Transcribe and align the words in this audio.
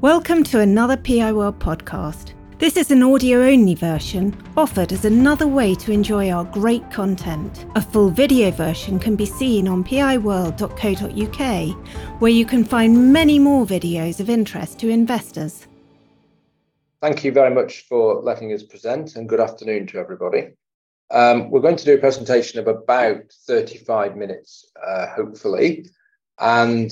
Welcome 0.00 0.44
to 0.44 0.60
another 0.60 0.96
PI 0.98 1.32
World 1.32 1.58
podcast. 1.58 2.34
This 2.58 2.76
is 2.76 2.90
an 2.90 3.02
audio 3.02 3.42
only 3.42 3.74
version 3.74 4.36
offered 4.56 4.92
as 4.92 5.04
another 5.06 5.46
way 5.46 5.74
to 5.76 5.92
enjoy 5.92 6.30
our 6.30 6.44
great 6.44 6.90
content. 6.90 7.64
A 7.74 7.80
full 7.80 8.10
video 8.10 8.50
version 8.50 8.98
can 8.98 9.16
be 9.16 9.24
seen 9.24 9.66
on 9.66 9.82
piworld.co.uk, 9.84 10.60
where 12.20 12.30
you 12.30 12.44
can 12.44 12.64
find 12.64 13.12
many 13.12 13.38
more 13.38 13.64
videos 13.64 14.20
of 14.20 14.28
interest 14.28 14.78
to 14.80 14.90
investors. 14.90 15.66
Thank 17.00 17.24
you 17.24 17.32
very 17.32 17.54
much 17.54 17.86
for 17.88 18.20
letting 18.20 18.52
us 18.52 18.62
present, 18.62 19.16
and 19.16 19.28
good 19.28 19.40
afternoon 19.40 19.86
to 19.86 19.98
everybody. 19.98 20.48
Um, 21.10 21.50
we're 21.50 21.60
going 21.60 21.76
to 21.76 21.84
do 21.84 21.94
a 21.94 21.98
presentation 21.98 22.58
of 22.58 22.66
about 22.66 23.32
35 23.46 24.16
minutes, 24.16 24.70
uh, 24.84 25.06
hopefully. 25.06 25.86
And 26.38 26.90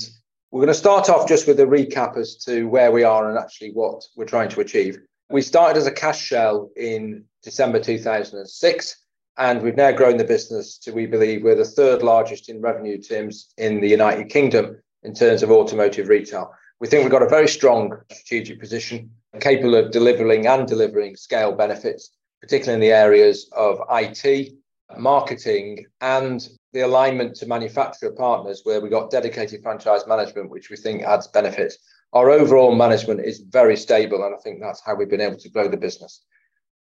we're 0.53 0.59
going 0.59 0.67
to 0.67 0.75
start 0.75 1.09
off 1.09 1.27
just 1.27 1.47
with 1.47 1.59
a 1.59 1.65
recap 1.65 2.15
as 2.15 2.35
to 2.35 2.65
where 2.65 2.91
we 2.91 3.03
are 3.03 3.27
and 3.27 3.39
actually 3.39 3.71
what 3.71 4.03
we're 4.15 4.23
trying 4.23 4.49
to 4.49 4.61
achieve. 4.61 4.99
We 5.31 5.41
started 5.41 5.79
as 5.79 5.87
a 5.87 5.91
cash 5.91 6.21
shell 6.21 6.69
in 6.77 7.23
December 7.41 7.79
2006, 7.79 8.97
and 9.39 9.61
we've 9.63 9.75
now 9.75 9.91
grown 9.91 10.17
the 10.17 10.23
business 10.23 10.77
to, 10.77 10.91
we 10.91 11.07
believe, 11.07 11.41
we're 11.41 11.55
the 11.55 11.65
third 11.65 12.03
largest 12.03 12.49
in 12.49 12.61
revenue 12.61 13.01
terms 13.01 13.51
in 13.57 13.81
the 13.81 13.89
United 13.89 14.29
Kingdom 14.29 14.79
in 15.01 15.15
terms 15.15 15.41
of 15.41 15.49
automotive 15.49 16.07
retail. 16.07 16.53
We 16.79 16.87
think 16.87 17.01
we've 17.01 17.11
got 17.11 17.23
a 17.23 17.29
very 17.29 17.47
strong 17.47 17.97
strategic 18.11 18.59
position, 18.59 19.09
capable 19.39 19.73
of 19.73 19.89
delivering 19.89 20.45
and 20.45 20.67
delivering 20.67 21.15
scale 21.15 21.53
benefits, 21.53 22.11
particularly 22.41 22.75
in 22.75 22.79
the 22.91 22.95
areas 22.95 23.49
of 23.53 23.81
IT, 23.89 24.53
marketing, 24.99 25.87
and 25.99 26.47
the 26.73 26.81
alignment 26.81 27.35
to 27.35 27.45
manufacturer 27.45 28.11
partners 28.11 28.61
where 28.63 28.81
we 28.81 28.89
got 28.89 29.11
dedicated 29.11 29.61
franchise 29.61 30.07
management, 30.07 30.49
which 30.49 30.69
we 30.69 30.75
think 30.75 31.03
adds 31.03 31.27
benefits. 31.27 31.77
Our 32.13 32.29
overall 32.29 32.75
management 32.75 33.21
is 33.21 33.39
very 33.39 33.77
stable, 33.77 34.23
and 34.23 34.35
I 34.35 34.37
think 34.39 34.59
that's 34.59 34.81
how 34.85 34.95
we've 34.95 35.09
been 35.09 35.21
able 35.21 35.37
to 35.37 35.49
grow 35.49 35.67
the 35.67 35.77
business. 35.77 36.23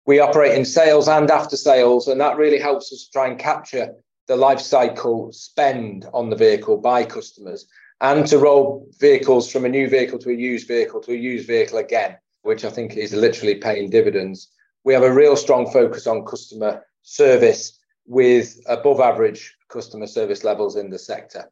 We 0.07 0.19
operate 0.19 0.57
in 0.57 0.65
sales 0.65 1.09
and 1.09 1.31
after 1.31 1.57
sales, 1.57 2.09
and 2.09 2.20
that 2.20 2.37
really 2.37 2.59
helps 2.59 2.93
us 2.93 3.09
try 3.13 3.29
and 3.29 3.39
capture 3.39 3.95
the 4.27 4.37
life 4.37 4.61
cycle 4.61 5.31
spend 5.33 6.07
on 6.13 6.31
the 6.31 6.37
vehicle 6.37 6.79
by 6.79 7.05
customers 7.05 7.67
and 8.01 8.27
to 8.27 8.39
roll 8.39 8.89
vehicles 8.98 9.51
from 9.51 9.65
a 9.65 9.69
new 9.69 9.89
vehicle 9.89 10.19
to 10.19 10.31
a 10.31 10.35
used 10.35 10.67
vehicle 10.67 11.01
to 11.01 11.13
a 11.13 11.17
used 11.17 11.47
vehicle 11.47 11.79
again, 11.79 12.17
which 12.43 12.65
I 12.65 12.70
think 12.70 12.97
is 12.97 13.13
literally 13.13 13.57
paying 13.57 13.91
dividends. 13.91 14.51
We 14.85 14.93
have 14.95 15.05
a 15.05 15.13
real 15.13 15.37
strong 15.37 15.70
focus 15.70 16.07
on 16.07 16.25
customer 16.25 16.85
service 17.03 17.79
with 18.07 18.61
above 18.67 19.01
average 19.01 19.55
customer 19.73 20.06
service 20.06 20.45
levels 20.45 20.77
in 20.77 20.91
the 20.91 20.98
sector. 20.98 21.51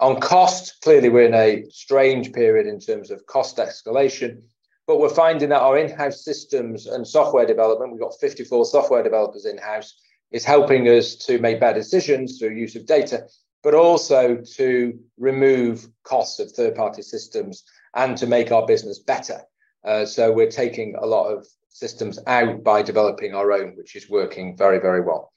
On 0.00 0.20
cost, 0.20 0.80
clearly 0.82 1.08
we're 1.08 1.26
in 1.26 1.34
a 1.34 1.64
strange 1.70 2.32
period 2.32 2.66
in 2.66 2.80
terms 2.80 3.10
of 3.10 3.24
cost 3.26 3.58
escalation, 3.58 4.42
but 4.86 4.98
we're 4.98 5.08
finding 5.08 5.50
that 5.50 5.62
our 5.62 5.78
in-house 5.78 6.24
systems 6.24 6.86
and 6.86 7.06
software 7.06 7.46
development, 7.46 7.92
we've 7.92 8.00
got 8.00 8.18
54 8.20 8.64
software 8.66 9.02
developers 9.02 9.46
in-house, 9.46 9.94
is 10.32 10.44
helping 10.44 10.88
us 10.88 11.14
to 11.14 11.38
make 11.38 11.60
better 11.60 11.78
decisions 11.78 12.38
through 12.38 12.56
use 12.56 12.74
of 12.74 12.86
data, 12.86 13.28
but 13.62 13.74
also 13.74 14.38
to 14.56 14.98
remove 15.18 15.86
costs 16.02 16.40
of 16.40 16.50
third-party 16.50 17.02
systems 17.02 17.62
and 17.94 18.16
to 18.16 18.26
make 18.26 18.50
our 18.50 18.66
business 18.66 18.98
better. 18.98 19.40
Uh, 19.84 20.04
so 20.04 20.32
we're 20.32 20.50
taking 20.50 20.96
a 21.00 21.06
lot 21.06 21.28
of 21.28 21.46
systems 21.68 22.18
out 22.26 22.62
by 22.62 22.82
developing 22.82 23.34
our 23.34 23.52
own, 23.52 23.76
which 23.76 23.96
is 23.96 24.10
working 24.10 24.56
very, 24.56 24.78
very 24.78 25.00
well. 25.00 25.32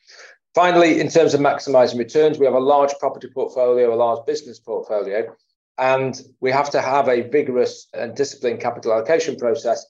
Finally, 0.55 1.01
in 1.01 1.09
terms 1.09 1.33
of 1.33 1.41
maximizing 1.41 1.97
returns, 1.97 2.39
we 2.39 2.45
have 2.45 2.55
a 2.55 2.59
large 2.59 2.93
property 2.97 3.27
portfolio, 3.27 3.93
a 3.93 3.97
large 3.97 4.25
business 4.25 4.57
portfolio, 4.57 5.35
and 5.77 6.21
we 6.39 6.49
have 6.49 6.69
to 6.69 6.81
have 6.81 7.09
a 7.09 7.27
vigorous 7.27 7.87
and 7.93 8.15
disciplined 8.15 8.61
capital 8.61 8.93
allocation 8.93 9.35
process 9.35 9.85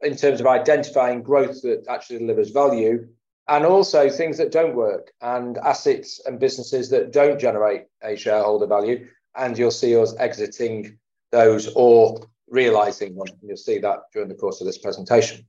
in 0.00 0.16
terms 0.16 0.40
of 0.40 0.46
identifying 0.46 1.22
growth 1.22 1.60
that 1.60 1.84
actually 1.88 2.18
delivers 2.18 2.48
value 2.48 3.06
and 3.48 3.66
also 3.66 4.08
things 4.08 4.38
that 4.38 4.50
don't 4.50 4.74
work 4.74 5.12
and 5.20 5.58
assets 5.58 6.18
and 6.24 6.40
businesses 6.40 6.88
that 6.88 7.12
don't 7.12 7.38
generate 7.38 7.82
a 8.02 8.16
shareholder 8.16 8.66
value. 8.66 9.06
And 9.36 9.56
you'll 9.58 9.70
see 9.70 9.94
us 9.96 10.14
exiting 10.18 10.98
those 11.30 11.70
or 11.76 12.26
realizing 12.48 13.14
one. 13.14 13.28
You'll 13.42 13.58
see 13.58 13.78
that 13.80 14.04
during 14.14 14.28
the 14.28 14.34
course 14.34 14.62
of 14.62 14.66
this 14.66 14.78
presentation. 14.78 15.46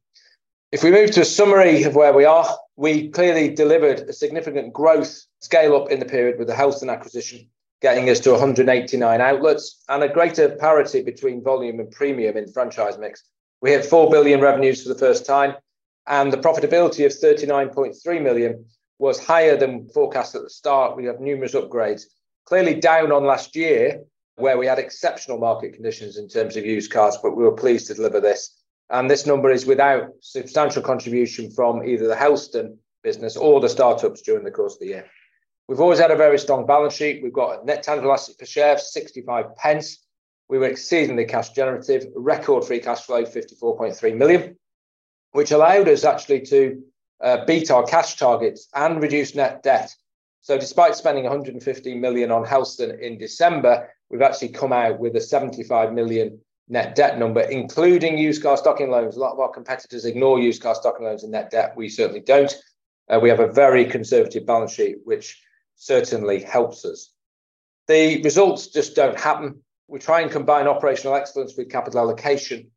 If 0.70 0.84
we 0.84 0.92
move 0.92 1.12
to 1.12 1.22
a 1.22 1.26
summary 1.26 1.84
of 1.84 1.96
where 1.96 2.12
we 2.12 2.26
are, 2.26 2.46
we 2.76 3.08
clearly 3.08 3.48
delivered 3.48 4.02
a 4.02 4.12
significant 4.12 4.74
growth 4.74 5.18
scale 5.40 5.78
up 5.78 5.90
in 5.90 6.02
the 6.02 6.06
period 6.06 6.38
with 6.38 6.50
the 6.50 6.56
Helston 6.56 6.90
acquisition, 6.90 7.48
getting 7.82 8.10
us 8.10 8.20
to 8.22 8.32
189 8.32 9.22
outlets 9.22 9.82
and 9.88 10.04
a 10.04 10.10
greater 10.10 10.50
parity 10.58 11.02
between 11.02 11.42
volume 11.42 11.80
and 11.80 11.90
premium 11.92 12.36
in 12.36 12.52
franchise 12.52 12.98
mix. 12.98 13.24
We 13.62 13.70
hit 13.70 13.86
4 13.86 14.12
billion 14.12 14.42
revenues 14.42 14.84
for 14.84 14.90
the 14.90 15.00
first 15.00 15.26
time, 15.26 15.56
and 16.06 16.34
the 16.34 16.38
profitability 16.38 17.06
of 17.06 17.14
39.3 17.14 18.22
million 18.22 18.66
was 19.00 19.26
higher 19.26 19.56
than 19.56 19.88
forecast 19.88 20.36
at 20.36 20.42
the 20.42 20.50
start. 20.50 20.98
We 20.98 21.06
have 21.06 21.22
numerous 21.22 21.56
upgrades, 21.56 22.08
clearly 22.44 22.74
down 22.76 23.14
on 23.14 23.24
last 23.24 23.56
year, 23.56 24.04
where 24.36 24.58
we 24.58 24.68
had 24.68 24.80
exceptional 24.80 25.38
market 25.38 25.76
conditions 25.76 26.18
in 26.18 26.28
terms 26.28 26.58
of 26.58 26.66
used 26.66 26.92
cars, 26.92 27.18
but 27.24 27.38
we 27.38 27.44
were 27.44 27.54
pleased 27.54 27.88
to 27.88 27.94
deliver 27.94 28.20
this 28.20 28.57
and 28.90 29.10
this 29.10 29.26
number 29.26 29.50
is 29.50 29.66
without 29.66 30.12
substantial 30.22 30.82
contribution 30.82 31.52
from 31.52 31.84
either 31.84 32.08
the 32.08 32.16
Helston 32.16 32.78
business 33.04 33.36
or 33.36 33.60
the 33.60 33.70
startups 33.70 34.22
during 34.22 34.44
the 34.44 34.52
course 34.52 34.76
of 34.76 34.80
the 34.80 34.88
year. 34.88 35.06
We've 35.68 35.82
always 35.82 36.00
had 36.00 36.12
a 36.12 36.16
very 36.16 36.40
strong 36.40 36.66
balance 36.66 36.94
sheet. 36.94 37.22
We've 37.22 37.34
got 37.34 37.62
a 37.62 37.66
net 37.66 37.84
tangible 37.84 38.14
asset 38.14 38.38
per 38.38 38.46
share 38.46 38.74
of 38.74 38.80
65 38.80 39.56
pence. 39.58 40.06
We 40.48 40.58
were 40.58 40.68
exceedingly 40.68 41.26
cash 41.26 41.50
generative, 41.50 42.06
record 42.16 42.64
free 42.64 42.80
cash 42.80 43.02
flow, 43.02 43.24
54.3 43.24 44.16
million, 44.16 44.58
which 45.32 45.52
allowed 45.52 45.90
us 45.90 46.06
actually 46.06 46.42
to 46.42 46.82
uh, 47.22 47.44
beat 47.46 47.70
our 47.70 47.84
cash 47.84 48.16
targets 48.16 48.70
and 48.74 49.02
reduce 49.02 49.36
net 49.36 49.62
debt. 49.62 49.94
So, 50.40 50.58
despite 50.58 50.96
spending 50.96 51.26
115 51.26 52.00
million 52.00 52.32
on 52.32 52.46
Helston 52.46 52.98
in 53.02 53.18
December, 53.18 53.90
we've 54.10 54.22
actually 54.22 54.50
come 54.50 54.72
out 54.72 55.00
with 55.00 55.18
a 55.18 55.22
75 55.22 55.92
million 55.92 56.40
net 56.70 56.96
debt 56.96 57.18
number, 57.18 57.42
including 57.42 58.18
used 58.18 58.44
car 58.44 58.58
stocking 58.58 58.90
loans. 58.90 59.16
A 59.16 59.20
lot 59.20 59.34
of 59.34 59.40
our 59.40 59.50
competitors 59.50 60.06
ignore 60.06 60.40
used 60.40 60.62
car 60.62 60.76
stocking 60.76 61.06
loans 61.06 61.24
and 61.24 61.32
net 61.32 61.50
debt. 61.50 61.76
We 61.76 61.90
certainly 61.90 62.22
don't. 62.22 62.54
Uh, 63.10 63.20
we 63.22 63.30
have 63.30 63.40
a 63.40 63.52
very 63.52 63.86
conservative 63.86 64.46
balance 64.46 64.74
sheet, 64.74 64.98
which 65.06 65.42
certainly 65.76 66.42
helps 66.42 66.84
us. 66.84 67.14
The 67.88 68.22
results 68.24 68.68
just 68.68 68.96
don't 68.96 69.20
happen. 69.20 69.62
We 69.88 70.00
try 70.00 70.22
and 70.22 70.30
combine 70.30 70.68
operational 70.68 71.16
excellence 71.16 71.56
with 71.58 71.72
capital 71.72 72.02
allocation. 72.02 72.72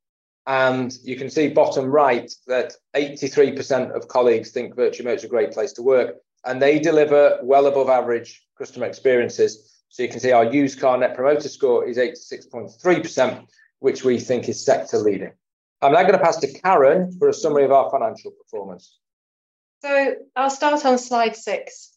And 0.46 0.92
you 1.02 1.16
can 1.16 1.28
see 1.28 1.48
bottom 1.48 1.86
right 1.86 2.30
that 2.46 2.74
83% 2.94 3.94
of 3.94 4.08
colleagues 4.08 4.52
think 4.52 4.74
Vertumo 4.74 5.14
is 5.14 5.24
a 5.24 5.28
great 5.28 5.52
place 5.52 5.72
to 5.74 5.82
work. 5.82 6.16
And 6.44 6.62
they 6.62 6.78
deliver 6.78 7.38
well 7.42 7.66
above 7.66 7.88
average 7.88 8.42
customer 8.56 8.86
experiences. 8.86 9.82
So 9.88 10.04
you 10.04 10.08
can 10.08 10.20
see 10.20 10.32
our 10.32 10.44
used 10.44 10.80
car 10.80 10.96
net 10.96 11.16
promoter 11.16 11.48
score 11.48 11.86
is 11.86 11.98
86.3%, 11.98 13.46
which 13.80 14.04
we 14.04 14.18
think 14.18 14.48
is 14.48 14.64
sector 14.64 14.98
leading. 14.98 15.32
I'm 15.82 15.92
now 15.92 16.02
going 16.02 16.12
to 16.12 16.18
pass 16.18 16.36
to 16.38 16.60
Karen 16.60 17.12
for 17.18 17.28
a 17.28 17.34
summary 17.34 17.64
of 17.64 17.72
our 17.72 17.90
financial 17.90 18.30
performance. 18.30 18.98
So 19.82 20.14
I'll 20.36 20.50
start 20.50 20.84
on 20.84 20.98
slide 20.98 21.34
six, 21.36 21.96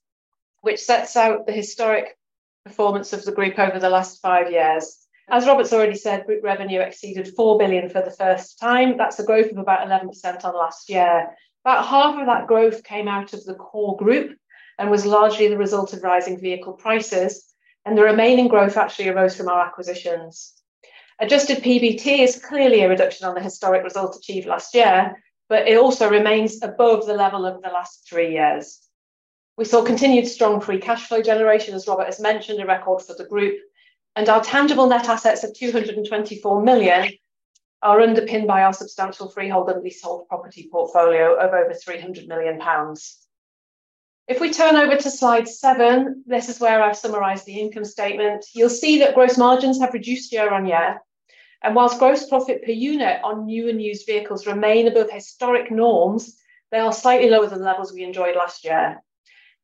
which 0.61 0.79
sets 0.79 1.16
out 1.17 1.45
the 1.45 1.51
historic 1.51 2.17
performance 2.66 3.11
of 3.11 3.25
the 3.25 3.33
group 3.33 3.59
over 3.59 3.77
the 3.79 3.89
last 3.89 4.21
five 4.21 4.51
years. 4.51 5.05
As 5.29 5.45
Robert's 5.45 5.73
already 5.73 5.95
said, 5.95 6.25
group 6.25 6.44
revenue 6.44 6.79
exceeded 6.79 7.33
4 7.35 7.57
billion 7.57 7.89
for 7.89 8.01
the 8.01 8.11
first 8.11 8.59
time. 8.59 8.97
That's 8.97 9.19
a 9.19 9.25
growth 9.25 9.51
of 9.51 9.57
about 9.57 9.88
11% 9.88 10.45
on 10.45 10.53
last 10.53 10.89
year. 10.89 11.35
About 11.65 11.85
half 11.85 12.17
of 12.19 12.25
that 12.25 12.47
growth 12.47 12.83
came 12.83 13.07
out 13.07 13.33
of 13.33 13.44
the 13.45 13.55
core 13.55 13.97
group 13.97 14.38
and 14.79 14.89
was 14.89 15.05
largely 15.05 15.47
the 15.47 15.57
result 15.57 15.94
of 15.94 16.03
rising 16.03 16.39
vehicle 16.39 16.73
prices. 16.73 17.53
And 17.85 17.97
the 17.97 18.03
remaining 18.03 18.47
growth 18.47 18.77
actually 18.77 19.09
arose 19.09 19.35
from 19.35 19.50
our 19.50 19.65
acquisitions. 19.65 20.53
Adjusted 21.19 21.63
PBT 21.63 22.19
is 22.19 22.44
clearly 22.44 22.81
a 22.81 22.89
reduction 22.89 23.27
on 23.27 23.36
the 23.36 23.42
historic 23.42 23.83
result 23.83 24.15
achieved 24.15 24.48
last 24.48 24.74
year, 24.74 25.15
but 25.48 25.68
it 25.68 25.77
also 25.77 26.10
remains 26.10 26.62
above 26.63 27.06
the 27.06 27.13
level 27.13 27.45
of 27.45 27.62
the 27.62 27.69
last 27.69 28.07
three 28.10 28.31
years. 28.31 28.80
We 29.56 29.65
saw 29.65 29.83
continued 29.83 30.27
strong 30.27 30.60
free 30.60 30.80
cash 30.80 31.07
flow 31.07 31.21
generation, 31.21 31.75
as 31.75 31.88
Robert 31.88 32.06
has 32.06 32.19
mentioned, 32.19 32.60
a 32.60 32.65
record 32.65 33.04
for 33.04 33.13
the 33.13 33.25
group, 33.25 33.60
and 34.15 34.27
our 34.30 34.44
tangible 34.44 34.88
net 34.88 35.07
assets 35.07 35.44
of 35.44 35.54
224 35.54 36.63
million 36.63 37.12
are 37.83 38.01
underpinned 38.01 38.48
by 38.48 38.63
our 38.63 38.74
substantial 38.74 39.30
freehold 39.30 39.69
and 39.69 39.83
leasehold 39.83 40.27
property 40.27 40.69
portfolio 40.71 41.36
of 41.36 41.54
over 41.54 41.74
300 41.74 42.27
million 42.27 42.59
pounds. 42.59 43.22
If 44.25 44.39
we 44.39 44.53
turn 44.53 44.77
over 44.77 44.95
to 44.95 45.11
slide 45.11 45.49
seven, 45.49 46.23
this 46.25 46.47
is 46.47 46.59
where 46.59 46.81
I've 46.81 46.95
summarised 46.95 47.45
the 47.45 47.59
income 47.59 47.83
statement. 47.83 48.45
You'll 48.53 48.69
see 48.69 48.99
that 48.99 49.15
gross 49.15 49.37
margins 49.37 49.81
have 49.81 49.93
reduced 49.93 50.31
year 50.31 50.49
on 50.53 50.65
year. 50.65 51.01
And 51.61 51.75
whilst 51.75 51.99
gross 51.99 52.29
profit 52.29 52.63
per 52.63 52.71
unit 52.71 53.19
on 53.23 53.45
new 53.45 53.67
and 53.67 53.81
used 53.81 54.05
vehicles 54.05 54.47
remain 54.47 54.87
above 54.87 55.11
historic 55.11 55.71
norms, 55.71 56.37
they 56.71 56.79
are 56.79 56.93
slightly 56.93 57.29
lower 57.29 57.47
than 57.47 57.63
levels 57.63 57.91
we 57.91 58.03
enjoyed 58.03 58.37
last 58.37 58.63
year. 58.63 59.03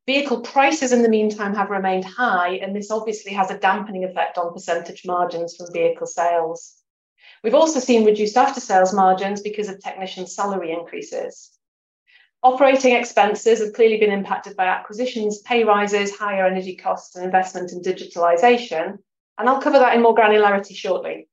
Vehicle 0.05 0.41
prices 0.41 0.91
in 0.91 1.03
the 1.03 1.09
meantime 1.09 1.55
have 1.55 1.69
remained 1.69 2.03
high, 2.03 2.55
and 2.55 2.75
this 2.75 2.91
obviously 2.91 3.31
has 3.31 3.51
a 3.51 3.59
dampening 3.59 4.03
effect 4.03 4.37
on 4.37 4.53
percentage 4.53 5.05
margins 5.05 5.55
from 5.55 5.71
vehicle 5.71 6.07
sales. 6.07 6.75
We've 7.43 7.55
also 7.55 7.79
seen 7.79 8.05
reduced 8.05 8.35
after 8.35 8.59
sales 8.59 8.93
margins 8.93 9.41
because 9.41 9.69
of 9.69 9.79
technician 9.79 10.27
salary 10.27 10.71
increases. 10.71 11.58
Operating 12.41 12.95
expenses 12.95 13.59
have 13.59 13.73
clearly 13.73 13.97
been 13.97 14.11
impacted 14.11 14.55
by 14.55 14.65
acquisitions, 14.65 15.41
pay 15.41 15.65
rises, 15.65 16.15
higher 16.15 16.45
energy 16.45 16.75
costs, 16.75 17.15
and 17.15 17.25
investment 17.25 17.73
in 17.73 17.81
digitalization. 17.81 18.97
And 19.37 19.49
I'll 19.49 19.61
cover 19.61 19.79
that 19.79 19.95
in 19.95 20.01
more 20.01 20.15
granularity 20.15 20.73
shortly. 20.75 21.27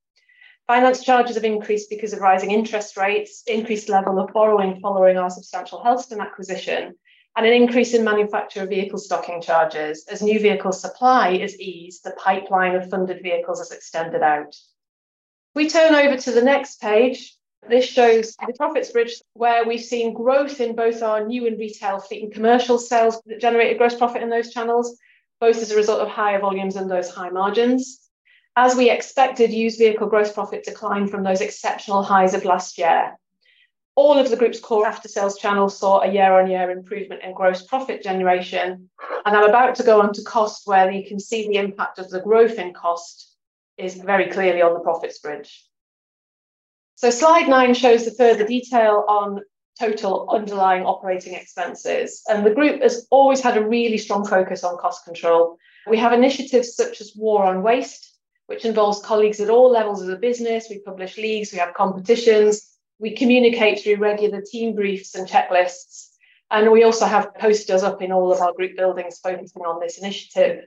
Finance 0.67 1.05
charges 1.05 1.37
have 1.37 1.45
increased 1.45 1.89
because 1.91 2.13
of 2.13 2.21
rising 2.21 2.51
interest 2.51 2.97
rates, 2.97 3.45
increased 3.47 3.89
level 3.89 4.19
of 4.19 4.33
borrowing 4.33 4.81
following 4.81 5.17
our 5.17 5.31
substantial 5.31 5.81
Helston 5.81 6.21
acquisition, 6.21 6.97
and 7.37 7.47
an 7.47 7.53
increase 7.53 7.95
in 7.95 8.03
manufacturer 8.03 8.67
vehicle 8.67 8.99
stocking 8.99 9.41
charges. 9.41 10.07
As 10.11 10.23
new 10.23 10.41
vehicle 10.41 10.73
supply 10.73 11.31
is 11.31 11.61
eased, 11.61 12.03
the 12.03 12.17
pipeline 12.19 12.75
of 12.75 12.91
funded 12.91 13.23
vehicles 13.23 13.61
is 13.61 13.71
extended 13.71 14.23
out. 14.23 14.57
We 15.55 15.69
turn 15.69 15.95
over 15.95 16.17
to 16.17 16.33
the 16.33 16.43
next 16.43 16.81
page. 16.81 17.37
This 17.69 17.85
shows 17.85 18.37
the 18.47 18.55
profits 18.55 18.93
bridge 18.93 19.21
where 19.35 19.67
we've 19.67 19.81
seen 19.81 20.15
growth 20.15 20.61
in 20.61 20.77
both 20.77 21.03
our 21.03 21.27
new 21.27 21.47
and 21.47 21.59
retail 21.59 21.99
fleet 21.99 22.23
and 22.23 22.33
commercial 22.33 22.79
sales 22.79 23.21
that 23.27 23.41
generated 23.41 23.79
gross 23.79 23.97
profit 23.97 24.23
in 24.23 24.31
those 24.31 24.53
channels, 24.53 24.97
both 25.41 25.57
as 25.57 25.71
a 25.71 25.77
result 25.77 26.01
of 26.01 26.09
higher 26.09 26.39
volumes 26.39 26.77
and 26.77 26.91
those 26.91 27.11
high 27.11 27.31
margins. 27.31 28.09
As 28.55 28.75
we 28.75 28.89
expected, 28.89 29.53
used 29.53 29.79
vehicle 29.79 30.07
gross 30.07 30.33
profit 30.33 30.65
declined 30.65 31.11
from 31.11 31.25
those 31.25 31.41
exceptional 31.41 32.03
highs 32.03 32.35
of 32.35 32.45
last 32.45 32.79
year. 32.79 33.19
All 33.97 34.17
of 34.17 34.31
the 34.31 34.37
group's 34.37 34.61
core 34.61 34.87
after-sales 34.87 35.39
channels 35.39 35.77
saw 35.77 36.01
a 36.01 36.13
year-on-year 36.13 36.71
improvement 36.71 37.23
in 37.23 37.35
gross 37.35 37.63
profit 37.63 38.03
generation. 38.03 38.89
And 39.25 39.37
I'm 39.37 39.49
about 39.49 39.75
to 39.77 39.83
go 39.83 40.01
on 40.01 40.13
to 40.15 40.23
cost, 40.23 40.67
where 40.67 40.91
you 40.91 41.07
can 41.07 41.19
see 41.19 41.49
the 41.49 41.57
impact 41.57 41.99
of 41.99 42.11
the 42.11 42.21
growth 42.21 42.59
in 42.59 42.73
cost 42.73 43.35
is 43.77 43.97
very 43.97 44.31
clearly 44.31 44.63
on 44.63 44.73
the 44.73 44.81
profits 44.81 45.19
bridge. 45.19 45.66
So 46.97 47.11
slide 47.11 47.49
nine 47.49 47.75
shows 47.75 48.07
the 48.07 48.11
further 48.11 48.47
detail 48.47 49.05
on 49.07 49.43
total 49.79 50.29
underlying 50.31 50.85
operating 50.85 51.35
expenses. 51.35 52.23
And 52.29 52.45
the 52.45 52.55
group 52.55 52.83
has 52.83 53.07
always 53.11 53.43
had 53.43 53.59
a 53.59 53.67
really 53.67 53.99
strong 53.99 54.27
focus 54.27 54.65
on 54.65 54.79
cost 54.79 55.05
control. 55.05 55.59
We 55.87 55.99
have 55.99 56.15
initiatives 56.15 56.75
such 56.75 57.03
as 57.03 57.13
War 57.15 57.45
on 57.45 57.63
Waste, 57.63 58.15
which 58.47 58.65
involves 58.65 59.05
colleagues 59.05 59.41
at 59.41 59.51
all 59.51 59.71
levels 59.71 60.01
of 60.01 60.09
the 60.09 60.17
business. 60.17 60.69
We 60.71 60.79
publish 60.79 61.19
leagues, 61.19 61.53
we 61.53 61.59
have 61.59 61.75
competitions, 61.75 62.67
we 62.99 63.15
communicate 63.15 63.83
through 63.83 63.97
regular 63.97 64.41
team 64.41 64.75
briefs 64.75 65.15
and 65.15 65.29
checklists. 65.29 66.09
And 66.51 66.73
we 66.73 66.85
also 66.85 67.05
have 67.05 67.35
posters 67.35 67.83
up 67.83 68.01
in 68.01 68.11
all 68.11 68.33
of 68.33 68.41
our 68.41 68.55
group 68.55 68.75
buildings 68.75 69.19
focusing 69.19 69.63
on 69.63 69.81
this 69.81 69.99
initiative. 69.99 70.65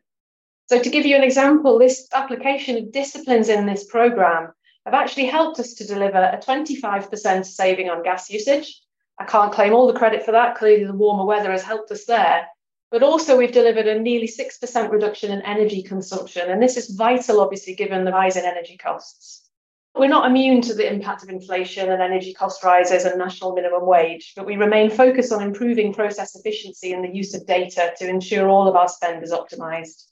So, 0.68 0.80
to 0.80 0.90
give 0.90 1.08
you 1.08 1.16
an 1.16 1.24
example, 1.24 1.80
this 1.80 2.08
application 2.14 2.78
of 2.78 2.92
disciplines 2.92 3.50
in 3.50 3.66
this 3.66 3.86
programme 3.86 4.52
have 4.90 5.02
actually 5.02 5.26
helped 5.26 5.60
us 5.60 5.74
to 5.76 5.86
deliver 5.86 6.18
a 6.18 6.40
25% 6.40 7.46
saving 7.46 7.90
on 7.90 8.04
gas 8.04 8.30
usage. 8.30 8.82
I 9.20 9.26
can't 9.26 9.52
claim 9.52 9.74
all 9.74 9.86
the 9.86 9.98
credit 9.98 10.24
for 10.24 10.32
that. 10.32 10.58
Clearly, 10.58 10.86
the 10.86 10.94
warmer 10.94 11.26
weather 11.26 11.52
has 11.52 11.62
helped 11.62 11.92
us 11.92 12.06
there. 12.06 12.48
But 12.90 13.04
also, 13.04 13.38
we've 13.38 13.52
delivered 13.52 13.88
a 13.88 14.00
nearly 14.00 14.28
6% 14.28 14.90
reduction 14.90 15.32
in 15.32 15.42
energy 15.44 15.84
consumption. 15.84 16.50
And 16.50 16.62
this 16.62 16.76
is 16.76 16.96
vital, 16.96 17.40
obviously, 17.40 17.76
given 17.76 18.04
the 18.04 18.12
rise 18.12 18.36
in 18.36 18.46
energy 18.46 18.78
costs. 18.78 19.48
We're 19.94 20.08
not 20.08 20.26
immune 20.26 20.62
to 20.62 20.74
the 20.74 20.92
impact 20.92 21.22
of 21.22 21.30
inflation 21.30 21.92
and 21.92 22.02
energy 22.02 22.34
cost 22.34 22.64
rises 22.64 23.06
and 23.06 23.20
national 23.20 23.54
minimum 23.54 23.86
wage, 23.86 24.34
but 24.36 24.46
we 24.46 24.56
remain 24.56 24.90
focused 24.90 25.32
on 25.32 25.44
improving 25.44 25.94
process 25.94 26.36
efficiency 26.36 26.94
and 26.94 27.04
the 27.04 27.14
use 27.14 27.36
of 27.36 27.46
data 27.46 27.94
to 27.98 28.08
ensure 28.08 28.50
all 28.50 28.68
of 28.68 28.76
our 28.76 28.88
spend 28.88 29.24
is 29.24 29.32
optimised. 29.32 30.09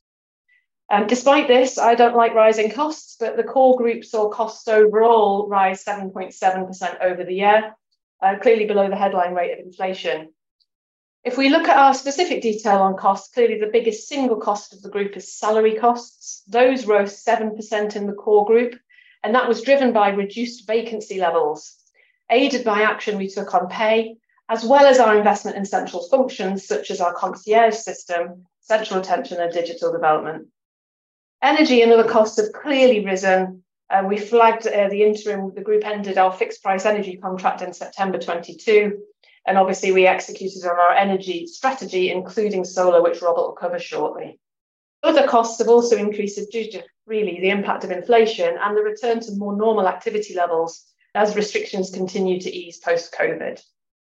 Um, 0.89 1.05
despite 1.05 1.49
this, 1.49 1.77
I 1.77 1.95
don't 1.95 2.15
like 2.15 2.33
rising 2.33 2.71
costs, 2.71 3.17
but 3.19 3.35
the 3.35 3.43
core 3.43 3.75
group 3.77 4.05
saw 4.05 4.29
costs 4.29 4.67
overall 4.69 5.47
rise 5.49 5.83
7.7% 5.83 7.01
over 7.01 7.25
the 7.25 7.33
year, 7.33 7.75
uh, 8.21 8.35
clearly 8.41 8.65
below 8.65 8.89
the 8.89 8.95
headline 8.95 9.33
rate 9.33 9.51
of 9.51 9.65
inflation. 9.65 10.29
If 11.25 11.37
we 11.37 11.49
look 11.49 11.67
at 11.67 11.77
our 11.77 11.93
specific 11.93 12.41
detail 12.41 12.77
on 12.77 12.95
costs, 12.95 13.33
clearly 13.33 13.59
the 13.59 13.69
biggest 13.73 14.07
single 14.07 14.37
cost 14.37 14.71
of 14.71 14.81
the 14.81 14.89
group 14.89 15.17
is 15.17 15.37
salary 15.37 15.75
costs. 15.75 16.43
Those 16.47 16.85
rose 16.85 17.21
7% 17.21 17.97
in 17.97 18.07
the 18.07 18.13
core 18.13 18.45
group, 18.45 18.75
and 19.23 19.35
that 19.35 19.49
was 19.49 19.63
driven 19.63 19.91
by 19.91 20.09
reduced 20.09 20.67
vacancy 20.67 21.19
levels, 21.19 21.75
aided 22.29 22.63
by 22.63 22.83
action 22.83 23.17
we 23.17 23.27
took 23.27 23.53
on 23.53 23.67
pay, 23.67 24.15
as 24.47 24.63
well 24.63 24.85
as 24.85 24.99
our 24.99 25.17
investment 25.17 25.57
in 25.57 25.65
central 25.65 26.07
functions 26.07 26.65
such 26.65 26.91
as 26.91 27.01
our 27.01 27.13
concierge 27.13 27.75
system, 27.75 28.45
central 28.61 29.01
attention, 29.01 29.41
and 29.41 29.51
digital 29.51 29.91
development. 29.91 30.47
Energy 31.41 31.81
and 31.81 31.91
other 31.91 32.09
costs 32.09 32.39
have 32.39 32.51
clearly 32.51 33.05
risen. 33.05 33.63
Uh, 33.89 34.03
we 34.07 34.17
flagged 34.17 34.67
uh, 34.67 34.89
the 34.89 35.03
interim, 35.03 35.53
the 35.55 35.61
group 35.61 35.85
ended 35.85 36.17
our 36.17 36.31
fixed 36.33 36.61
price 36.61 36.85
energy 36.85 37.17
contract 37.17 37.61
in 37.61 37.73
September 37.73 38.17
22 38.17 38.97
and 39.47 39.57
obviously, 39.57 39.93
we 39.93 40.05
executed 40.05 40.65
on 40.65 40.77
our 40.77 40.91
energy 40.91 41.47
strategy, 41.47 42.11
including 42.11 42.65
solar, 42.65 43.01
which 43.01 43.21
Robert 43.21 43.43
will 43.43 43.53
cover 43.53 43.79
shortly. 43.79 44.41
Other 45.03 45.25
costs 45.25 45.59
have 45.59 45.69
also 45.69 45.95
increased 45.95 46.51
due 46.51 46.69
to 46.71 46.83
really 47.05 47.39
the 47.39 47.49
impact 47.49 47.85
of 47.85 47.91
inflation 47.91 48.57
and 48.61 48.75
the 48.75 48.81
return 48.81 49.21
to 49.21 49.31
more 49.35 49.55
normal 49.55 49.87
activity 49.87 50.35
levels 50.35 50.83
as 51.15 51.37
restrictions 51.37 51.91
continue 51.91 52.41
to 52.41 52.53
ease 52.53 52.79
post 52.79 53.15
COVID. 53.17 53.61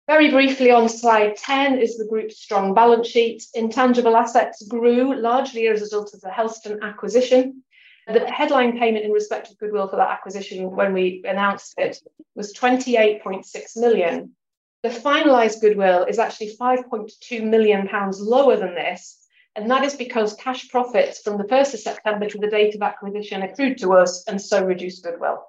Very 0.07 0.31
briefly 0.31 0.69
on 0.69 0.89
slide 0.89 1.37
10 1.37 1.79
is 1.79 1.97
the 1.97 2.05
group's 2.05 2.37
strong 2.37 2.73
balance 2.73 3.07
sheet. 3.07 3.45
Intangible 3.53 4.17
assets 4.17 4.61
grew 4.67 5.15
largely 5.15 5.67
as 5.67 5.79
a 5.79 5.83
result 5.83 6.13
of 6.13 6.19
the 6.19 6.29
Helston 6.29 6.83
acquisition. 6.83 7.63
The 8.07 8.29
headline 8.29 8.77
payment 8.77 9.05
in 9.05 9.11
respect 9.11 9.49
of 9.49 9.57
goodwill 9.57 9.87
for 9.87 9.95
that 9.95 10.09
acquisition 10.09 10.75
when 10.75 10.91
we 10.91 11.23
announced 11.25 11.75
it 11.77 11.99
was 12.35 12.53
28.6 12.53 13.77
million, 13.77 14.35
the 14.81 14.89
finalised 14.89 15.61
goodwill 15.61 16.03
is 16.03 16.19
actually 16.19 16.53
£5.2 16.59 17.43
million 17.43 17.89
lower 18.19 18.57
than 18.57 18.75
this. 18.75 19.25
And 19.55 19.71
that 19.71 19.85
is 19.85 19.95
because 19.95 20.33
cash 20.33 20.67
profits 20.67 21.21
from 21.21 21.37
the 21.37 21.45
1st 21.45 21.75
of 21.75 21.79
September 21.79 22.27
to 22.27 22.37
the 22.37 22.49
date 22.49 22.75
of 22.75 22.81
acquisition 22.81 23.43
accrued 23.43 23.77
to 23.77 23.93
us 23.93 24.25
and 24.27 24.41
so 24.41 24.65
reduced 24.65 25.03
goodwill. 25.03 25.45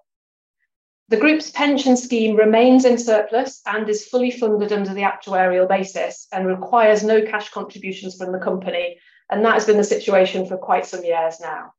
The 1.09 1.17
group's 1.19 1.51
pension 1.51 1.97
scheme 1.97 2.37
remains 2.37 2.85
in 2.85 2.99
surplus 2.99 3.61
and 3.67 3.89
is 3.89 4.07
fully 4.07 4.31
funded 4.31 4.73
under 4.73 4.95
the 4.95 5.03
actuarial 5.03 5.69
basis 5.69 6.27
and 6.33 6.47
requires 6.47 7.05
no 7.05 7.23
cash 7.23 7.51
contributions 7.51 8.17
from 8.17 8.33
the 8.33 8.39
company. 8.39 8.99
And 9.31 9.45
that 9.45 9.55
has 9.55 9.67
been 9.67 9.77
the 9.77 9.85
situation 9.85 10.47
for 10.47 10.57
quite 10.57 10.87
some 10.87 11.05
years 11.05 11.41
now. 11.41 11.73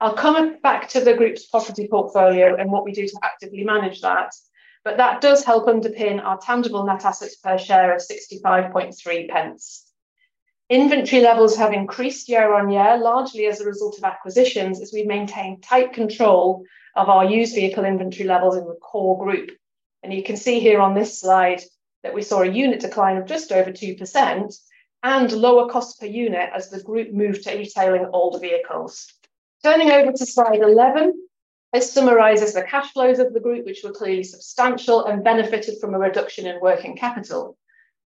I'll 0.00 0.14
come 0.14 0.60
back 0.60 0.88
to 0.90 1.00
the 1.00 1.14
group's 1.14 1.46
property 1.46 1.88
portfolio 1.88 2.56
and 2.56 2.72
what 2.72 2.84
we 2.84 2.92
do 2.92 3.06
to 3.06 3.20
actively 3.22 3.64
manage 3.64 4.00
that 4.00 4.32
but 4.84 4.96
that 4.96 5.20
does 5.20 5.44
help 5.44 5.66
underpin 5.66 6.22
our 6.22 6.38
tangible 6.38 6.84
net 6.84 7.04
assets 7.04 7.36
per 7.36 7.56
share 7.56 7.94
of 7.94 8.02
65.3 8.02 9.28
pence. 9.28 9.91
Inventory 10.72 11.20
levels 11.20 11.54
have 11.56 11.74
increased 11.74 12.30
year 12.30 12.54
on 12.54 12.70
year, 12.70 12.96
largely 12.96 13.44
as 13.44 13.60
a 13.60 13.66
result 13.66 13.98
of 13.98 14.04
acquisitions, 14.04 14.80
as 14.80 14.90
we 14.90 15.04
maintain 15.04 15.60
tight 15.60 15.92
control 15.92 16.64
of 16.96 17.10
our 17.10 17.26
used 17.26 17.54
vehicle 17.54 17.84
inventory 17.84 18.26
levels 18.26 18.56
in 18.56 18.64
the 18.64 18.78
core 18.80 19.22
group. 19.22 19.50
And 20.02 20.14
you 20.14 20.22
can 20.22 20.38
see 20.38 20.60
here 20.60 20.80
on 20.80 20.94
this 20.94 21.20
slide 21.20 21.60
that 22.02 22.14
we 22.14 22.22
saw 22.22 22.40
a 22.40 22.48
unit 22.48 22.80
decline 22.80 23.18
of 23.18 23.26
just 23.26 23.52
over 23.52 23.70
2% 23.70 24.54
and 25.02 25.32
lower 25.32 25.68
cost 25.68 26.00
per 26.00 26.06
unit 26.06 26.48
as 26.54 26.70
the 26.70 26.82
group 26.82 27.12
moved 27.12 27.44
to 27.44 27.54
retailing 27.54 28.08
older 28.10 28.38
vehicles. 28.38 29.12
Turning 29.62 29.90
over 29.90 30.12
to 30.12 30.24
slide 30.24 30.62
11, 30.62 31.12
it 31.74 31.82
summarises 31.82 32.54
the 32.54 32.62
cash 32.62 32.90
flows 32.94 33.18
of 33.18 33.34
the 33.34 33.40
group, 33.40 33.66
which 33.66 33.84
were 33.84 33.92
clearly 33.92 34.24
substantial 34.24 35.04
and 35.04 35.22
benefited 35.22 35.78
from 35.82 35.92
a 35.92 35.98
reduction 35.98 36.46
in 36.46 36.62
working 36.62 36.96
capital. 36.96 37.58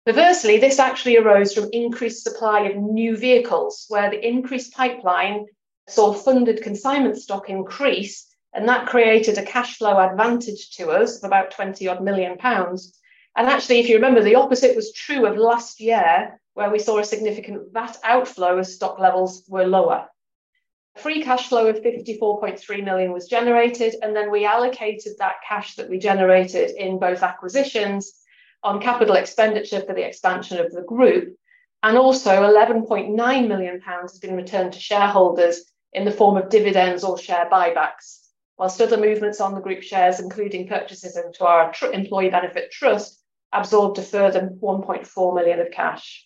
Perversely, 0.04 0.58
this 0.58 0.80
actually 0.80 1.18
arose 1.18 1.54
from 1.54 1.70
increased 1.72 2.24
supply 2.24 2.62
of 2.62 2.76
new 2.76 3.16
vehicles, 3.16 3.86
where 3.88 4.10
the 4.10 4.28
increased 4.28 4.74
pipeline 4.74 5.46
saw 5.88 6.12
funded 6.12 6.64
consignment 6.64 7.20
stock 7.20 7.52
increase, 7.52 8.28
and 8.52 8.68
that 8.68 8.88
created 8.88 9.38
a 9.38 9.46
cash 9.46 9.78
flow 9.78 10.00
advantage 10.00 10.72
to 10.78 10.90
us 10.90 11.18
of 11.18 11.28
about 11.28 11.52
20 11.52 11.88
odd 11.88 12.02
million 12.02 12.36
pounds. 12.40 12.98
And 13.36 13.48
actually, 13.48 13.80
if 13.80 13.90
you 13.90 13.96
remember, 13.96 14.24
the 14.24 14.36
opposite 14.36 14.76
was 14.76 14.92
true 14.92 15.28
of 15.28 15.38
last 15.38 15.80
year, 15.80 16.42
where 16.56 16.72
we 16.72 16.80
saw 16.80 16.98
a 16.98 17.04
significant 17.04 17.72
VAT 17.72 17.98
outflow 18.04 18.58
as 18.58 18.74
stock 18.74 18.98
levels 18.98 19.44
were 19.48 19.68
lower. 19.68 20.08
Free 20.98 21.24
cash 21.24 21.48
flow 21.48 21.68
of 21.68 21.78
54.3 21.78 22.84
million 22.84 23.12
was 23.12 23.28
generated, 23.28 23.96
and 24.02 24.16
then 24.16 24.32
we 24.32 24.46
allocated 24.46 25.14
that 25.20 25.36
cash 25.48 25.76
that 25.76 25.90
we 25.90 26.00
generated 26.00 26.72
in 26.72 26.98
both 26.98 27.22
acquisitions 27.22 28.21
on 28.64 28.82
capital 28.82 29.16
expenditure 29.16 29.82
for 29.82 29.94
the 29.94 30.06
expansion 30.06 30.60
of 30.60 30.72
the 30.72 30.84
group, 30.84 31.36
and 31.84 31.98
also 31.98 32.30
11.9 32.30 33.48
million 33.48 33.82
pounds 33.82 34.14
has 34.14 34.20
been 34.20 34.36
returned 34.36 34.74
to 34.74 34.80
shareholders 34.80 35.64
in 35.94 36.06
the 36.06 36.12
form 36.12 36.38
of 36.38 36.50
dividends 36.50 37.04
or 37.04 37.18
share 37.18 37.50
buybacks, 37.50 38.20
whilst 38.58 38.82
other 38.82 38.98
movements 38.98 39.42
on 39.42 39.56
the 39.56 39.62
group 39.62 39.82
shares, 39.82 40.20
including 40.20 40.68
purchases 40.68 41.18
into 41.18 41.46
our 41.46 41.72
tr- 41.74 41.88
employee 41.88 42.30
benefit 42.30 42.72
trust, 42.72 43.22
absorbed 43.52 43.98
a 43.98 44.02
further 44.02 44.52
1.4 44.62 45.36
million 45.36 45.60
of 45.60 45.72
cash. 45.72 46.26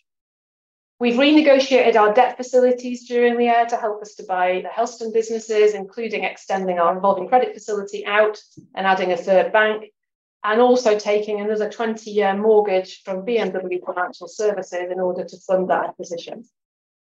We've 1.00 1.16
renegotiated 1.16 1.96
our 1.96 2.14
debt 2.14 2.38
facilities 2.38 3.08
during 3.08 3.38
the 3.38 3.46
year 3.46 3.66
to 3.66 3.76
help 3.76 4.02
us 4.02 4.16
to 4.16 4.24
buy 4.24 4.62
the 4.62 4.70
Helston 4.70 5.12
businesses, 5.12 5.74
including 5.74 6.24
extending 6.24 6.80
our 6.80 6.96
revolving 6.96 7.28
credit 7.28 7.54
facility 7.54 8.06
out 8.06 8.40
and 8.76 8.88
adding 8.88 9.12
a 9.12 9.18
third 9.18 9.52
bank, 9.52 9.92
and 10.46 10.62
also 10.62 10.98
taking 10.98 11.42
another 11.42 11.70
20 11.70 12.12
year 12.12 12.38
mortgage 12.38 13.02
from 13.04 13.26
BMW 13.26 13.84
Financial 13.84 14.28
Services 14.28 14.92
in 14.92 15.00
order 15.00 15.26
to 15.26 15.38
fund 15.38 15.70
that 15.72 15.86
acquisition. 15.86 16.44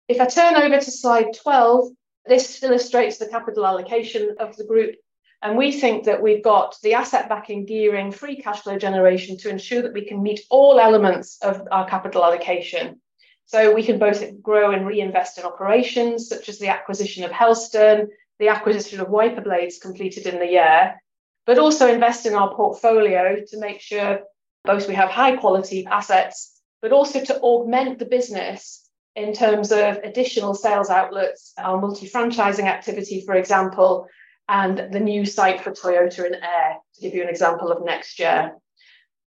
If 0.08 0.22
I 0.22 0.28
turn 0.28 0.56
over 0.56 0.78
to 0.78 0.92
slide 0.92 1.34
12, 1.42 1.90
this 2.28 2.62
illustrates 2.62 3.18
the 3.18 3.28
capital 3.28 3.66
allocation 3.66 4.36
of 4.40 4.56
the 4.58 4.64
group. 4.64 4.96
And 5.42 5.58
we 5.58 5.72
think 5.72 6.04
that 6.04 6.22
we've 6.22 6.44
got 6.44 6.76
the 6.84 6.94
asset 6.94 7.30
backing 7.30 7.66
gearing, 7.66 8.12
free 8.12 8.36
cash 8.36 8.62
flow 8.62 8.78
generation 8.78 9.38
to 9.38 9.50
ensure 9.50 9.82
that 9.82 9.94
we 9.94 10.06
can 10.06 10.22
meet 10.22 10.42
all 10.52 10.80
elements 10.80 11.40
of 11.42 11.68
our 11.72 11.90
capital 11.90 12.24
allocation 12.24 13.02
so 13.48 13.74
we 13.74 13.82
can 13.82 13.98
both 13.98 14.40
grow 14.44 14.70
and 14.72 14.86
reinvest 14.86 15.40
in 15.40 15.46
operations, 15.46 16.30
such 16.30 16.48
as 16.48 16.60
the 16.60 16.68
acquisition 16.68 17.24
of 17.24 17.32
Helston, 17.32 18.10
the 18.38 18.50
acquisition 18.50 19.00
of 19.00 19.10
wiper 19.10 19.42
blades 19.42 19.80
completed 19.80 20.28
in 20.28 20.38
the 20.38 20.46
year, 20.46 21.02
but 21.46 21.58
also 21.58 21.88
invest 21.88 22.26
in 22.26 22.34
our 22.36 22.54
portfolio 22.54 23.38
to 23.48 23.60
make 23.60 23.82
sure 23.82 24.22
both 24.64 24.88
we 24.88 24.94
have 24.94 25.10
high 25.10 25.36
quality 25.36 25.86
assets, 25.86 26.62
but 26.82 26.92
also 26.92 27.24
to 27.24 27.40
augment 27.40 28.00
the 28.00 28.06
business 28.06 28.88
in 29.16 29.34
terms 29.34 29.72
of 29.72 29.98
additional 30.04 30.54
sales 30.54 30.90
outlets, 30.90 31.54
our 31.58 31.80
multi 31.80 32.08
franchising 32.08 32.66
activity, 32.66 33.24
for 33.26 33.36
example, 33.36 34.08
and 34.48 34.94
the 34.94 35.00
new 35.00 35.26
site 35.26 35.62
for 35.62 35.72
Toyota 35.72 36.26
in 36.26 36.36
Ayr, 36.36 36.76
to 36.96 37.02
give 37.02 37.14
you 37.14 37.24
an 37.24 37.30
example 37.30 37.72
of 37.72 37.84
next 37.84 38.20
year. 38.20 38.54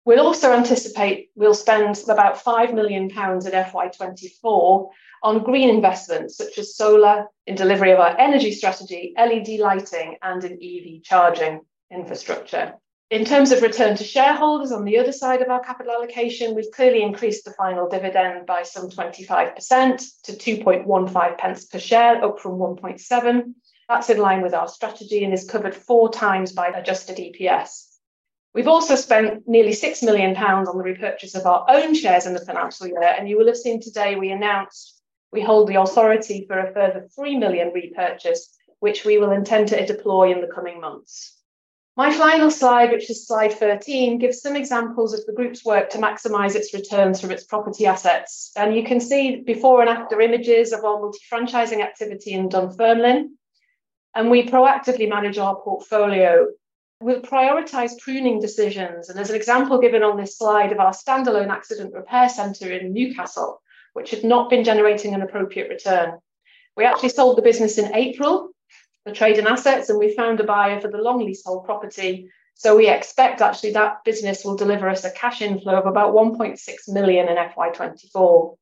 We'll 0.05 0.25
also 0.25 0.51
anticipate 0.51 1.29
we'll 1.35 1.53
spend 1.53 2.01
about 2.09 2.43
£5 2.43 2.73
million 2.73 3.03
in 3.03 3.09
FY24 3.09 4.89
on 5.23 5.43
green 5.43 5.69
investments 5.69 6.35
such 6.35 6.57
as 6.57 6.75
solar 6.75 7.27
in 7.47 7.55
delivery 7.55 7.91
of 7.91 7.99
our 7.99 8.17
energy 8.19 8.51
strategy, 8.51 9.13
LED 9.17 9.59
lighting, 9.59 10.17
and 10.21 10.43
in 10.43 10.53
EV 10.53 11.03
charging 11.03 11.61
infrastructure. 11.93 12.73
In 13.09 13.25
terms 13.25 13.51
of 13.51 13.61
return 13.61 13.95
to 13.97 14.03
shareholders 14.03 14.71
on 14.71 14.85
the 14.85 14.97
other 14.97 15.11
side 15.11 15.41
of 15.41 15.49
our 15.49 15.63
capital 15.63 15.93
allocation, 15.93 16.55
we've 16.55 16.71
clearly 16.71 17.03
increased 17.03 17.45
the 17.45 17.51
final 17.51 17.87
dividend 17.87 18.47
by 18.47 18.63
some 18.63 18.89
25% 18.89 19.55
to 20.23 20.33
2.15 20.33 21.37
pence 21.37 21.65
per 21.65 21.79
share, 21.79 22.25
up 22.25 22.39
from 22.39 22.53
1.7. 22.53 23.53
That's 23.87 24.09
in 24.09 24.17
line 24.17 24.41
with 24.41 24.53
our 24.53 24.67
strategy 24.67 25.23
and 25.23 25.33
is 25.33 25.47
covered 25.47 25.75
four 25.75 26.11
times 26.11 26.53
by 26.53 26.69
adjusted 26.69 27.17
EPS. 27.17 27.89
We've 28.55 28.67
also 28.67 28.95
spent 28.95 29.47
nearly 29.47 29.73
£6 29.73 30.03
million 30.03 30.35
on 30.35 30.65
the 30.65 30.83
repurchase 30.83 31.35
of 31.35 31.45
our 31.45 31.65
own 31.69 31.93
shares 31.93 32.25
in 32.25 32.33
the 32.33 32.45
financial 32.45 32.87
year, 32.87 33.15
and 33.17 33.29
you 33.29 33.37
will 33.37 33.47
have 33.47 33.57
seen 33.57 33.81
today 33.81 34.15
we 34.15 34.31
announced 34.31 35.01
we 35.31 35.41
hold 35.41 35.67
the 35.67 35.81
authority 35.81 36.45
for 36.47 36.59
a 36.59 36.71
further 36.73 37.09
3 37.15 37.37
million 37.37 37.71
repurchase, 37.73 38.55
which 38.79 39.03
we 39.03 39.17
will 39.17 39.31
intend 39.31 39.67
to 39.69 39.85
deploy 39.85 40.31
in 40.31 40.41
the 40.41 40.47
coming 40.47 40.79
months. 40.79 41.42
My 41.95 42.11
final 42.11 42.49
slide, 42.49 42.91
which 42.91 43.09
is 43.09 43.27
slide 43.27 43.53
13, 43.53 44.17
gives 44.17 44.41
some 44.41 44.55
examples 44.55 45.13
of 45.13 45.25
the 45.25 45.33
group's 45.33 45.63
work 45.63 45.91
to 45.91 45.99
maximise 45.99 46.55
its 46.55 46.73
returns 46.73 47.21
from 47.21 47.29
its 47.29 47.43
property 47.43 47.85
assets. 47.85 48.51
And 48.55 48.75
you 48.75 48.83
can 48.83 48.99
see 48.99 49.41
before 49.45 49.81
and 49.81 49.89
after 49.89 50.19
images 50.19 50.73
of 50.73 50.83
our 50.83 50.99
multi-franchising 50.99 51.81
activity 51.81 52.33
in 52.33 52.49
Dunfermline. 52.49 53.37
And 54.15 54.31
we 54.31 54.47
proactively 54.47 55.07
manage 55.07 55.37
our 55.37 55.55
portfolio 55.55 56.47
We'll 57.03 57.19
prioritise 57.19 57.99
pruning 57.99 58.39
decisions. 58.39 59.09
And 59.09 59.17
there's 59.17 59.29
an 59.29 59.35
example 59.35 59.77
given 59.77 60.03
on 60.03 60.15
this 60.15 60.37
slide 60.37 60.71
of 60.71 60.79
our 60.79 60.93
standalone 60.93 61.49
accident 61.49 61.93
repair 61.93 62.29
centre 62.29 62.71
in 62.71 62.93
Newcastle, 62.93 63.61
which 63.91 64.11
had 64.11 64.23
not 64.23 64.49
been 64.49 64.63
generating 64.63 65.13
an 65.13 65.21
appropriate 65.21 65.67
return. 65.67 66.17
We 66.77 66.85
actually 66.85 67.09
sold 67.09 67.37
the 67.37 67.41
business 67.41 67.77
in 67.77 67.93
April, 67.93 68.52
the 69.05 69.11
trade 69.11 69.37
and 69.37 69.47
assets, 69.47 69.89
and 69.89 69.99
we 69.99 70.15
found 70.15 70.39
a 70.39 70.43
buyer 70.43 70.79
for 70.79 70.89
the 70.89 70.97
long 70.97 71.25
leasehold 71.25 71.65
property. 71.65 72.29
So 72.55 72.77
we 72.77 72.87
expect 72.87 73.41
actually 73.41 73.71
that 73.73 74.03
business 74.05 74.45
will 74.45 74.55
deliver 74.55 74.87
us 74.87 75.03
a 75.03 75.11
cash 75.11 75.41
inflow 75.41 75.75
of 75.75 75.85
about 75.85 76.13
1.6 76.13 76.59
million 76.87 77.27
in 77.27 77.35
FY24. 77.35 78.55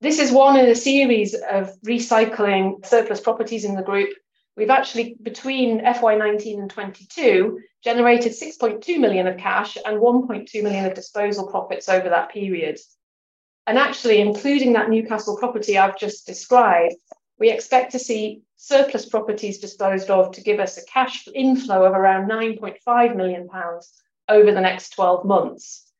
This 0.00 0.18
is 0.18 0.32
one 0.32 0.58
in 0.58 0.66
a 0.66 0.74
series 0.74 1.34
of 1.34 1.70
recycling 1.86 2.84
surplus 2.84 3.20
properties 3.20 3.64
in 3.64 3.76
the 3.76 3.82
group 3.82 4.10
we've 4.56 4.70
actually, 4.70 5.16
between 5.22 5.80
FY19 5.80 6.60
and 6.60 6.70
22, 6.70 7.60
generated 7.82 8.32
6.2 8.32 8.98
million 8.98 9.26
of 9.26 9.38
cash 9.38 9.76
and 9.84 9.98
1.2 9.98 10.62
million 10.62 10.86
of 10.86 10.94
disposal 10.94 11.48
profits 11.48 11.88
over 11.88 12.08
that 12.08 12.30
period. 12.30 12.78
And 13.66 13.78
actually, 13.78 14.20
including 14.20 14.72
that 14.74 14.90
Newcastle 14.90 15.36
property 15.36 15.78
I've 15.78 15.98
just 15.98 16.26
described, 16.26 16.96
we 17.38 17.50
expect 17.50 17.92
to 17.92 17.98
see 17.98 18.42
surplus 18.56 19.06
properties 19.06 19.58
disposed 19.58 20.10
of 20.10 20.32
to 20.32 20.42
give 20.42 20.60
us 20.60 20.78
a 20.78 20.84
cash 20.86 21.26
inflow 21.34 21.84
of 21.84 21.92
around 21.92 22.30
9.5 22.30 23.16
million 23.16 23.48
pounds 23.48 23.92
over 24.28 24.52
the 24.52 24.60
next 24.60 24.90
12 24.90 25.24
months. 25.24 25.90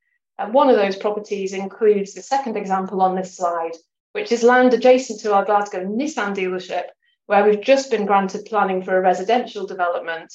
One 0.51 0.69
of 0.69 0.77
those 0.77 0.97
properties 0.97 1.53
includes 1.53 2.15
the 2.15 2.23
second 2.23 2.57
example 2.57 3.01
on 3.03 3.15
this 3.15 3.37
slide, 3.37 3.77
which 4.13 4.33
is 4.33 4.43
land 4.43 4.75
adjacent 4.75 5.21
to 5.21 5.35
our 5.35 5.45
Glasgow 5.45 5.85
Nissan 5.85 6.35
dealership, 6.35 6.87
where 7.27 7.45
we've 7.45 7.61
just 7.61 7.91
been 7.91 8.07
granted 8.07 8.45
planning 8.47 8.83
for 8.83 8.97
a 8.97 9.01
residential 9.01 9.67
development, 9.67 10.35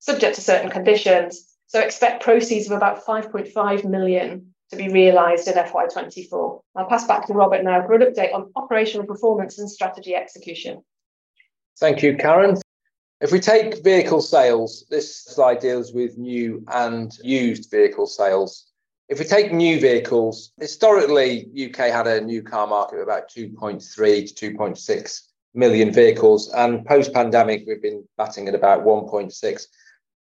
subject 0.00 0.34
to 0.34 0.40
certain 0.40 0.70
conditions. 0.70 1.48
So 1.68 1.80
expect 1.80 2.22
proceeds 2.22 2.66
of 2.66 2.76
about 2.76 3.04
5.5 3.04 3.84
million 3.84 4.54
to 4.70 4.76
be 4.76 4.88
realised 4.88 5.48
in 5.48 5.54
FY24. 5.54 6.60
I'll 6.74 6.86
pass 6.86 7.06
back 7.06 7.26
to 7.26 7.32
Robert 7.32 7.62
now 7.62 7.86
for 7.86 7.94
an 7.94 8.02
update 8.02 8.34
on 8.34 8.50
operational 8.56 9.06
performance 9.06 9.58
and 9.58 9.70
strategy 9.70 10.14
execution. 10.14 10.82
Thank 11.78 12.02
you, 12.02 12.16
Karen. 12.16 12.56
If 13.20 13.32
we 13.32 13.40
take 13.40 13.82
vehicle 13.82 14.20
sales, 14.20 14.86
this 14.90 15.24
slide 15.24 15.60
deals 15.60 15.92
with 15.92 16.18
new 16.18 16.64
and 16.68 17.16
used 17.22 17.70
vehicle 17.70 18.06
sales. 18.06 18.66
If 19.08 19.18
we 19.18 19.24
take 19.24 19.52
new 19.52 19.80
vehicles, 19.80 20.52
historically, 20.60 21.48
UK 21.56 21.90
had 21.92 22.06
a 22.06 22.20
new 22.20 22.42
car 22.42 22.66
market 22.66 22.96
of 22.96 23.02
about 23.02 23.30
2.3 23.30 24.34
to 24.34 24.52
2.6 24.52 25.20
million 25.54 25.92
vehicles. 25.92 26.52
And 26.52 26.84
post 26.84 27.14
pandemic, 27.14 27.64
we've 27.66 27.80
been 27.80 28.04
batting 28.18 28.48
at 28.48 28.54
about 28.54 28.84
1.6. 28.84 29.66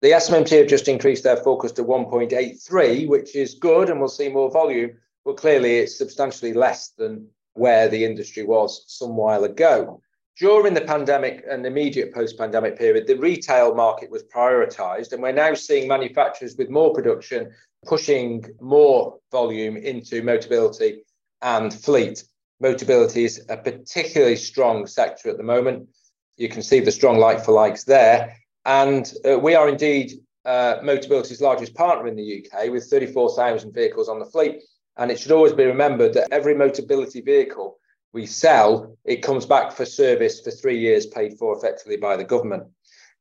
The 0.04 0.12
SMMT 0.12 0.50
have 0.58 0.68
just 0.68 0.90
increased 0.90 1.24
their 1.24 1.38
focus 1.38 1.72
to 1.72 1.86
1.83, 1.86 3.08
which 3.08 3.38
is 3.38 3.54
good, 3.54 3.90
and 3.90 4.02
we'll 4.02 4.10
see 4.10 4.28
more 4.28 4.52
volume. 4.52 4.98
But 5.24 5.38
clearly, 5.38 5.78
it's 5.78 5.98
substantially 5.98 6.52
less 6.52 6.90
than 6.90 7.30
where 7.54 7.88
the 7.88 8.04
industry 8.04 8.44
was 8.44 8.84
some 8.88 9.16
while 9.16 9.46
ago. 9.46 10.02
During 10.38 10.74
the 10.74 10.82
pandemic 10.82 11.46
and 11.50 11.66
immediate 11.66 12.14
post 12.14 12.38
pandemic 12.38 12.78
period, 12.78 13.08
the 13.08 13.16
retail 13.16 13.76
market 13.76 14.12
was 14.12 14.24
prioritized, 14.24 15.14
and 15.14 15.24
we're 15.24 15.32
now 15.32 15.54
seeing 15.54 15.88
manufacturers 15.88 16.58
with 16.58 16.70
more 16.70 16.94
production 16.94 17.54
pushing 17.86 18.44
more 18.60 19.20
volume 19.32 19.78
into 19.78 20.22
Motability 20.22 20.98
and 21.42 21.74
fleet. 21.74 22.26
Motability 22.62 23.24
is 23.24 23.46
a 23.48 23.56
particularly 23.56 24.36
strong 24.36 24.86
sector 24.86 25.30
at 25.30 25.38
the 25.38 25.44
moment. 25.44 25.88
You 26.36 26.50
can 26.50 26.62
see 26.62 26.82
the 26.82 26.92
strong 26.92 27.20
like 27.20 27.46
for 27.46 27.54
likes 27.54 27.86
there. 27.86 28.36
And 28.66 29.12
uh, 29.28 29.40
we 29.40 29.56
are 29.56 29.68
indeed 29.68 30.14
uh, 30.46 30.76
Motability's 30.84 31.42
largest 31.42 31.74
partner 31.76 32.08
in 32.08 32.16
the 32.16 32.46
UK 32.46 32.70
with 32.70 32.90
34,000 32.90 33.74
vehicles 33.74 34.10
on 34.10 34.20
the 34.20 34.26
fleet. 34.26 34.62
And 34.98 35.12
it 35.12 35.20
should 35.20 35.32
always 35.32 35.54
be 35.54 35.66
remembered 35.66 36.14
that 36.14 36.32
every 36.32 36.54
Motability 36.54 37.24
vehicle 37.24 37.80
we 38.14 38.26
sell, 38.26 38.96
it 39.06 39.24
comes 39.24 39.46
back 39.46 39.72
for 39.72 39.86
service 39.86 40.40
for 40.42 40.52
three 40.52 40.80
years, 40.80 41.08
paid 41.08 41.38
for 41.40 41.58
effectively 41.58 41.98
by 41.98 42.16
the 42.16 42.24
government. 42.24 42.64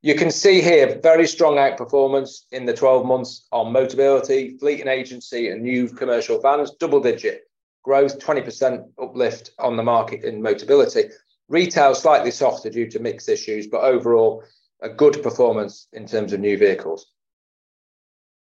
You 0.02 0.14
can 0.16 0.30
see 0.30 0.61
here 0.61 0.99
very 1.02 1.26
strong 1.26 1.56
outperformance 1.56 2.42
in 2.50 2.66
the 2.66 2.75
12 2.75 3.06
months 3.06 3.46
on 3.52 3.72
Motability, 3.72 4.58
fleet 4.58 4.80
and 4.80 4.88
agency, 4.88 5.49
and 5.49 5.62
new 5.62 5.88
commercial 5.88 6.40
vans, 6.40 6.72
double 6.78 7.00
digit 7.00 7.44
growth, 7.82 8.18
20% 8.18 8.84
uplift 9.00 9.50
on 9.58 9.76
the 9.76 9.82
market 9.82 10.25
in 10.25 10.42
Motability. 10.42 11.11
Retail 11.49 11.94
slightly 11.94 12.30
softer 12.30 12.70
due 12.70 12.88
to 12.90 13.00
mix 13.00 13.28
issues, 13.28 13.66
but 13.66 13.82
overall 13.82 14.44
a 14.82 14.88
good 14.88 15.22
performance 15.22 15.86
in 15.92 16.06
terms 16.06 16.32
of 16.32 16.40
new 16.40 16.58
vehicles. 16.58 17.06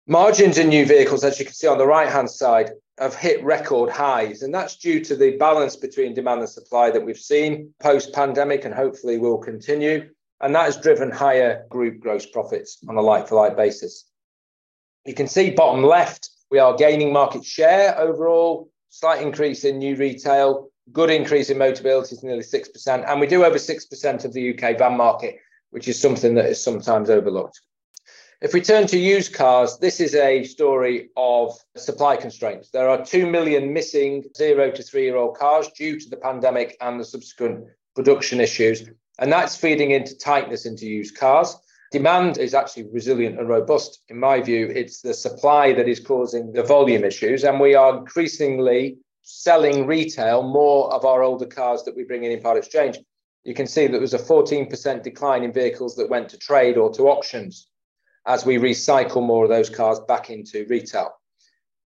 Margins 0.07 0.59
in 0.59 0.69
new 0.69 0.85
vehicles, 0.85 1.23
as 1.23 1.39
you 1.39 1.45
can 1.45 1.53
see 1.55 1.67
on 1.67 1.79
the 1.79 1.87
right 1.87 2.09
hand 2.09 2.29
side, 2.29 2.71
have 2.99 3.15
hit 3.15 3.43
record 3.43 3.89
highs, 3.89 4.43
and 4.43 4.53
that's 4.53 4.77
due 4.77 5.03
to 5.03 5.15
the 5.15 5.35
balance 5.37 5.75
between 5.75 6.13
demand 6.13 6.41
and 6.41 6.49
supply 6.49 6.91
that 6.91 7.03
we've 7.03 7.17
seen 7.17 7.73
post 7.81 8.13
pandemic 8.13 8.65
and 8.65 8.73
hopefully 8.73 9.17
will 9.17 9.37
continue. 9.37 10.09
And 10.41 10.53
that 10.53 10.65
has 10.65 10.77
driven 10.77 11.11
higher 11.11 11.65
group 11.69 11.99
gross 11.99 12.25
profits 12.25 12.77
on 12.87 12.97
a 12.97 13.01
like 13.01 13.27
for 13.27 13.35
like 13.35 13.57
basis. 13.57 14.05
You 15.05 15.13
can 15.13 15.27
see 15.27 15.51
bottom 15.51 15.83
left, 15.83 16.29
we 16.51 16.59
are 16.59 16.75
gaining 16.75 17.11
market 17.11 17.43
share 17.43 17.97
overall 17.97 18.69
slight 18.89 19.21
increase 19.21 19.63
in 19.63 19.77
new 19.77 19.95
retail, 19.95 20.69
good 20.91 21.09
increase 21.09 21.49
in 21.49 21.57
Motability 21.57 22.19
to 22.19 22.25
nearly 22.25 22.43
6%. 22.43 23.09
And 23.09 23.19
we 23.19 23.27
do 23.27 23.43
over 23.43 23.57
6% 23.57 24.25
of 24.25 24.33
the 24.33 24.53
UK 24.53 24.77
van 24.77 24.95
market, 24.95 25.37
which 25.75 25.89
is 25.89 25.99
something 25.99 26.35
that 26.35 26.45
is 26.45 26.63
sometimes 26.63 27.09
overlooked. 27.09 27.59
If 28.41 28.53
we 28.53 28.61
turn 28.61 28.87
to 28.87 28.97
used 28.97 29.33
cars, 29.33 29.77
this 29.77 29.99
is 29.99 30.15
a 30.15 30.45
story 30.45 31.09
of 31.17 31.53
supply 31.75 32.15
constraints. 32.15 32.69
There 32.69 32.87
are 32.87 33.03
2 33.03 33.29
million 33.29 33.73
missing 33.73 34.23
zero 34.37 34.71
to 34.71 34.81
three 34.81 35.03
year 35.03 35.17
old 35.17 35.35
cars 35.35 35.67
due 35.75 35.99
to 35.99 36.09
the 36.09 36.15
pandemic 36.15 36.77
and 36.79 36.97
the 36.97 37.03
subsequent 37.03 37.65
production 37.93 38.39
issues. 38.39 38.89
And 39.19 39.29
that's 39.29 39.57
feeding 39.57 39.91
into 39.91 40.17
tightness 40.17 40.65
into 40.65 40.85
used 40.85 41.17
cars. 41.17 41.57
Demand 41.91 42.37
is 42.37 42.53
actually 42.53 42.87
resilient 42.93 43.37
and 43.37 43.49
robust. 43.49 43.99
In 44.07 44.17
my 44.17 44.39
view, 44.39 44.67
it's 44.73 45.01
the 45.01 45.13
supply 45.13 45.73
that 45.73 45.89
is 45.89 45.99
causing 45.99 46.53
the 46.53 46.63
volume 46.63 47.03
issues. 47.03 47.43
And 47.43 47.59
we 47.59 47.75
are 47.75 47.97
increasingly 47.97 48.97
selling 49.23 49.87
retail 49.87 50.41
more 50.41 50.93
of 50.93 51.03
our 51.03 51.21
older 51.21 51.47
cars 51.47 51.83
that 51.83 51.97
we 51.97 52.05
bring 52.05 52.23
in 52.23 52.31
in 52.31 52.41
part 52.41 52.57
exchange. 52.57 52.97
You 53.45 53.53
can 53.53 53.67
see 53.67 53.85
that 53.85 53.91
there 53.91 54.01
was 54.01 54.15
a 54.15 54.19
14% 54.19 55.03
decline 55.03 55.43
in 55.43 55.53
vehicles 55.53 55.95
that 55.95 56.09
went 56.09 56.29
to 56.29 56.37
trade 56.37 56.77
or 56.77 56.91
to 56.93 57.09
auctions 57.09 57.69
as 58.25 58.43
we 58.45 58.57
recycle 58.57 59.25
more 59.25 59.43
of 59.43 59.49
those 59.49 59.69
cars 59.69 59.99
back 60.07 60.31
into 60.31 60.65
retail. 60.67 61.13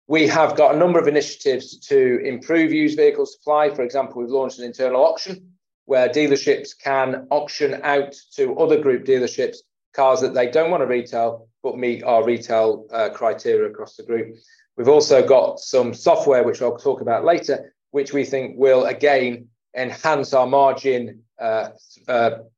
We 0.08 0.26
have 0.28 0.56
got 0.56 0.74
a 0.74 0.78
number 0.78 0.98
of 0.98 1.08
initiatives 1.08 1.78
to 1.88 2.20
improve 2.26 2.72
used 2.72 2.98
vehicle 2.98 3.26
supply. 3.26 3.70
For 3.70 3.84
example, 3.84 4.22
we've 4.22 4.32
launched 4.32 4.58
an 4.58 4.66
internal 4.66 5.06
auction 5.06 5.52
where 5.86 6.08
dealerships 6.08 6.70
can 6.82 7.28
auction 7.30 7.82
out 7.84 8.16
to 8.36 8.58
other 8.58 8.80
group 8.80 9.06
dealerships 9.06 9.58
cars 9.94 10.22
that 10.22 10.34
they 10.34 10.50
don't 10.50 10.72
want 10.72 10.82
to 10.82 10.88
retail 10.88 11.48
but 11.62 11.78
meet 11.78 12.04
our 12.04 12.24
retail 12.24 12.88
uh, 12.94 13.10
criteria 13.10 13.70
across 13.70 13.98
the 13.98 14.04
group. 14.04 14.36
We've 14.78 14.88
also 14.88 15.28
got 15.28 15.60
some 15.60 15.94
software, 15.94 16.44
which 16.44 16.62
I'll 16.62 16.78
talk 16.78 17.02
about 17.02 17.26
later, 17.26 17.74
which 17.92 18.14
we 18.14 18.24
think 18.24 18.58
will 18.58 18.86
again 18.86 19.50
enhance 19.76 20.34
our 20.34 20.48
margin 20.48 21.24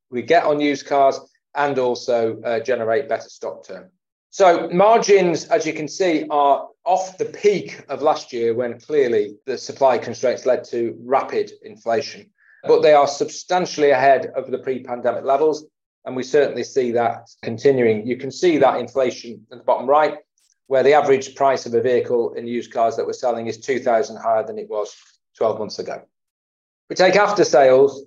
we 0.10 0.22
get 0.22 0.44
on 0.44 0.60
used 0.60 0.86
cars 0.86 1.20
and 1.56 1.78
also 1.80 2.42
uh, 2.42 2.60
generate 2.60 3.10
better 3.10 3.30
stock 3.30 3.66
turn. 3.66 3.90
So 4.30 4.70
margins, 4.70 5.46
as 5.46 5.66
you 5.66 5.74
can 5.74 5.88
see, 5.88 6.26
are 6.30 6.70
off 6.86 7.18
the 7.18 7.26
peak 7.26 7.84
of 7.90 8.02
last 8.02 8.32
year 8.32 8.54
when 8.54 8.80
clearly 8.80 9.36
the 9.46 9.58
supply 9.58 9.98
constraints 9.98 10.46
led 10.46 10.64
to 10.66 10.98
rapid 11.04 11.52
inflation. 11.64 12.30
But 12.64 12.82
they 12.82 12.94
are 12.94 13.08
substantially 13.08 13.90
ahead 13.90 14.28
of 14.36 14.52
the 14.52 14.60
pre-pandemic 14.60 15.24
levels, 15.24 15.66
and 16.06 16.16
we 16.16 16.24
certainly 16.24 16.64
see 16.64 16.92
that 16.92 17.30
continuing. 17.42 18.06
You 18.06 18.18
can 18.18 18.32
see 18.32 18.58
that 18.60 18.80
inflation 18.80 19.46
at 19.52 19.58
the 19.58 19.64
bottom 19.64 19.88
right, 19.88 20.18
where 20.68 20.84
the 20.84 20.94
average 20.94 21.36
price 21.36 21.66
of 21.66 21.74
a 21.74 21.82
vehicle 21.82 22.34
in 22.34 22.48
used 22.48 22.72
cars 22.72 22.96
that 22.96 23.06
we're 23.06 23.14
selling 23.14 23.48
is 23.48 23.60
2,000 23.60 24.16
higher 24.16 24.46
than 24.46 24.60
it 24.60 24.70
was 24.70 24.96
12 25.38 25.60
months 25.60 25.80
ago. 25.80 26.04
We 26.90 26.96
take 26.96 27.16
after 27.16 27.44
sales, 27.44 28.06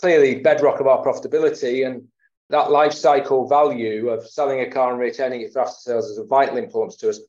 clearly 0.00 0.36
bedrock 0.36 0.80
of 0.80 0.86
our 0.86 1.04
profitability, 1.04 1.86
and 1.86 2.04
that 2.48 2.70
life 2.70 2.92
cycle 2.92 3.48
value 3.48 4.08
of 4.08 4.26
selling 4.26 4.60
a 4.60 4.70
car 4.70 4.90
and 4.90 5.00
retaining 5.00 5.42
it 5.42 5.52
for 5.52 5.60
after 5.60 5.76
sales 5.78 6.06
is 6.06 6.18
of 6.18 6.28
vital 6.28 6.56
importance 6.56 6.96
to 6.96 7.10
us. 7.10 7.20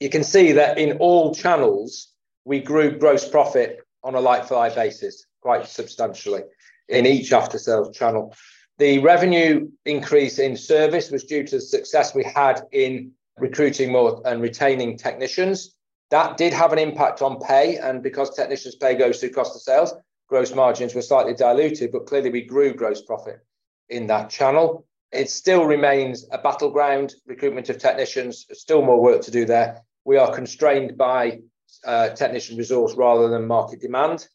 You 0.00 0.10
can 0.10 0.22
see 0.22 0.52
that 0.52 0.78
in 0.78 0.98
all 0.98 1.34
channels, 1.34 2.12
we 2.44 2.60
grew 2.60 2.98
gross 2.98 3.28
profit 3.28 3.80
on 4.04 4.14
a 4.14 4.20
like 4.20 4.46
for 4.46 4.54
like 4.54 4.74
basis 4.74 5.26
quite 5.40 5.66
substantially 5.66 6.42
in 6.88 7.06
each 7.06 7.32
after 7.32 7.58
sales 7.58 7.96
channel. 7.96 8.34
The 8.78 8.98
revenue 8.98 9.70
increase 9.86 10.38
in 10.38 10.56
service 10.56 11.10
was 11.10 11.24
due 11.24 11.44
to 11.44 11.56
the 11.56 11.60
success 11.60 12.14
we 12.14 12.24
had 12.24 12.62
in 12.72 13.12
recruiting 13.36 13.92
more 13.92 14.22
and 14.24 14.40
retaining 14.40 14.96
technicians. 14.96 15.74
That 16.10 16.36
did 16.36 16.52
have 16.52 16.72
an 16.72 16.78
impact 16.78 17.20
on 17.22 17.40
pay, 17.40 17.76
and 17.76 18.02
because 18.02 18.34
technicians' 18.34 18.76
pay 18.76 18.94
goes 18.94 19.20
through 19.20 19.30
cost 19.30 19.54
of 19.54 19.62
sales, 19.62 19.94
gross 20.28 20.54
margins 20.54 20.94
were 20.94 21.02
slightly 21.02 21.34
diluted, 21.34 21.90
but 21.90 22.06
clearly 22.06 22.30
we 22.30 22.42
grew 22.42 22.74
gross 22.74 23.02
profit 23.02 23.40
in 23.88 24.06
that 24.06 24.30
channel. 24.30 24.86
It 25.10 25.30
still 25.30 25.64
remains 25.64 26.26
a 26.30 26.38
battleground, 26.38 27.14
recruitment 27.26 27.70
of 27.70 27.78
technicians, 27.78 28.46
still 28.52 28.82
more 28.82 29.00
work 29.00 29.22
to 29.22 29.30
do 29.30 29.46
there. 29.46 29.82
We 30.04 30.18
are 30.18 30.34
constrained 30.34 30.98
by 30.98 31.40
uh, 31.84 32.10
technician 32.10 32.58
resource 32.58 32.94
rather 32.94 33.28
than 33.28 33.46
market 33.46 33.80
demand. 33.80 34.28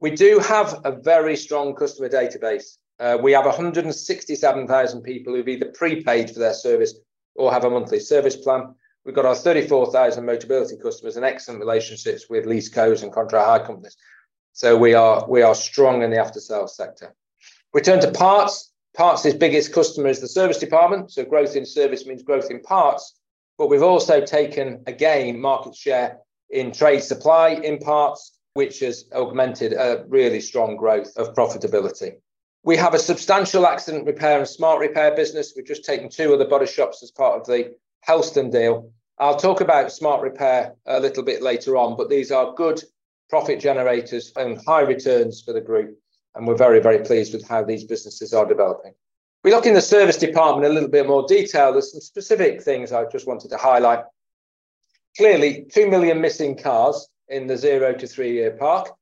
We 0.00 0.10
do 0.10 0.38
have 0.40 0.80
a 0.84 0.92
very 0.92 1.36
strong 1.36 1.74
customer 1.74 2.10
database. 2.10 2.76
Uh, 3.00 3.16
we 3.20 3.32
have 3.32 3.46
167,000 3.46 5.02
people 5.02 5.34
who've 5.34 5.48
either 5.48 5.72
prepaid 5.74 6.30
for 6.30 6.38
their 6.38 6.52
service 6.52 6.94
or 7.34 7.50
have 7.50 7.64
a 7.64 7.70
monthly 7.70 8.00
service 8.00 8.36
plan. 8.36 8.74
We've 9.04 9.14
got 9.14 9.26
our 9.26 9.34
34,000 9.34 10.24
Motability 10.24 10.80
customers 10.80 11.16
and 11.16 11.24
excellent 11.24 11.60
relationships 11.60 12.28
with 12.28 12.46
lease 12.46 12.68
codes 12.68 13.02
and 13.02 13.12
contract 13.12 13.46
hire 13.46 13.66
companies. 13.66 13.96
So 14.54 14.76
we 14.76 14.94
are 14.94 15.26
we 15.28 15.42
are 15.42 15.54
strong 15.54 16.02
in 16.02 16.10
the 16.10 16.18
after 16.18 16.38
sales 16.38 16.76
sector. 16.76 17.12
We 17.74 17.80
turn 17.80 18.00
to 18.00 18.10
parts. 18.12 18.70
Parts' 18.96 19.34
biggest 19.34 19.72
customer 19.72 20.06
is 20.06 20.20
the 20.20 20.28
service 20.28 20.58
department. 20.58 21.10
So 21.10 21.24
growth 21.24 21.56
in 21.56 21.66
service 21.66 22.06
means 22.06 22.22
growth 22.22 22.52
in 22.52 22.60
parts. 22.60 23.18
But 23.58 23.68
we've 23.68 23.82
also 23.82 24.24
taken 24.24 24.84
again 24.86 25.40
market 25.40 25.74
share 25.74 26.18
in 26.50 26.70
trade 26.70 27.02
supply 27.02 27.48
in 27.48 27.78
parts, 27.78 28.38
which 28.52 28.78
has 28.78 29.06
augmented 29.12 29.72
a 29.72 30.04
really 30.06 30.40
strong 30.40 30.76
growth 30.76 31.10
of 31.16 31.34
profitability. 31.34 32.12
We 32.62 32.76
have 32.76 32.94
a 32.94 32.98
substantial 33.00 33.66
accident 33.66 34.06
repair 34.06 34.38
and 34.38 34.46
smart 34.46 34.78
repair 34.78 35.16
business. 35.16 35.52
We've 35.56 35.66
just 35.66 35.84
taken 35.84 36.08
two 36.08 36.32
other 36.32 36.46
body 36.46 36.66
shops 36.66 37.02
as 37.02 37.10
part 37.10 37.40
of 37.40 37.46
the 37.48 37.74
Helston 38.02 38.50
deal. 38.50 38.92
I'll 39.18 39.36
talk 39.36 39.60
about 39.60 39.90
smart 39.90 40.22
repair 40.22 40.76
a 40.86 41.00
little 41.00 41.24
bit 41.24 41.42
later 41.42 41.76
on, 41.76 41.96
but 41.96 42.08
these 42.08 42.30
are 42.30 42.54
good 42.54 42.80
profit 43.34 43.58
generators 43.58 44.30
and 44.36 44.64
high 44.64 44.82
returns 44.82 45.42
for 45.42 45.52
the 45.52 45.60
group. 45.60 45.98
And 46.36 46.46
we're 46.46 46.54
very, 46.54 46.78
very 46.78 47.00
pleased 47.00 47.32
with 47.34 47.44
how 47.48 47.64
these 47.64 47.82
businesses 47.82 48.32
are 48.32 48.46
developing. 48.46 48.94
We 49.42 49.50
look 49.50 49.66
in 49.66 49.74
the 49.74 49.82
service 49.82 50.16
department 50.16 50.70
a 50.70 50.72
little 50.72 50.88
bit 50.88 51.08
more 51.08 51.26
detail. 51.26 51.72
There's 51.72 51.90
some 51.90 52.00
specific 52.00 52.62
things 52.62 52.92
I 52.92 53.06
just 53.06 53.26
wanted 53.26 53.50
to 53.50 53.56
highlight. 53.56 54.04
Clearly, 55.16 55.66
2 55.68 55.90
million 55.90 56.20
missing 56.20 56.56
cars 56.56 57.08
in 57.26 57.48
the 57.48 57.56
zero 57.56 57.92
to 57.94 58.06
three 58.06 58.34
year 58.34 58.52
park. 58.52 58.92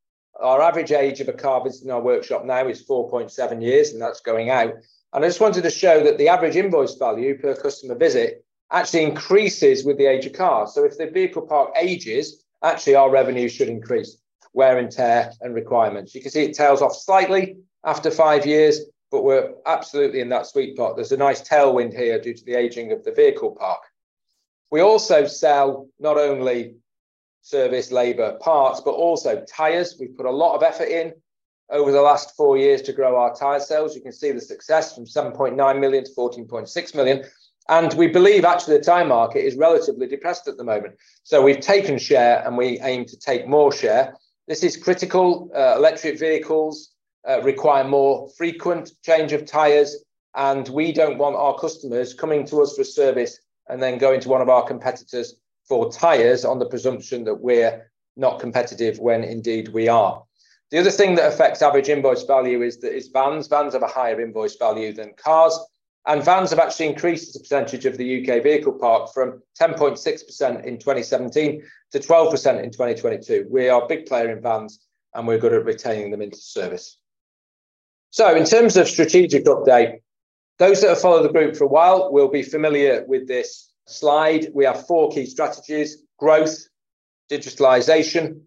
Our 0.40 0.62
average 0.62 0.92
age 0.92 1.21
of 1.21 1.29
a 1.29 1.35
car 1.35 1.62
visiting 1.62 1.90
our 1.90 2.01
workshop 2.01 2.47
now 2.47 2.66
is 2.66 2.83
4.7 2.83 3.62
years, 3.62 3.90
and 3.90 4.01
that's 4.01 4.21
going 4.21 4.49
out. 4.49 4.73
And 5.12 5.23
I 5.23 5.29
just 5.29 5.42
wanted 5.42 5.64
to 5.64 5.71
show 5.71 6.03
that 6.05 6.16
the 6.16 6.29
average 6.29 6.57
invoice 6.57 6.95
value 6.95 7.37
per 7.37 7.55
customer 7.55 7.97
visit 7.97 8.47
actually 8.71 9.03
increases 9.03 9.85
with 9.85 9.99
the 9.99 10.07
age 10.07 10.25
of 10.25 10.33
car. 10.33 10.66
So 10.66 10.87
if 10.87 10.97
the 10.97 11.11
vehicle 11.11 11.42
park 11.42 11.73
ages, 11.79 12.42
actually 12.62 12.95
our 12.95 13.11
revenue 13.11 13.51
should 13.51 13.68
increase, 13.68 14.16
wear 14.53 14.79
and 14.79 14.91
tear 14.91 15.33
and 15.41 15.55
requirements. 15.55 16.15
You 16.15 16.21
can 16.21 16.31
see 16.31 16.45
it 16.45 16.55
tails 16.55 16.83
off 16.83 16.95
slightly 16.95 17.57
after 17.85 18.11
five 18.11 18.47
years, 18.47 18.81
but 19.11 19.25
we're 19.25 19.53
absolutely 19.67 20.21
in 20.21 20.29
that 20.31 20.47
sweet 20.47 20.77
spot. 20.77 20.97
There's 20.97 21.12
a 21.12 21.17
nice 21.17 21.47
tailwind 21.47 21.95
here 21.97 22.21
due 22.21 22.35
to 22.35 22.45
the 22.45 22.55
aging 22.55 22.93
of 22.93 23.05
the 23.05 23.12
vehicle 23.12 23.57
park. 23.59 23.83
We 24.71 24.81
also 24.81 25.27
sell 25.27 25.88
not 25.99 26.17
only 26.17 26.77
service, 27.43 27.91
labour, 27.91 28.38
parts, 28.41 28.81
but 28.81 28.93
also 28.93 29.45
tyres. 29.49 29.97
We've 29.99 30.17
put 30.17 30.27
a 30.27 30.31
lot 30.31 30.55
of 30.57 30.62
effort 30.62 30.88
in 30.88 31.12
over 31.71 31.91
the 31.91 32.01
last 32.01 32.37
four 32.37 32.57
years 32.57 32.83
to 32.83 32.93
grow 32.93 33.17
our 33.17 33.35
tyre 33.35 33.61
sales. 33.61 33.95
You 33.95 34.03
can 34.03 34.12
see 34.12 34.33
the 34.33 34.41
success 34.41 34.95
from 34.95 35.05
7.9 35.05 35.81
million 35.81 36.05
to 36.05 36.11
14.6 36.12 36.95
million. 36.95 37.25
And 37.69 37.93
we 37.95 38.09
believe 38.09 38.45
actually 38.45 38.79
the 38.79 38.85
tyre 38.85 39.05
market 39.05 39.45
is 39.45 39.57
relatively 39.57 40.07
depressed 40.07 40.49
at 40.49 40.57
the 40.57 40.65
moment. 40.65 40.95
So 41.23 41.43
we've 41.43 41.61
taken 41.61 41.99
share 41.99 42.43
and 42.47 42.57
we 42.57 42.81
aim 42.81 43.05
to 43.07 43.19
take 43.19 43.47
more 43.47 43.73
share. 43.73 44.15
This 44.48 44.64
is 44.64 44.76
critical. 44.76 45.50
Uh, 45.55 45.74
electric 45.76 46.18
vehicles 46.18 46.92
uh, 47.28 47.40
require 47.42 47.85
more 47.85 48.28
frequent 48.37 48.92
change 49.05 49.33
of 49.33 49.46
tyres. 49.46 50.05
And 50.35 50.68
we 50.68 50.92
don't 50.92 51.18
want 51.18 51.37
our 51.37 51.57
customers 51.59 52.14
coming 52.14 52.46
to 52.46 52.62
us 52.62 52.74
for 52.76 52.85
service 52.85 53.38
and 53.68 53.83
then 53.83 53.98
going 53.98 54.20
to 54.20 54.28
one 54.28 54.40
of 54.40 54.48
our 54.48 54.66
competitors 54.66 55.35
for 55.68 55.92
tyres 55.92 56.44
on 56.44 56.59
the 56.59 56.66
presumption 56.66 57.24
that 57.24 57.35
we're 57.35 57.90
not 58.16 58.40
competitive 58.40 58.98
when 58.98 59.24
indeed 59.24 59.68
we 59.68 59.88
are. 59.88 60.22
The 60.70 60.78
other 60.78 60.90
thing 60.90 61.14
that 61.16 61.33
affects 61.33 61.62
average 61.62 61.90
invoice 61.90 62.24
value 62.24 62.62
is 62.62 62.78
that 62.78 62.96
is 62.96 63.09
vans. 63.09 63.46
Vans 63.46 63.74
have 63.74 63.83
a 63.83 63.87
higher 63.87 64.20
invoice 64.20 64.57
value 64.57 64.92
than 64.92 65.12
cars. 65.16 65.59
And 66.07 66.25
vans 66.25 66.51
have 66.51 66.59
actually 66.59 66.88
increased 66.88 67.29
as 67.29 67.37
a 67.37 67.41
percentage 67.41 67.87
of 67.87 67.97
the 67.97 68.21
UK 68.21 68.43
vehicle 68.43 68.73
park 68.73 69.12
from 69.15 69.41
10.6% 69.61 70.65
in 70.65 70.79
2017 70.79 71.62
to 71.93 71.99
12% 71.99 72.65
in 72.65 72.71
2022. 72.71 73.47
We 73.49 73.69
are 73.69 73.85
a 73.85 73.87
big 73.87 74.07
player 74.07 74.31
in 74.31 74.43
vans 74.43 74.81
and 75.15 75.27
we're 75.27 75.38
good 75.38 75.53
at 75.53 75.65
retaining 75.65 76.11
them 76.11 76.23
into 76.23 76.38
service. 76.38 76.99
So, 78.11 78.35
in 78.35 78.45
terms 78.45 78.77
of 78.77 78.88
strategic 78.88 79.45
update, 79.45 80.01
those 80.59 80.81
that 80.81 80.88
have 80.88 81.01
followed 81.01 81.23
the 81.23 81.33
group 81.33 81.57
for 81.57 81.65
a 81.65 81.69
while 81.69 82.12
will 82.12 82.29
be 82.29 82.43
familiar 82.43 83.05
with 83.07 83.27
this 83.27 83.73
slide. 83.87 84.49
We 84.55 84.65
have 84.65 84.87
four 84.87 85.11
key 85.11 85.27
strategies 85.27 86.03
growth, 86.19 86.69
digitalization. 87.31 88.43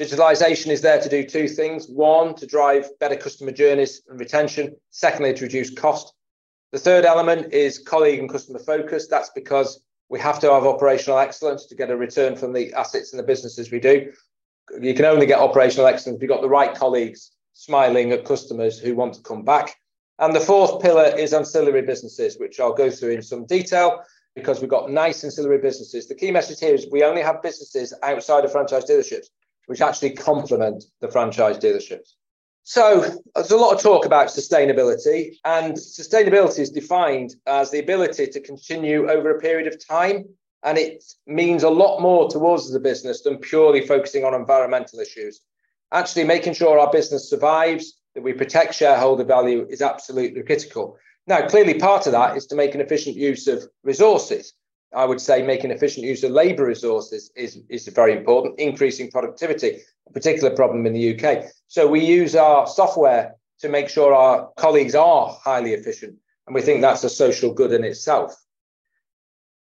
Digitalization 0.00 0.68
is 0.68 0.80
there 0.80 1.00
to 1.00 1.08
do 1.08 1.24
two 1.24 1.48
things 1.48 1.86
one, 1.88 2.34
to 2.36 2.46
drive 2.46 2.88
better 2.98 3.16
customer 3.16 3.52
journeys 3.52 4.02
and 4.08 4.18
retention, 4.18 4.74
secondly, 4.90 5.34
to 5.34 5.44
reduce 5.44 5.70
cost. 5.70 6.12
The 6.74 6.80
third 6.80 7.04
element 7.04 7.52
is 7.52 7.78
colleague 7.78 8.18
and 8.18 8.28
customer 8.28 8.58
focus. 8.58 9.06
That's 9.06 9.30
because 9.30 9.80
we 10.08 10.18
have 10.18 10.40
to 10.40 10.50
have 10.52 10.66
operational 10.66 11.20
excellence 11.20 11.66
to 11.66 11.76
get 11.76 11.88
a 11.88 11.96
return 11.96 12.34
from 12.34 12.52
the 12.52 12.74
assets 12.74 13.12
and 13.12 13.20
the 13.20 13.24
businesses 13.24 13.70
we 13.70 13.78
do. 13.78 14.12
You 14.80 14.92
can 14.92 15.04
only 15.04 15.24
get 15.24 15.38
operational 15.38 15.86
excellence 15.86 16.16
if 16.16 16.22
you've 16.22 16.32
got 16.32 16.42
the 16.42 16.48
right 16.48 16.74
colleagues 16.74 17.30
smiling 17.52 18.10
at 18.10 18.24
customers 18.24 18.76
who 18.76 18.96
want 18.96 19.14
to 19.14 19.22
come 19.22 19.44
back. 19.44 19.76
And 20.18 20.34
the 20.34 20.40
fourth 20.40 20.82
pillar 20.82 21.14
is 21.16 21.32
ancillary 21.32 21.82
businesses, 21.82 22.40
which 22.40 22.58
I'll 22.58 22.74
go 22.74 22.90
through 22.90 23.10
in 23.10 23.22
some 23.22 23.46
detail 23.46 24.02
because 24.34 24.60
we've 24.60 24.68
got 24.68 24.90
nice 24.90 25.22
ancillary 25.22 25.58
businesses. 25.58 26.08
The 26.08 26.16
key 26.16 26.32
message 26.32 26.58
here 26.58 26.74
is 26.74 26.88
we 26.90 27.04
only 27.04 27.22
have 27.22 27.40
businesses 27.40 27.94
outside 28.02 28.44
of 28.44 28.50
franchise 28.50 28.86
dealerships, 28.86 29.26
which 29.66 29.80
actually 29.80 30.14
complement 30.14 30.82
the 31.00 31.06
franchise 31.06 31.56
dealerships. 31.56 32.14
So 32.66 33.20
there's 33.34 33.50
a 33.50 33.56
lot 33.56 33.74
of 33.74 33.82
talk 33.82 34.06
about 34.06 34.28
sustainability, 34.28 35.36
and 35.44 35.74
sustainability 35.74 36.60
is 36.60 36.70
defined 36.70 37.34
as 37.46 37.70
the 37.70 37.78
ability 37.78 38.26
to 38.28 38.40
continue 38.40 39.08
over 39.10 39.30
a 39.30 39.40
period 39.40 39.66
of 39.66 39.86
time. 39.86 40.24
And 40.62 40.78
it 40.78 41.04
means 41.26 41.62
a 41.62 41.68
lot 41.68 42.00
more 42.00 42.30
towards 42.30 42.72
the 42.72 42.80
business 42.80 43.20
than 43.20 43.36
purely 43.36 43.86
focusing 43.86 44.24
on 44.24 44.32
environmental 44.32 44.98
issues. 44.98 45.42
Actually, 45.92 46.24
making 46.24 46.54
sure 46.54 46.78
our 46.78 46.90
business 46.90 47.28
survives, 47.28 48.00
that 48.14 48.22
we 48.22 48.32
protect 48.32 48.74
shareholder 48.74 49.24
value 49.24 49.66
is 49.68 49.82
absolutely 49.82 50.42
critical. 50.42 50.96
Now, 51.26 51.46
clearly, 51.46 51.74
part 51.74 52.06
of 52.06 52.12
that 52.12 52.36
is 52.36 52.46
to 52.46 52.54
make 52.54 52.74
an 52.74 52.80
efficient 52.80 53.16
use 53.16 53.46
of 53.46 53.68
resources. 53.82 54.54
I 54.94 55.04
would 55.04 55.20
say 55.20 55.42
making 55.42 55.70
efficient 55.70 56.06
use 56.06 56.22
of 56.22 56.30
labour 56.30 56.66
resources 56.66 57.30
is, 57.36 57.60
is 57.68 57.88
very 57.88 58.16
important, 58.16 58.58
increasing 58.58 59.10
productivity, 59.10 59.80
a 60.08 60.12
particular 60.12 60.54
problem 60.54 60.86
in 60.86 60.92
the 60.92 61.18
UK. 61.18 61.44
So 61.68 61.86
we 61.86 62.04
use 62.04 62.36
our 62.36 62.66
software 62.66 63.34
to 63.60 63.68
make 63.68 63.88
sure 63.88 64.14
our 64.14 64.50
colleagues 64.56 64.94
are 64.94 65.36
highly 65.42 65.74
efficient, 65.74 66.16
and 66.46 66.54
we 66.54 66.62
think 66.62 66.80
that's 66.80 67.04
a 67.04 67.08
social 67.08 67.52
good 67.52 67.72
in 67.72 67.84
itself. 67.84 68.36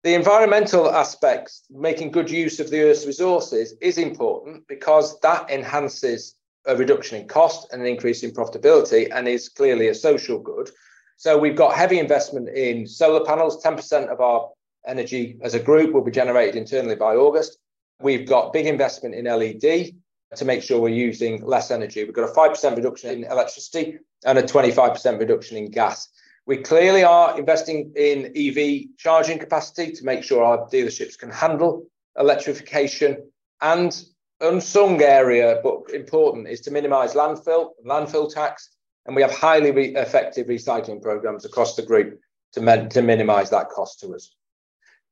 The 0.03 0.15
environmental 0.15 0.91
aspects, 0.91 1.63
making 1.69 2.11
good 2.11 2.29
use 2.29 2.59
of 2.59 2.69
the 2.69 2.81
Earth's 2.81 3.05
resources, 3.05 3.73
is 3.79 3.97
important 3.97 4.67
because 4.67 5.17
that 5.21 5.49
enhances 5.49 6.35
a 6.65 6.75
reduction 6.75 7.21
in 7.21 7.27
cost 7.27 7.71
and 7.71 7.81
an 7.81 7.87
increase 7.87 8.23
in 8.23 8.31
profitability 8.31 9.09
and 9.13 9.27
is 9.27 9.49
clearly 9.49 9.87
a 9.87 9.95
social 9.95 10.39
good. 10.39 10.69
So 11.17 11.37
we've 11.37 11.55
got 11.55 11.75
heavy 11.75 11.99
investment 11.99 12.49
in 12.49 12.85
solar 12.85 13.23
panels, 13.25 13.63
10% 13.63 14.07
of 14.07 14.19
our 14.19 14.49
energy 14.87 15.37
as 15.41 15.53
a 15.53 15.59
group 15.59 15.93
will 15.93 16.03
be 16.03 16.11
generated 16.11 16.55
internally 16.55 16.95
by 16.95 17.15
August. 17.15 17.57
We've 18.01 18.27
got 18.27 18.53
big 18.53 18.65
investment 18.65 19.15
in 19.15 19.25
LED 19.25 19.93
to 20.35 20.45
make 20.45 20.63
sure 20.63 20.79
we're 20.79 20.89
using 20.89 21.45
less 21.45 21.71
energy. 21.71 22.03
We've 22.03 22.13
got 22.13 22.29
a 22.29 22.33
5% 22.33 22.75
reduction 22.75 23.09
in 23.11 23.23
electricity 23.23 23.99
and 24.25 24.37
a 24.37 24.43
25% 24.43 25.19
reduction 25.19 25.57
in 25.57 25.69
gas. 25.69 26.09
We 26.45 26.57
clearly 26.57 27.03
are 27.03 27.37
investing 27.37 27.93
in 27.95 28.33
EV 28.35 28.97
charging 28.97 29.39
capacity 29.39 29.93
to 29.93 30.05
make 30.05 30.23
sure 30.23 30.43
our 30.43 30.67
dealerships 30.69 31.17
can 31.17 31.29
handle 31.29 31.85
electrification. 32.17 33.29
And 33.61 34.03
unsung 34.41 35.01
area, 35.01 35.61
but 35.63 35.93
important, 35.93 36.49
is 36.49 36.59
to 36.61 36.71
minimize 36.71 37.13
landfill, 37.13 37.69
landfill 37.85 38.33
tax. 38.33 38.69
And 39.05 39.15
we 39.15 39.21
have 39.21 39.31
highly 39.31 39.71
re- 39.71 39.95
effective 39.95 40.47
recycling 40.47 41.01
programs 41.01 41.45
across 41.45 41.75
the 41.75 41.83
group 41.83 42.19
to, 42.53 42.87
to 42.89 43.01
minimize 43.01 43.49
that 43.51 43.69
cost 43.69 44.01
to 44.01 44.13
us 44.13 44.33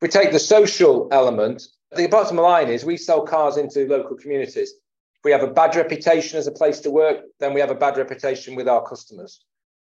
we 0.01 0.07
take 0.07 0.31
the 0.31 0.39
social 0.39 1.07
element, 1.11 1.63
the 1.95 2.07
bottom 2.07 2.37
line 2.37 2.69
is 2.69 2.83
we 2.83 2.97
sell 2.97 3.25
cars 3.25 3.57
into 3.57 3.87
local 3.87 4.17
communities. 4.17 4.73
If 5.15 5.23
we 5.23 5.31
have 5.31 5.43
a 5.43 5.47
bad 5.47 5.75
reputation 5.75 6.39
as 6.39 6.47
a 6.47 6.51
place 6.51 6.79
to 6.81 6.91
work, 6.91 7.17
then 7.39 7.53
we 7.53 7.59
have 7.59 7.69
a 7.69 7.75
bad 7.75 7.97
reputation 7.97 8.55
with 8.55 8.67
our 8.67 8.83
customers. 8.87 9.43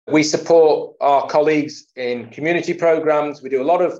We 0.07 0.23
support 0.23 0.95
our 1.01 1.27
colleagues 1.27 1.85
in 1.95 2.29
community 2.29 2.73
programs. 2.73 3.43
We 3.43 3.49
do 3.49 3.61
a 3.61 3.63
lot 3.63 3.83
of 3.83 3.99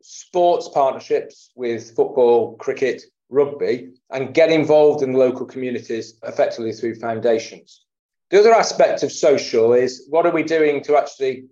sports 0.00 0.68
partnerships 0.72 1.50
with 1.54 1.94
football, 1.94 2.56
cricket, 2.56 3.02
rugby, 3.28 3.90
and 4.10 4.32
get 4.32 4.50
involved 4.50 5.02
in 5.02 5.12
local 5.12 5.44
communities 5.44 6.14
effectively 6.22 6.72
through 6.72 6.94
foundations. 6.94 7.84
The 8.30 8.40
other 8.40 8.54
aspect 8.54 9.02
of 9.02 9.12
social 9.12 9.74
is 9.74 10.06
what 10.08 10.24
are 10.24 10.32
we 10.32 10.42
doing 10.42 10.82
to 10.84 10.96
actually 10.96 11.44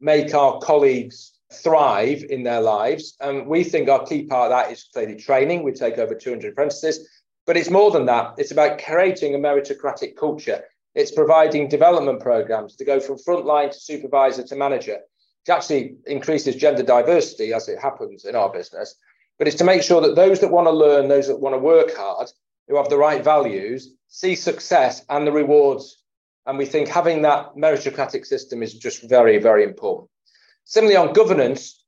make 0.00 0.34
our 0.34 0.58
colleagues 0.58 1.33
thrive 1.54 2.24
in 2.28 2.42
their 2.42 2.60
lives. 2.60 3.16
And 3.20 3.46
we 3.46 3.64
think 3.64 3.88
our 3.88 4.04
key 4.04 4.24
part 4.24 4.50
of 4.50 4.58
that 4.58 4.72
is 4.72 4.88
clearly 4.92 5.16
training. 5.16 5.62
We 5.62 5.72
take 5.72 5.98
over 5.98 6.14
200 6.14 6.52
apprentices, 6.52 7.08
but 7.46 7.56
it's 7.56 7.70
more 7.70 7.90
than 7.90 8.06
that. 8.06 8.34
It's 8.38 8.52
about 8.52 8.82
creating 8.82 9.34
a 9.34 9.38
meritocratic 9.38 10.16
culture. 10.16 10.64
It's 10.94 11.10
providing 11.10 11.68
development 11.68 12.20
programs 12.20 12.76
to 12.76 12.84
go 12.84 13.00
from 13.00 13.16
frontline 13.18 13.70
to 13.72 13.80
supervisor 13.80 14.44
to 14.44 14.56
manager. 14.56 14.98
It 15.46 15.50
actually 15.50 15.96
increases 16.06 16.56
gender 16.56 16.82
diversity 16.82 17.52
as 17.52 17.68
it 17.68 17.78
happens 17.78 18.24
in 18.24 18.34
our 18.34 18.50
business. 18.50 18.94
But 19.38 19.48
it's 19.48 19.56
to 19.56 19.64
make 19.64 19.82
sure 19.82 20.00
that 20.00 20.14
those 20.14 20.40
that 20.40 20.50
want 20.50 20.68
to 20.68 20.72
learn, 20.72 21.08
those 21.08 21.26
that 21.26 21.40
want 21.40 21.54
to 21.54 21.58
work 21.58 21.94
hard, 21.96 22.28
who 22.68 22.76
have 22.76 22.88
the 22.88 22.96
right 22.96 23.22
values, 23.22 23.94
see 24.08 24.34
success 24.34 25.04
and 25.08 25.26
the 25.26 25.32
rewards. 25.32 26.02
And 26.46 26.56
we 26.56 26.66
think 26.66 26.88
having 26.88 27.22
that 27.22 27.54
meritocratic 27.56 28.24
system 28.24 28.62
is 28.62 28.74
just 28.74 29.08
very, 29.08 29.38
very 29.38 29.64
important. 29.64 30.08
Similarly, 30.64 30.96
on 30.96 31.12
governance, 31.12 31.84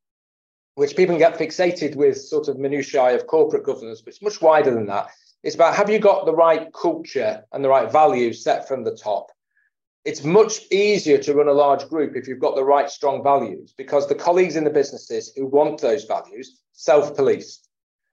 which 0.75 0.97
people 0.97 1.19
get 1.19 1.39
fixated 1.39 1.97
with 1.97 2.19
sort 2.19 2.49
of 2.49 2.59
minutiae 2.59 3.15
of 3.15 3.27
corporate 3.27 3.65
governance, 3.65 4.03
but 4.03 4.13
it's 4.13 4.23
much 4.23 4.41
wider 4.43 4.73
than 4.73 4.87
that. 4.87 5.09
It's 5.43 5.55
about 5.55 5.75
have 5.75 5.91
you 5.91 5.99
got 5.99 6.27
the 6.27 6.35
right 6.35 6.73
culture 6.73 7.45
and 7.53 7.65
the 7.65 7.69
right 7.69 7.91
values 7.91 8.43
set 8.43 8.69
from 8.69 8.85
the 8.85 8.97
top? 8.97 9.31
It's 10.05 10.23
much 10.23 10.61
easier 10.71 11.19
to 11.19 11.35
run 11.35 11.49
a 11.49 11.53
large 11.53 11.89
group 11.89 12.15
if 12.15 12.29
you've 12.29 12.41
got 12.41 12.55
the 12.55 12.65
right 12.65 12.91
strong 12.91 13.23
values 13.25 13.75
because 13.77 14.07
the 14.07 14.15
colleagues 14.15 14.57
in 14.57 14.65
the 14.65 14.71
businesses 14.71 15.33
who 15.35 15.47
want 15.47 15.81
those 15.81 16.05
values 16.05 16.61
self 16.73 17.17
police. 17.17 17.61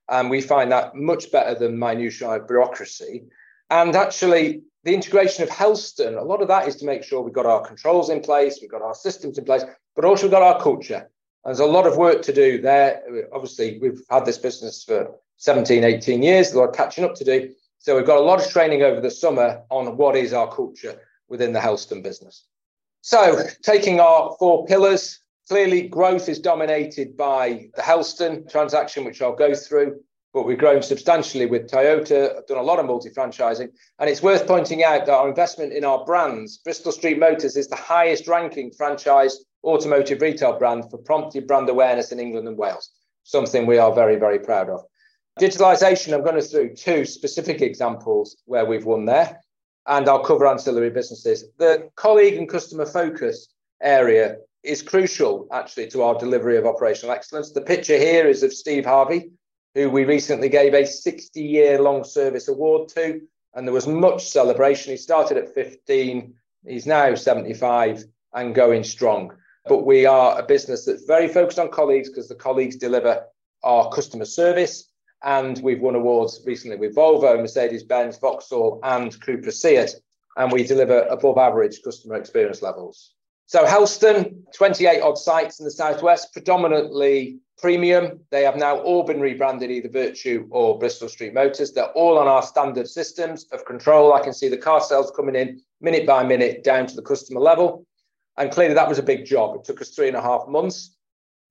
And 0.10 0.30
we 0.30 0.42
find 0.42 0.72
that 0.72 0.96
much 0.96 1.32
better 1.32 1.54
than 1.58 1.78
minutiae 1.78 2.40
bureaucracy. 2.40 3.26
And 3.74 3.96
actually, 3.96 4.62
the 4.84 4.94
integration 4.94 5.42
of 5.42 5.50
Helston, 5.50 6.14
a 6.14 6.24
lot 6.24 6.44
of 6.44 6.48
that 6.48 6.68
is 6.68 6.76
to 6.76 6.86
make 6.86 7.04
sure 7.04 7.22
we've 7.22 7.34
got 7.34 7.48
our 7.48 7.66
controls 7.66 8.12
in 8.12 8.22
place, 8.22 8.60
we've 8.62 8.70
got 8.70 8.84
our 8.84 8.94
systems 8.94 9.40
in 9.40 9.46
place, 9.46 9.64
but 9.96 10.06
also 10.06 10.26
we've 10.26 10.32
got 10.32 10.44
our 10.44 10.62
culture. 10.62 11.10
There's 11.44 11.58
a 11.58 11.66
lot 11.66 11.88
of 11.88 11.98
work 11.98 12.22
to 12.22 12.34
do 12.34 12.62
there. 12.62 13.02
Obviously, 13.34 13.80
we've 13.80 14.00
had 14.12 14.26
this 14.26 14.38
business 14.38 14.84
for 14.84 15.16
17, 15.38 15.84
18 15.84 16.22
years, 16.22 16.54
a 16.54 16.60
lot 16.60 16.70
of 16.70 16.76
catching 16.76 17.04
up 17.04 17.16
to 17.16 17.24
do. 17.24 17.52
So 17.80 17.96
we've 17.96 18.06
got 18.06 18.20
a 18.20 18.22
lot 18.22 18.40
of 18.40 18.48
training 18.48 18.84
over 18.84 19.02
the 19.02 19.10
summer 19.10 19.64
on 19.72 19.98
what 19.98 20.16
is 20.16 20.34
our 20.34 20.54
culture 20.54 21.02
within 21.28 21.52
the 21.52 21.60
Helston 21.60 22.04
business. 22.04 22.46
So 23.02 23.40
taking 23.64 24.00
our 24.00 24.36
four 24.38 24.68
pillars, 24.68 25.20
clearly 25.50 25.88
growth 25.88 26.30
is 26.30 26.38
dominated 26.38 27.18
by 27.18 27.70
the 27.74 27.82
Helston 27.82 28.48
transaction, 28.48 29.04
which 29.04 29.20
I'll 29.20 29.36
go 29.36 29.56
through 29.56 30.00
but 30.34 30.48
we've 30.48 30.58
grown 30.58 30.82
substantially 30.82 31.46
with 31.46 31.70
Toyota, 31.70 32.38
I've 32.38 32.48
done 32.48 32.58
a 32.58 32.64
lot 32.64 32.80
of 32.80 32.88
multi-franchising. 32.88 33.70
And 34.00 34.10
it's 34.10 34.24
worth 34.24 34.48
pointing 34.48 34.84
out 34.84 35.06
that 35.06 35.14
our 35.14 35.30
investment 35.30 35.74
in 35.74 35.86
our 35.86 36.04
brands, 36.06 36.58
Bristol 36.58 36.92
Street 36.92 37.20
Motors 37.20 37.56
is 37.56 37.68
the 37.68 37.76
highest 37.76 38.28
ranking 38.28 38.72
franchise 38.72 39.46
automotive 39.64 40.22
retail 40.22 40.58
brand 40.58 40.90
for 40.90 40.98
prompted 40.98 41.46
brand 41.46 41.70
awareness 41.70 42.12
in 42.12 42.20
England 42.20 42.48
and 42.48 42.58
Wales, 42.58 42.90
something 43.24 43.68
we 43.68 43.78
are 43.78 43.94
very, 43.94 44.16
very 44.16 44.40
proud 44.40 44.70
of. 44.70 44.82
Digitalization, 45.40 46.14
I'm 46.14 46.24
going 46.24 46.36
to 46.36 46.42
through 46.42 46.76
two 46.76 47.06
specific 47.06 47.62
examples 47.62 48.38
where 48.46 48.66
we've 48.66 48.86
won 48.86 49.06
there, 49.06 49.40
and 49.88 50.10
I'll 50.10 50.24
cover 50.24 50.48
ancillary 50.48 50.90
businesses. 50.90 51.46
The 51.60 51.90
colleague 51.96 52.36
and 52.36 52.50
customer 52.50 52.86
focus 52.86 53.54
area 53.82 54.38
is 54.64 54.82
crucial 54.82 55.48
actually 55.52 55.88
to 55.88 56.02
our 56.02 56.18
delivery 56.18 56.58
of 56.58 56.66
operational 56.66 57.14
excellence. 57.14 57.52
The 57.52 57.62
picture 57.62 57.98
here 57.98 58.28
is 58.28 58.44
of 58.44 58.54
Steve 58.54 58.86
Harvey, 58.86 59.32
who 59.76 59.90
we 59.90 60.06
recently 60.06 60.50
gave 60.50 60.74
a 60.74 60.86
60 60.86 61.42
year 61.42 61.82
long 61.82 62.04
service 62.04 62.48
award 62.48 62.90
to. 62.90 63.22
And 63.56 63.68
there 63.68 63.74
was 63.74 63.88
much 63.88 64.28
celebration. 64.28 64.92
He 64.92 64.98
started 64.98 65.38
at 65.38 65.54
15, 65.54 66.34
he's 66.68 66.86
now 66.86 67.14
75 67.16 68.04
and 68.34 68.56
going 68.56 68.84
strong. 68.84 69.36
But 69.66 69.86
we 69.86 70.06
are 70.06 70.40
a 70.40 70.44
business 70.44 70.86
that's 70.86 71.06
very 71.06 71.28
focused 71.28 71.60
on 71.60 71.70
colleagues 71.70 72.10
because 72.10 72.28
the 72.28 72.36
colleagues 72.36 72.76
deliver 72.76 73.24
our 73.64 73.90
customer 73.92 74.26
service. 74.26 74.90
And 75.24 75.62
we've 75.64 75.80
won 75.80 75.96
awards 75.96 76.42
recently 76.46 76.78
with 76.78 76.96
Volvo, 76.96 77.40
Mercedes 77.40 77.84
Benz, 77.84 78.18
Vauxhall, 78.18 78.80
and 78.84 79.18
Cupra 79.22 79.54
Seat. 79.54 79.96
And 80.36 80.52
we 80.52 80.64
deliver 80.64 81.02
above 81.04 81.38
average 81.38 81.82
customer 81.84 82.16
experience 82.16 82.62
levels. 82.62 83.14
So, 83.46 83.66
Helston, 83.66 84.44
28 84.54 85.02
odd 85.02 85.18
sites 85.18 85.60
in 85.60 85.66
the 85.66 85.72
southwest, 85.72 86.34
predominantly 86.34 87.40
premium. 87.58 88.20
They 88.30 88.44
have 88.44 88.56
now 88.56 88.80
all 88.80 89.04
been 89.04 89.22
rebranded 89.22 89.72
either 89.72 89.90
Vertu 89.90 90.48
or 90.50 90.80
Bristol 90.80 91.10
Street 91.10 91.34
Motors. 91.34 91.72
They're 91.72 91.92
all 91.92 92.18
on 92.18 92.28
our 92.28 92.44
standard 92.44 92.88
systems 92.88 93.46
of 93.52 93.66
control. 93.66 94.14
I 94.14 94.22
can 94.22 94.34
see 94.34 94.50
the 94.50 94.58
car 94.58 94.82
sales 94.82 95.12
coming 95.16 95.36
in 95.36 95.62
minute 95.82 96.06
by 96.06 96.24
minute 96.24 96.64
down 96.64 96.88
to 96.88 96.96
the 96.96 97.02
customer 97.02 97.40
level. 97.40 97.86
And 98.38 98.52
clearly, 98.52 98.74
that 98.74 98.90
was 98.90 99.00
a 99.00 99.04
big 99.04 99.26
job. 99.26 99.56
It 99.56 99.64
took 99.64 99.82
us 99.82 99.90
three 99.90 100.08
and 100.08 100.18
a 100.18 100.22
half 100.22 100.48
months. 100.48 100.96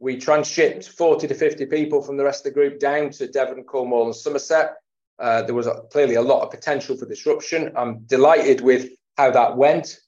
We 0.01 0.17
transshipped 0.17 0.89
40 0.89 1.29
to 1.29 1.35
50 1.35 1.67
people 1.67 2.03
from 2.03 2.17
the 2.17 2.25
rest 2.25 2.45
of 2.45 2.53
the 2.53 2.59
group 2.59 2.81
down 2.81 3.11
to 3.11 3.29
Devon, 3.29 3.63
Cornwall, 3.63 4.07
and 4.07 4.17
Somerset. 4.17 4.75
Uh, 5.19 5.43
there 5.43 5.55
was 5.55 5.69
a, 5.69 5.83
clearly 5.93 6.17
a 6.17 6.23
lot 6.23 6.43
of 6.43 6.51
potential 6.51 6.97
for 6.97 7.07
disruption. 7.07 7.71
I'm 7.77 8.01
delighted 8.01 8.61
with 8.63 8.91
how 9.17 9.31
that 9.31 9.57
went. 9.57 10.01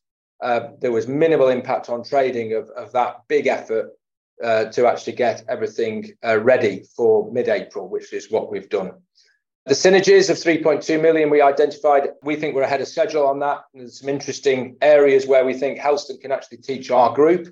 Uh, 0.43 0.71
there 0.81 0.91
was 0.91 1.07
minimal 1.07 1.49
impact 1.49 1.89
on 1.89 2.03
trading 2.03 2.55
of, 2.55 2.69
of 2.71 2.91
that 2.93 3.23
big 3.29 3.47
effort 3.47 3.93
uh, 4.45 4.67
to 4.67 4.87
actually 4.87 5.15
get 5.15 5.43
everything 5.49 6.13
uh, 6.25 6.39
ready 6.39 6.85
for 6.97 7.33
mid-April, 7.33 7.89
which 7.89 8.13
is 8.13 8.31
what 8.31 8.51
we've 8.51 8.69
done. 8.69 8.93
The 9.67 9.75
synergies 9.75 10.29
of 10.29 10.37
3.2 10.37 11.01
million 11.01 11.31
we 11.31 11.41
identified, 11.41 12.11
we 12.23 12.37
think 12.37 12.55
we're 12.55 12.63
ahead 12.63 12.83
of 12.83 12.89
schedule 12.89 13.27
on 13.27 13.39
that. 13.39 13.63
There's 13.73 14.01
some 14.01 14.11
interesting 14.11 14.77
areas 14.83 15.27
where 15.27 15.47
we 15.47 15.55
think 15.55 15.79
Helston 15.79 16.19
can 16.19 16.33
actually 16.33 16.59
teach 16.59 16.91
our 16.91 17.15
group. 17.15 17.49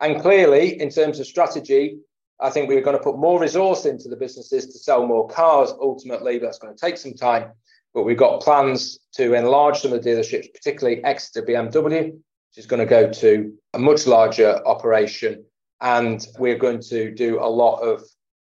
And 0.00 0.22
clearly, 0.22 0.80
in 0.80 0.88
terms 0.88 1.20
of 1.20 1.26
strategy, 1.26 1.98
I 2.40 2.48
think 2.48 2.70
we're 2.70 2.80
going 2.80 2.96
to 2.96 3.02
put 3.02 3.18
more 3.18 3.38
resource 3.38 3.84
into 3.84 4.08
the 4.08 4.16
businesses 4.16 4.66
to 4.68 4.78
sell 4.78 5.06
more 5.06 5.28
cars 5.28 5.70
ultimately. 5.78 6.38
That's 6.38 6.58
going 6.58 6.74
to 6.74 6.80
take 6.80 6.96
some 6.96 7.12
time, 7.12 7.50
but 7.92 8.04
we've 8.04 8.16
got 8.16 8.40
plans 8.40 8.98
to 9.16 9.34
enlarge 9.34 9.80
some 9.80 9.92
of 9.92 10.02
the 10.02 10.08
dealerships, 10.08 10.52
particularly 10.54 11.04
Exeter 11.04 11.42
BMW, 11.42 12.12
which 12.12 12.56
is 12.56 12.64
going 12.64 12.80
to 12.80 12.86
go 12.86 13.12
to 13.12 13.52
a 13.74 13.78
much 13.78 14.06
larger 14.06 14.66
operation. 14.66 15.44
And 15.80 16.26
we're 16.38 16.58
going 16.58 16.80
to 16.82 17.10
do 17.12 17.40
a 17.40 17.48
lot 17.48 17.78
of 17.78 18.02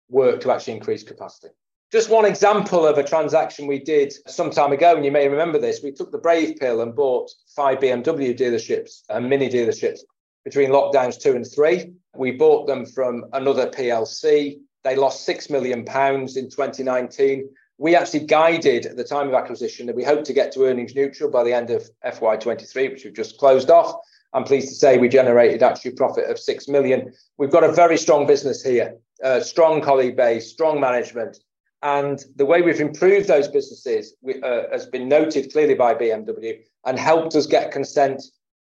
work 0.10 0.42
to 0.42 0.52
actually 0.52 0.74
increase 0.74 1.04
capacity. 1.04 1.50
Just 1.92 2.10
one 2.10 2.26
example 2.26 2.86
of 2.86 2.98
a 2.98 3.04
transaction 3.04 3.68
we 3.68 3.80
did 3.80 4.14
some 4.28 4.50
time 4.50 4.72
ago, 4.72 4.96
and 4.96 5.06
you 5.06 5.12
may 5.12 5.28
remember 5.28 5.60
this. 5.60 5.82
We 5.84 5.92
took 5.92 6.12
the 6.12 6.18
brave 6.18 6.58
pill 6.58 6.82
and 6.82 6.96
bought 6.96 7.32
five 7.56 7.80
BMW 7.80 8.38
dealerships 8.38 9.04
and 9.10 9.30
mini 9.30 9.50
dealerships 9.50 10.00
between 10.44 10.72
lockdowns 10.72 11.20
two 11.20 11.36
and 11.36 11.46
three. 11.46 11.94
We 12.16 12.32
bought 12.32 12.68
them 12.68 12.86
from 12.86 13.26
another 13.34 13.70
PLC. 13.70 14.60
They 14.84 14.96
lost 14.96 15.26
six 15.26 15.50
million 15.50 15.86
pounds 15.86 16.38
in 16.38 16.50
2019. 16.50 17.50
We 17.78 17.96
actually 17.96 18.26
guided 18.26 18.86
at 18.86 18.98
the 18.98 19.04
time 19.04 19.28
of 19.28 19.34
acquisition 19.34 19.86
that 19.88 19.96
we 19.96 20.04
hope 20.04 20.24
to 20.26 20.34
get 20.34 20.52
to 20.54 20.66
earnings 20.66 20.96
neutral 20.96 21.30
by 21.30 21.44
the 21.44 21.54
end 21.54 21.70
of 21.70 21.90
FY23, 22.06 22.92
which 22.92 23.04
we've 23.04 23.14
just 23.14 23.38
closed 23.38 23.70
off. 23.70 23.96
I'm 24.36 24.44
pleased 24.44 24.68
to 24.68 24.76
say 24.76 24.98
we 24.98 25.08
generated 25.08 25.64
actually 25.64 25.92
profit 25.92 26.30
of 26.30 26.38
six 26.38 26.68
million. 26.68 27.14
We've 27.38 27.50
got 27.50 27.64
a 27.64 27.72
very 27.72 27.98
strong 27.98 28.28
business 28.28 28.62
here, 28.62 28.98
a 29.24 29.42
strong 29.42 29.82
colleague 29.82 30.18
base, 30.18 30.52
strong 30.52 30.80
management, 30.82 31.38
and 31.82 32.22
the 32.36 32.46
way 32.46 32.62
we've 32.62 32.82
improved 32.82 33.30
those 33.30 33.48
businesses 33.48 34.14
uh, 34.44 34.64
has 34.72 34.88
been 34.88 35.08
noted 35.08 35.54
clearly 35.54 35.74
by 35.74 35.94
BMW 35.94 36.60
and 36.86 37.00
helped 37.00 37.34
us 37.36 37.48
get 37.48 37.72
consent 37.72 38.22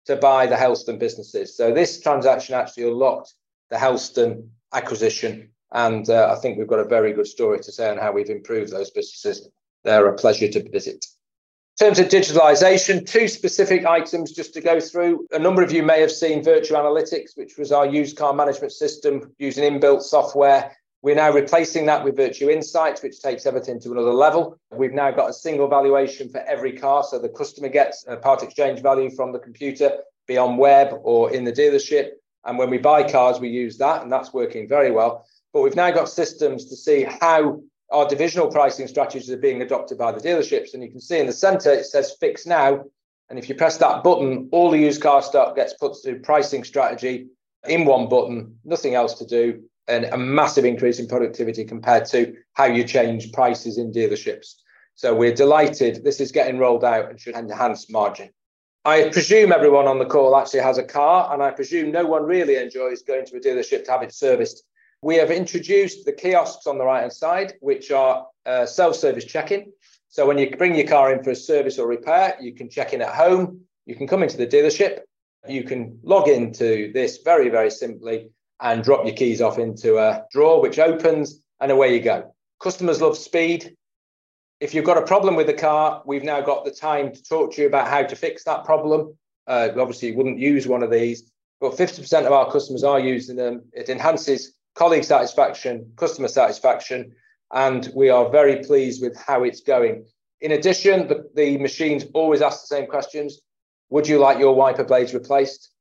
to 0.06 0.16
buy 0.16 0.46
the 0.46 0.56
Helston 0.56 1.00
businesses. 1.00 1.58
So 1.58 1.74
this 1.74 2.00
transaction 2.00 2.54
actually 2.54 2.84
unlocked 2.84 3.34
the 3.72 3.80
Helston 3.80 4.52
acquisition. 4.72 5.50
And 5.72 6.08
uh, 6.10 6.32
I 6.32 6.40
think 6.42 6.60
we've 6.60 6.68
got 6.68 6.80
a 6.80 6.86
very 6.86 7.12
good 7.12 7.28
story 7.28 7.60
to 7.60 7.72
say 7.72 7.90
on 7.90 7.98
how 7.98 8.12
we've 8.12 8.30
improved 8.30 8.72
those 8.72 8.92
businesses. 8.92 9.50
They're 9.84 10.08
a 10.08 10.16
pleasure 10.16 10.48
to 10.48 10.70
visit. 10.70 11.06
In 11.82 11.88
terms 11.88 12.00
of 12.00 12.08
digitalization, 12.08 13.06
two 13.06 13.28
specific 13.28 13.86
items 13.86 14.32
just 14.32 14.54
to 14.54 14.62
go 14.62 14.80
through. 14.80 15.28
A 15.34 15.40
number 15.40 15.62
of 15.62 15.74
you 15.74 15.84
may 15.84 16.00
have 16.00 16.12
seen 16.12 16.42
Vertu 16.42 16.72
Analytics, 16.72 17.36
which 17.36 17.58
was 17.58 17.74
our 17.74 17.86
used 17.86 18.16
car 18.16 18.34
management 18.34 18.72
system 18.72 19.34
using 19.40 19.64
inbuilt 19.64 20.02
software 20.02 20.72
we're 21.06 21.14
now 21.14 21.32
replacing 21.32 21.86
that 21.86 22.04
with 22.04 22.18
Vertu 22.18 22.52
Insights, 22.52 23.04
which 23.04 23.22
takes 23.22 23.46
everything 23.46 23.80
to 23.82 23.92
another 23.92 24.12
level. 24.12 24.58
We've 24.72 24.92
now 24.92 25.12
got 25.12 25.30
a 25.30 25.34
single 25.34 25.68
valuation 25.68 26.30
for 26.30 26.40
every 26.40 26.72
car. 26.74 27.04
So 27.04 27.20
the 27.20 27.30
customer 27.30 27.70
gets 27.70 28.04
a 28.08 28.18
part 28.18 28.42
exchange 28.42 28.82
value 28.82 29.12
from 29.12 29.32
the 29.32 29.38
computer, 29.38 30.00
be 30.28 30.36
on 30.36 30.58
web 30.58 31.00
or 31.04 31.32
in 31.32 31.44
the 31.44 31.52
dealership. 31.52 32.14
And 32.44 32.58
when 32.58 32.72
we 32.72 32.80
buy 32.80 33.04
cars, 33.04 33.40
we 33.40 33.50
use 33.50 33.78
that, 33.78 34.02
and 34.02 34.12
that's 34.12 34.34
working 34.34 34.68
very 34.68 34.90
well. 34.90 35.28
But 35.54 35.62
we've 35.62 35.76
now 35.76 35.92
got 35.92 36.10
systems 36.10 36.66
to 36.70 36.76
see 36.76 37.04
how 37.04 37.62
our 37.96 38.08
divisional 38.08 38.48
pricing 38.48 38.88
strategies 38.88 39.30
are 39.32 39.38
being 39.38 39.62
adopted 39.62 39.98
by 39.98 40.12
the 40.12 40.20
dealerships. 40.20 40.74
And 40.74 40.84
you 40.84 40.92
can 40.92 41.02
see 41.02 41.20
in 41.20 41.28
the 41.28 41.34
center, 41.34 41.72
it 41.72 41.86
says 41.86 42.16
fix 42.20 42.46
now. 42.46 42.84
And 43.30 43.40
if 43.40 43.50
you 43.50 43.56
press 43.56 43.78
that 43.78 44.04
button, 44.04 44.50
all 44.52 44.70
the 44.70 44.78
used 44.78 45.02
car 45.02 45.22
stock 45.22 45.56
gets 45.56 45.74
put 45.74 45.96
through 46.04 46.20
pricing 46.20 46.64
strategy 46.64 47.28
in 47.68 47.86
one 47.86 48.08
button, 48.08 48.60
nothing 48.64 48.94
else 48.94 49.16
to 49.16 49.26
do 49.26 49.64
and 49.88 50.06
a 50.06 50.18
massive 50.18 50.66
increase 50.66 51.00
in 51.00 51.08
productivity 51.08 51.64
compared 51.64 52.06
to 52.06 52.36
how 52.54 52.66
you 52.66 52.84
change 52.84 53.32
prices 53.32 53.78
in 53.78 53.92
dealerships. 53.92 54.56
So 54.96 55.14
we're 55.14 55.34
delighted 55.34 56.04
this 56.04 56.20
is 56.20 56.32
getting 56.32 56.58
rolled 56.58 56.84
out 56.84 57.10
and 57.10 57.20
should 57.20 57.36
enhance 57.36 57.90
margin. 57.90 58.30
I 58.84 59.10
presume 59.10 59.52
everyone 59.52 59.88
on 59.88 60.00
the 60.00 60.06
call 60.06 60.36
actually 60.38 60.62
has 60.62 60.78
a 60.78 60.84
car, 60.84 61.34
and 61.34 61.42
I 61.42 61.50
presume 61.52 61.92
no 61.92 62.06
one 62.06 62.24
really 62.24 62.56
enjoys 62.56 63.02
going 63.02 63.26
to 63.26 63.38
a 63.38 63.40
dealership 63.40 63.84
to 63.86 63.92
have 63.92 64.04
it 64.04 64.14
serviced. 64.14 64.64
We 65.06 65.18
have 65.18 65.30
introduced 65.30 66.04
the 66.04 66.14
kiosks 66.14 66.66
on 66.66 66.80
the 66.80 66.84
right 66.84 67.02
hand 67.02 67.14
side, 67.14 67.54
which 67.60 67.92
are 67.92 68.26
uh, 68.48 68.66
self 68.66 68.96
service 68.96 69.24
check 69.24 69.52
in. 69.52 69.72
So 70.08 70.26
when 70.26 70.40
you 70.40 70.50
bring 70.50 70.74
your 70.74 70.88
car 70.88 71.14
in 71.14 71.24
for 71.24 71.30
a 71.30 71.36
service 71.36 71.78
or 71.78 71.88
repair, 71.88 72.36
you 72.42 72.56
can 72.56 72.72
check 72.72 72.92
in 72.92 73.04
at 73.04 73.14
home, 73.14 73.62
you 73.86 73.94
can 73.94 74.08
come 74.08 74.24
into 74.24 74.36
the 74.36 74.48
dealership, 74.48 75.02
you 75.48 75.64
can 75.64 76.00
log 76.02 76.28
into 76.28 76.92
this 76.92 77.20
very, 77.24 77.50
very 77.50 77.70
simply, 77.70 78.32
and 78.60 78.84
drop 78.84 79.06
your 79.06 79.16
keys 79.16 79.42
off 79.42 79.60
into 79.60 80.00
a 80.00 80.26
drawer, 80.32 80.60
which 80.60 80.80
opens, 80.80 81.40
and 81.62 81.72
away 81.72 81.94
you 81.94 82.02
go. 82.02 82.34
Customers 82.60 83.00
love 83.00 83.16
speed. 83.16 83.76
If 84.60 84.74
you've 84.74 84.86
got 84.86 84.98
a 84.98 85.06
problem 85.06 85.36
with 85.36 85.46
the 85.46 85.54
car, 85.54 86.02
we've 86.08 86.24
now 86.24 86.42
got 86.42 86.66
the 86.66 86.72
time 86.72 87.14
to 87.14 87.24
talk 87.24 87.54
to 87.54 87.62
you 87.62 87.68
about 87.68 87.90
how 87.90 88.02
to 88.02 88.16
fix 88.16 88.44
that 88.46 88.66
problem. 88.66 89.16
Uh, 89.46 89.70
obviously, 89.78 90.08
you 90.08 90.18
wouldn't 90.18 90.40
use 90.40 90.68
one 90.68 90.82
of 90.82 90.90
these, 90.90 91.32
but 91.62 91.74
50% 91.74 92.26
of 92.26 92.32
our 92.32 92.52
customers 92.52 92.84
are 92.84 93.00
using 93.00 93.36
them. 93.36 93.66
It 93.72 93.90
enhances 93.90 94.56
colleague 94.76 95.04
satisfaction, 95.04 95.92
customer 95.96 96.28
satisfaction, 96.28 97.16
and 97.52 97.90
we 97.96 98.10
are 98.10 98.30
very 98.30 98.64
pleased 98.64 99.02
with 99.02 99.18
how 99.18 99.44
it's 99.44 99.62
going. 99.62 100.06
In 100.42 100.52
addition, 100.52 101.08
the, 101.08 101.30
the 101.34 101.58
machines 101.58 102.06
always 102.14 102.42
ask 102.42 102.62
the 102.62 102.76
same 102.76 102.88
questions. 102.88 103.42
Would 103.90 104.08
you 104.08 104.20
like 104.20 104.38
your 104.38 104.56
wiper 104.56 104.84
blades 104.84 105.14
replaced? 105.14 105.72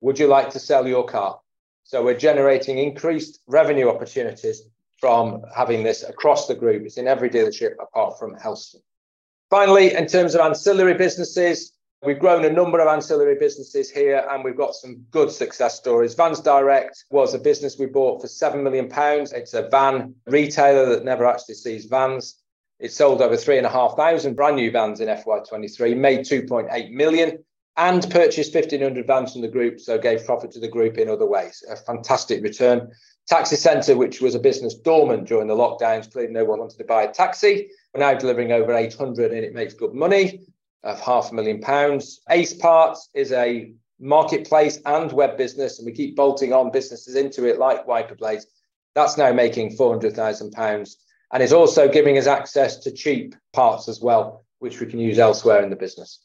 Would 0.00 0.18
you 0.18 0.26
like 0.26 0.50
to 0.50 0.58
sell 0.58 0.86
your 0.86 1.06
car? 1.06 1.40
So 1.84 2.04
we're 2.04 2.18
generating 2.18 2.78
increased 2.78 3.40
revenue 3.46 3.88
opportunities 3.88 4.62
from 4.98 5.42
having 5.56 5.82
this 5.82 6.02
across 6.02 6.46
the 6.46 6.54
group. 6.54 6.84
It's 6.84 6.98
in 6.98 7.08
every 7.08 7.30
dealership 7.30 7.72
apart 7.80 8.18
from 8.18 8.34
Helston. 8.34 8.80
Finally, 9.48 9.94
in 9.94 10.06
terms 10.06 10.34
of 10.34 10.40
ancillary 10.40 10.94
businesses, 10.94 11.72
we've 12.02 12.18
grown 12.18 12.44
a 12.44 12.50
number 12.50 12.80
of 12.80 12.88
ancillary 12.88 13.36
businesses 13.38 13.90
here 13.90 14.26
and 14.30 14.42
we've 14.42 14.56
got 14.56 14.74
some 14.74 15.04
good 15.10 15.30
success 15.30 15.76
stories. 15.76 16.14
Vans 16.14 16.40
Direct 16.40 17.04
was 17.10 17.34
a 17.34 17.38
business 17.38 17.78
we 17.78 17.86
bought 17.86 18.20
for 18.20 18.26
£7 18.26 18.62
million. 18.62 18.88
It's 18.90 19.54
a 19.54 19.68
van 19.68 20.14
retailer 20.26 20.86
that 20.86 21.04
never 21.04 21.26
actually 21.26 21.56
sees 21.56 21.86
vans. 21.86 22.38
It 22.78 22.92
sold 22.92 23.20
over 23.20 23.36
3,500 23.36 24.34
brand 24.34 24.56
new 24.56 24.70
vans 24.70 25.00
in 25.00 25.08
FY23, 25.08 25.96
made 25.96 26.20
2.8 26.20 26.90
million 26.92 27.44
and 27.76 28.10
purchased 28.10 28.54
1,500 28.54 29.06
vans 29.06 29.32
from 29.32 29.42
the 29.42 29.48
group, 29.48 29.78
so 29.78 29.98
gave 29.98 30.24
profit 30.24 30.50
to 30.52 30.60
the 30.60 30.68
group 30.68 30.96
in 30.96 31.08
other 31.08 31.26
ways. 31.26 31.62
A 31.70 31.76
fantastic 31.76 32.42
return. 32.42 32.90
Taxi 33.28 33.56
Centre, 33.56 33.96
which 33.96 34.20
was 34.20 34.34
a 34.34 34.40
business 34.40 34.74
dormant 34.74 35.28
during 35.28 35.46
the 35.46 35.54
lockdowns, 35.54 36.10
clearly 36.10 36.32
no 36.32 36.44
one 36.44 36.58
wanted 36.58 36.78
to 36.78 36.84
buy 36.84 37.02
a 37.02 37.12
taxi. 37.12 37.68
We're 37.94 38.00
now 38.00 38.14
delivering 38.14 38.52
over 38.52 38.74
800 38.74 39.32
and 39.32 39.44
it 39.44 39.54
makes 39.54 39.74
good 39.74 39.94
money 39.94 40.40
of 40.82 41.00
half 41.00 41.30
a 41.30 41.34
million 41.34 41.60
pounds. 41.60 42.20
Ace 42.30 42.54
Parts 42.54 43.08
is 43.14 43.32
a 43.32 43.72
marketplace 43.98 44.78
and 44.86 45.12
web 45.12 45.36
business, 45.36 45.78
and 45.78 45.86
we 45.86 45.92
keep 45.92 46.16
bolting 46.16 46.52
on 46.52 46.70
businesses 46.70 47.16
into 47.16 47.46
it 47.46 47.58
like 47.58 47.86
Wiper 47.86 48.14
Blades. 48.14 48.46
That's 48.94 49.18
now 49.18 49.32
making 49.32 49.76
£400,000 49.76 50.96
and 51.32 51.42
is 51.42 51.52
also 51.52 51.88
giving 51.88 52.18
us 52.18 52.26
access 52.26 52.78
to 52.78 52.90
cheap 52.90 53.34
parts 53.52 53.88
as 53.88 54.00
well, 54.00 54.44
which 54.58 54.80
we 54.80 54.86
can 54.86 54.98
use 54.98 55.18
elsewhere 55.18 55.62
in 55.62 55.70
the 55.70 55.76
business. 55.76 56.20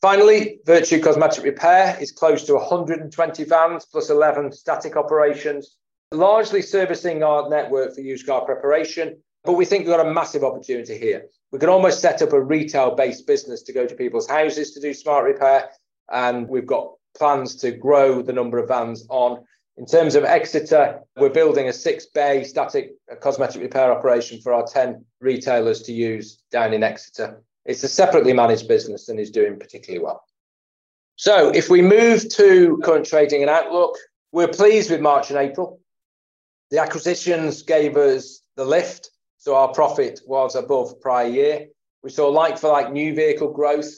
Finally, 0.00 0.60
Vertu 0.64 1.02
Cosmetic 1.02 1.44
Repair 1.44 1.96
is 2.00 2.12
close 2.12 2.44
to 2.44 2.54
120 2.54 3.44
vans 3.44 3.84
plus 3.86 4.10
11 4.10 4.52
static 4.52 4.96
operations, 4.96 5.76
largely 6.12 6.62
servicing 6.62 7.22
our 7.22 7.48
network 7.48 7.94
for 7.94 8.00
used 8.00 8.26
car 8.26 8.44
preparation. 8.44 9.20
But 9.44 9.54
we 9.54 9.64
think 9.64 9.86
we've 9.86 9.96
got 9.96 10.06
a 10.06 10.12
massive 10.12 10.44
opportunity 10.44 10.98
here. 10.98 11.24
We 11.52 11.58
can 11.58 11.68
almost 11.68 12.00
set 12.00 12.20
up 12.22 12.32
a 12.32 12.40
retail 12.40 12.94
based 12.94 13.26
business 13.26 13.62
to 13.62 13.72
go 13.72 13.86
to 13.86 13.94
people's 13.94 14.28
houses 14.28 14.72
to 14.72 14.80
do 14.80 14.92
smart 14.92 15.24
repair. 15.24 15.70
And 16.10 16.48
we've 16.48 16.66
got 16.66 16.92
plans 17.16 17.56
to 17.56 17.70
grow 17.70 18.22
the 18.22 18.32
number 18.32 18.58
of 18.58 18.68
vans 18.68 19.06
on. 19.08 19.44
In 19.76 19.86
terms 19.86 20.14
of 20.14 20.24
Exeter, 20.24 21.00
we're 21.16 21.28
building 21.28 21.68
a 21.68 21.72
six 21.72 22.06
bay 22.06 22.44
static 22.44 22.94
cosmetic 23.20 23.62
repair 23.62 23.92
operation 23.92 24.40
for 24.40 24.52
our 24.52 24.66
10 24.66 25.04
retailers 25.20 25.82
to 25.82 25.92
use 25.92 26.42
down 26.50 26.72
in 26.72 26.82
Exeter. 26.82 27.42
It's 27.64 27.84
a 27.84 27.88
separately 27.88 28.32
managed 28.32 28.66
business 28.66 29.08
and 29.08 29.20
is 29.20 29.30
doing 29.30 29.58
particularly 29.58 30.04
well. 30.04 30.24
So 31.16 31.50
if 31.50 31.68
we 31.68 31.82
move 31.82 32.28
to 32.30 32.80
current 32.82 33.06
trading 33.06 33.42
and 33.42 33.50
outlook, 33.50 33.96
we're 34.32 34.48
pleased 34.48 34.90
with 34.90 35.00
March 35.00 35.30
and 35.30 35.38
April. 35.38 35.80
The 36.70 36.80
acquisitions 36.80 37.62
gave 37.62 37.96
us 37.96 38.40
the 38.56 38.64
lift, 38.64 39.10
so 39.48 39.54
our 39.54 39.72
profit 39.72 40.20
was 40.26 40.56
above 40.56 41.00
prior 41.00 41.26
year. 41.26 41.68
We 42.02 42.10
saw 42.10 42.28
like 42.28 42.58
for 42.58 42.68
like 42.68 42.92
new 42.92 43.14
vehicle 43.14 43.50
growth 43.50 43.90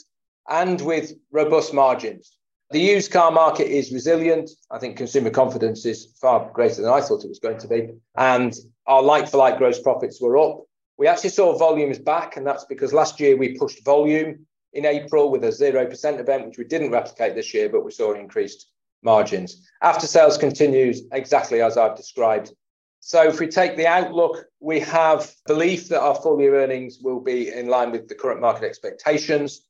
and 0.49 0.81
with 0.81 1.13
robust 1.33 1.75
margins. 1.75 2.37
The 2.71 2.79
used 2.79 3.11
car 3.11 3.33
market 3.33 3.67
is 3.67 3.93
resilient. 3.93 4.49
I 4.71 4.79
think 4.79 4.97
consumer 4.97 5.31
confidence 5.31 5.85
is 5.85 6.15
far 6.21 6.49
greater 6.53 6.83
than 6.83 6.93
I 6.93 7.01
thought 7.01 7.25
it 7.25 7.29
was 7.29 7.41
going 7.41 7.59
to 7.59 7.67
be. 7.67 7.89
And 8.17 8.55
our 8.87 9.03
like 9.03 9.29
for 9.29 9.39
like 9.39 9.59
gross 9.59 9.81
profits 9.81 10.23
were 10.23 10.39
up. 10.39 10.63
We 10.99 11.09
actually 11.09 11.31
saw 11.31 11.59
volumes 11.59 11.99
back, 11.99 12.37
and 12.37 12.47
that's 12.47 12.67
because 12.67 12.93
last 12.93 13.19
year 13.19 13.37
we 13.37 13.59
pushed 13.59 13.85
volume 13.85 14.47
in 14.73 14.87
April 14.87 15.33
with 15.33 15.43
a 15.43 15.49
0% 15.49 16.21
event, 16.21 16.47
which 16.47 16.59
we 16.59 16.65
didn't 16.65 16.93
replicate 16.93 17.35
this 17.35 17.53
year, 17.53 17.69
but 17.69 17.85
we 17.85 17.91
saw 17.91 18.13
increased 18.13 18.71
margins. 19.03 19.69
After 19.83 20.07
sales 20.07 20.39
continues 20.39 21.03
exactly 21.11 21.61
as 21.61 21.77
I've 21.77 21.97
described 21.97 22.53
So 23.01 23.27
if 23.27 23.41
we 23.41 23.49
take 23.49 23.77
the 23.77 23.87
outlook, 23.87 24.45
we 24.61 24.79
have 24.81 25.33
belief 25.47 25.89
that 25.89 26.03
our 26.03 26.15
full 26.15 26.41
year 26.41 26.63
earnings 26.63 26.99
will 27.03 27.21
be 27.21 27.51
in 27.51 27.69
line 27.69 27.91
with 27.93 28.09
the 28.09 28.15
current 28.15 28.41
market 28.41 28.65
expectations. 28.65 29.63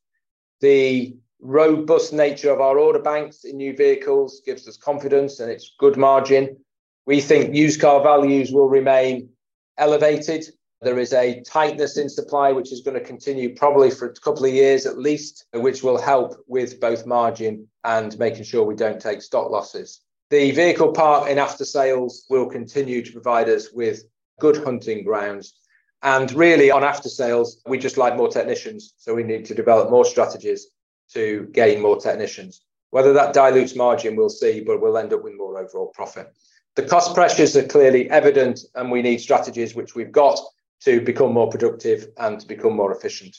The 0.59 1.15
robust 1.39 2.13
nature 2.13 2.51
of 2.51 2.61
our 2.61 2.77
order 2.77 2.99
banks 2.99 3.45
in 3.45 3.57
new 3.57 3.75
vehicles 3.75 4.41
gives 4.45 4.67
us 4.67 4.77
confidence 4.77 5.39
and 5.39 5.49
it's 5.49 5.73
good 5.79 5.97
margin. 5.97 6.57
We 7.05 7.21
think 7.21 7.55
used 7.55 7.81
car 7.81 8.03
values 8.03 8.51
will 8.51 8.69
remain 8.69 9.29
elevated. 9.77 10.45
There 10.81 10.99
is 10.99 11.13
a 11.13 11.41
tightness 11.41 11.97
in 11.97 12.09
supply, 12.09 12.51
which 12.51 12.71
is 12.71 12.81
going 12.81 12.99
to 12.99 13.05
continue 13.05 13.55
probably 13.55 13.91
for 13.91 14.07
a 14.07 14.13
couple 14.13 14.45
of 14.45 14.53
years 14.53 14.85
at 14.85 14.97
least, 14.97 15.45
which 15.53 15.83
will 15.83 15.99
help 15.99 16.35
with 16.47 16.79
both 16.79 17.05
margin 17.05 17.67
and 17.83 18.17
making 18.19 18.43
sure 18.43 18.63
we 18.63 18.75
don't 18.75 19.01
take 19.01 19.21
stock 19.21 19.49
losses. 19.49 20.01
The 20.31 20.51
vehicle 20.51 20.93
park 20.93 21.29
in 21.29 21.37
after 21.37 21.65
sales 21.65 22.25
will 22.29 22.45
continue 22.45 23.03
to 23.03 23.11
provide 23.11 23.49
us 23.49 23.73
with 23.73 24.05
good 24.39 24.63
hunting 24.63 25.03
grounds. 25.03 25.59
And 26.03 26.31
really, 26.31 26.71
on 26.71 26.85
after 26.85 27.09
sales, 27.09 27.61
we 27.67 27.77
just 27.77 27.97
like 27.97 28.15
more 28.15 28.29
technicians. 28.29 28.93
So 28.95 29.13
we 29.13 29.23
need 29.23 29.43
to 29.47 29.53
develop 29.53 29.89
more 29.89 30.05
strategies 30.05 30.67
to 31.13 31.49
gain 31.51 31.81
more 31.81 31.97
technicians. 31.97 32.61
Whether 32.91 33.11
that 33.11 33.33
dilutes 33.33 33.75
margin, 33.75 34.15
we'll 34.15 34.29
see, 34.29 34.61
but 34.61 34.81
we'll 34.81 34.97
end 34.97 35.11
up 35.11 35.21
with 35.21 35.35
more 35.35 35.59
overall 35.59 35.91
profit. 35.93 36.33
The 36.77 36.83
cost 36.83 37.13
pressures 37.13 37.57
are 37.57 37.67
clearly 37.67 38.09
evident, 38.09 38.61
and 38.75 38.89
we 38.89 39.01
need 39.01 39.19
strategies 39.19 39.75
which 39.75 39.95
we've 39.95 40.13
got 40.13 40.39
to 40.83 41.01
become 41.01 41.33
more 41.33 41.49
productive 41.49 42.07
and 42.17 42.39
to 42.39 42.47
become 42.47 42.77
more 42.77 42.95
efficient. 42.95 43.35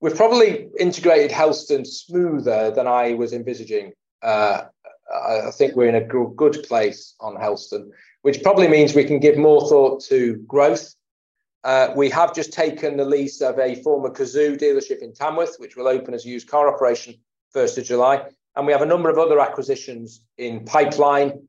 We've 0.00 0.16
probably 0.16 0.70
integrated 0.80 1.30
Helston 1.30 1.84
smoother 1.84 2.70
than 2.70 2.86
I 2.86 3.12
was 3.12 3.34
envisaging. 3.34 3.92
Uh, 4.22 4.64
I 5.14 5.50
think 5.52 5.76
we're 5.76 5.88
in 5.88 5.94
a 5.94 6.04
good 6.04 6.64
place 6.64 7.14
on 7.20 7.36
Helston, 7.36 7.92
which 8.22 8.42
probably 8.42 8.68
means 8.68 8.94
we 8.94 9.04
can 9.04 9.20
give 9.20 9.36
more 9.36 9.68
thought 9.68 10.02
to 10.04 10.36
growth. 10.46 10.94
Uh, 11.64 11.92
we 11.96 12.10
have 12.10 12.34
just 12.34 12.52
taken 12.52 12.96
the 12.96 13.04
lease 13.04 13.40
of 13.40 13.58
a 13.58 13.82
former 13.82 14.10
Cazoo 14.10 14.56
dealership 14.56 14.98
in 15.00 15.12
Tamworth, 15.12 15.56
which 15.58 15.76
will 15.76 15.88
open 15.88 16.14
as 16.14 16.24
a 16.24 16.28
used 16.28 16.48
car 16.48 16.72
operation 16.72 17.14
1st 17.54 17.78
of 17.78 17.84
July. 17.84 18.24
And 18.54 18.66
we 18.66 18.72
have 18.72 18.82
a 18.82 18.86
number 18.86 19.10
of 19.10 19.18
other 19.18 19.40
acquisitions 19.40 20.22
in 20.38 20.64
pipeline. 20.64 21.48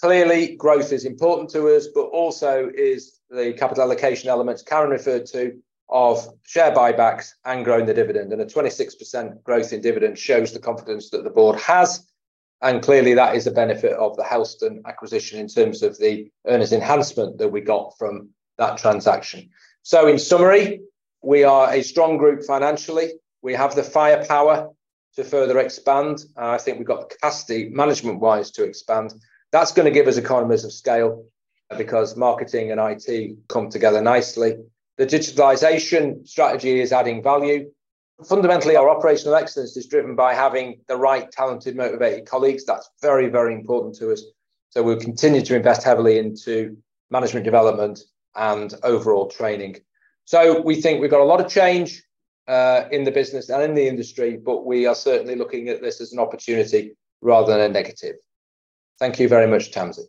Clearly, 0.00 0.56
growth 0.56 0.92
is 0.92 1.04
important 1.04 1.50
to 1.50 1.68
us, 1.68 1.88
but 1.94 2.06
also 2.06 2.70
is 2.74 3.20
the 3.30 3.54
capital 3.54 3.84
allocation 3.84 4.28
elements 4.28 4.62
Karen 4.62 4.90
referred 4.90 5.26
to 5.26 5.58
of 5.88 6.28
share 6.42 6.72
buybacks 6.72 7.30
and 7.44 7.64
growing 7.64 7.86
the 7.86 7.94
dividend. 7.94 8.32
And 8.32 8.42
a 8.42 8.46
26% 8.46 9.42
growth 9.44 9.72
in 9.72 9.80
dividend 9.80 10.18
shows 10.18 10.52
the 10.52 10.58
confidence 10.58 11.10
that 11.10 11.24
the 11.24 11.30
board 11.30 11.58
has 11.60 12.06
and 12.62 12.82
clearly, 12.82 13.14
that 13.14 13.36
is 13.36 13.46
a 13.46 13.50
benefit 13.50 13.92
of 13.92 14.16
the 14.16 14.24
Helston 14.24 14.82
acquisition 14.86 15.38
in 15.38 15.48
terms 15.48 15.82
of 15.82 15.98
the 15.98 16.30
earnings 16.46 16.72
enhancement 16.72 17.38
that 17.38 17.48
we 17.48 17.60
got 17.60 17.96
from 17.98 18.30
that 18.56 18.78
transaction. 18.78 19.50
So, 19.82 20.06
in 20.06 20.18
summary, 20.18 20.80
we 21.22 21.44
are 21.44 21.72
a 21.72 21.82
strong 21.82 22.16
group 22.16 22.44
financially. 22.44 23.12
We 23.42 23.52
have 23.54 23.74
the 23.74 23.82
firepower 23.82 24.70
to 25.16 25.24
further 25.24 25.58
expand. 25.58 26.24
Uh, 26.36 26.50
I 26.50 26.58
think 26.58 26.78
we've 26.78 26.86
got 26.86 27.00
the 27.00 27.14
capacity, 27.14 27.68
management 27.68 28.20
wise, 28.20 28.50
to 28.52 28.64
expand. 28.64 29.14
That's 29.52 29.72
going 29.72 29.86
to 29.86 29.92
give 29.92 30.08
us 30.08 30.16
economies 30.16 30.64
of 30.64 30.72
scale 30.72 31.26
because 31.76 32.16
marketing 32.16 32.72
and 32.72 32.80
IT 32.80 33.36
come 33.48 33.68
together 33.68 34.00
nicely. 34.00 34.56
The 34.96 35.06
digitalization 35.06 36.26
strategy 36.26 36.80
is 36.80 36.92
adding 36.92 37.22
value 37.22 37.70
fundamentally 38.24 38.76
our 38.76 38.88
operational 38.88 39.34
excellence 39.34 39.76
is 39.76 39.86
driven 39.86 40.16
by 40.16 40.34
having 40.34 40.80
the 40.88 40.96
right 40.96 41.30
talented 41.30 41.76
motivated 41.76 42.26
colleagues. 42.26 42.64
That's 42.64 42.88
very 43.02 43.28
very 43.28 43.54
important 43.54 43.94
to 43.96 44.12
us. 44.12 44.22
So 44.70 44.82
we'll 44.82 45.00
continue 45.00 45.42
to 45.42 45.56
invest 45.56 45.82
heavily 45.82 46.18
into 46.18 46.76
management 47.10 47.44
development 47.44 48.00
and 48.34 48.74
overall 48.82 49.28
training. 49.28 49.76
So 50.24 50.60
we 50.60 50.80
think 50.80 51.00
we've 51.00 51.10
got 51.10 51.20
a 51.20 51.24
lot 51.24 51.40
of 51.40 51.50
change 51.50 52.02
uh, 52.48 52.84
in 52.90 53.04
the 53.04 53.12
business 53.12 53.48
and 53.48 53.62
in 53.62 53.74
the 53.74 53.86
industry 53.86 54.36
but 54.36 54.64
we 54.64 54.86
are 54.86 54.94
certainly 54.94 55.34
looking 55.34 55.68
at 55.68 55.82
this 55.82 56.00
as 56.00 56.12
an 56.12 56.18
opportunity 56.18 56.96
rather 57.20 57.52
than 57.52 57.60
a 57.60 57.68
negative. 57.68 58.16
Thank 58.98 59.18
you 59.18 59.28
very 59.28 59.46
much 59.46 59.72
tamsin 59.72 60.06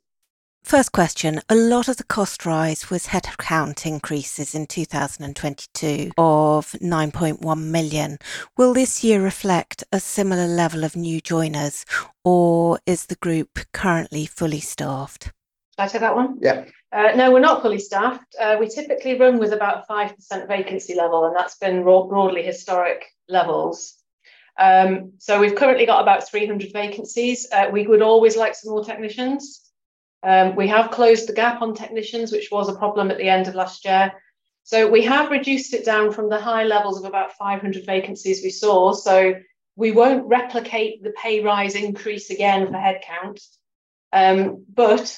First 0.64 0.92
question 0.92 1.42
A 1.50 1.56
lot 1.56 1.88
of 1.88 1.98
the 1.98 2.04
cost 2.04 2.46
rise 2.46 2.90
was 2.90 3.08
headcount 3.08 3.86
increases 3.86 4.54
in 4.54 4.68
2022 4.68 6.12
of 6.18 6.72
9.1 6.74 7.64
million. 7.64 8.18
Will 8.58 8.74
this 8.74 9.04
year 9.04 9.24
reflect 9.24 9.84
a 9.92 10.00
similar 10.00 10.46
level 10.46 10.84
of 10.84 10.96
new 10.96 11.22
joiners, 11.22 11.86
or 12.24 12.80
is 12.86 13.06
the 13.06 13.16
group 13.16 13.60
currently 13.74 14.26
fully 14.26 14.60
staffed? 14.60 15.26
Should 15.26 15.84
I 15.84 15.88
take 15.88 16.02
that 16.02 16.16
one? 16.16 16.38
Yeah. 16.42 16.66
Uh, 16.92 17.12
no, 17.16 17.32
we're 17.32 17.40
not 17.40 17.62
fully 17.62 17.80
staffed. 17.80 18.36
Uh, 18.40 18.58
we 18.60 18.68
typically 18.68 19.18
run 19.18 19.40
with 19.40 19.54
about 19.54 19.88
5% 19.88 20.48
vacancy 20.48 20.96
level, 20.96 21.26
and 21.26 21.36
that's 21.36 21.58
been 21.58 21.84
broadly 21.84 22.44
historic 22.44 23.06
levels. 23.30 23.96
Um, 24.58 25.14
so 25.20 25.40
we've 25.40 25.56
currently 25.56 25.86
got 25.86 26.02
about 26.02 26.28
300 26.28 26.74
vacancies. 26.74 27.48
Uh, 27.52 27.70
we 27.72 27.86
would 27.86 28.02
always 28.02 28.36
like 28.36 28.56
some 28.56 28.72
more 28.72 28.84
technicians. 28.84 29.67
Um, 30.24 30.56
we 30.56 30.68
have 30.68 30.92
closed 30.92 31.28
the 31.28 31.34
gap 31.34 31.62
on 31.62 31.74
technicians, 31.74 32.32
which 32.32 32.50
was 32.52 32.70
a 32.70 32.76
problem 32.76 33.12
at 33.12 33.18
the 33.18 33.30
end 33.30 33.48
of 33.48 33.56
last 33.56 33.86
year. 33.86 34.14
So 34.64 34.90
we 34.90 35.04
have 35.04 35.32
reduced 35.32 35.74
it 35.74 35.86
down 35.86 36.12
from 36.12 36.30
the 36.30 36.40
high 36.40 36.64
levels 36.64 37.00
of 37.00 37.06
about 37.06 37.34
500 37.34 37.86
vacancies 37.86 38.44
we 38.44 38.50
saw. 38.50 38.94
So 38.94 39.36
we 39.76 39.92
won't 39.92 40.28
replicate 40.28 41.04
the 41.04 41.12
pay 41.12 41.42
rise 41.42 41.76
increase 41.76 42.32
again 42.32 42.68
for 42.68 42.74
headcount. 42.74 43.40
Um, 44.12 44.66
but 44.74 45.18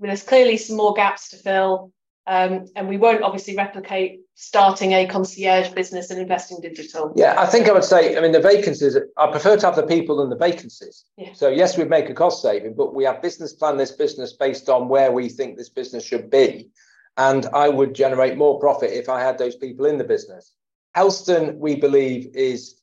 there's 0.00 0.22
clearly 0.22 0.56
some 0.56 0.76
more 0.76 0.94
gaps 0.94 1.28
to 1.28 1.36
fill. 1.36 1.92
Um, 2.26 2.66
and 2.74 2.88
we 2.88 2.96
won't 2.96 3.22
obviously 3.22 3.56
replicate 3.56 4.20
starting 4.40 4.92
a 4.92 5.04
concierge 5.04 5.68
business 5.70 6.10
and 6.12 6.20
investing 6.20 6.60
digital. 6.60 7.12
Yeah, 7.16 7.34
I 7.36 7.46
think 7.46 7.68
I 7.68 7.72
would 7.72 7.82
say, 7.82 8.16
I 8.16 8.20
mean, 8.20 8.30
the 8.30 8.40
vacancies, 8.40 8.96
I 9.16 9.30
prefer 9.32 9.56
to 9.56 9.66
have 9.66 9.74
the 9.74 9.82
people 9.82 10.18
than 10.18 10.30
the 10.30 10.36
vacancies. 10.36 11.06
Yeah. 11.16 11.32
So, 11.32 11.48
yes, 11.48 11.76
we 11.76 11.84
make 11.84 12.08
a 12.08 12.14
cost 12.14 12.40
saving, 12.40 12.74
but 12.74 12.94
we 12.94 13.02
have 13.02 13.20
business 13.20 13.52
plan 13.52 13.76
this 13.76 13.90
business 13.90 14.34
based 14.34 14.68
on 14.68 14.88
where 14.88 15.10
we 15.10 15.28
think 15.28 15.56
this 15.56 15.70
business 15.70 16.04
should 16.04 16.30
be. 16.30 16.70
And 17.16 17.46
I 17.46 17.68
would 17.68 17.96
generate 17.96 18.38
more 18.38 18.60
profit 18.60 18.92
if 18.92 19.08
I 19.08 19.20
had 19.20 19.38
those 19.38 19.56
people 19.56 19.86
in 19.86 19.98
the 19.98 20.04
business. 20.04 20.52
Helston, 20.94 21.58
we 21.58 21.74
believe, 21.74 22.30
is 22.32 22.80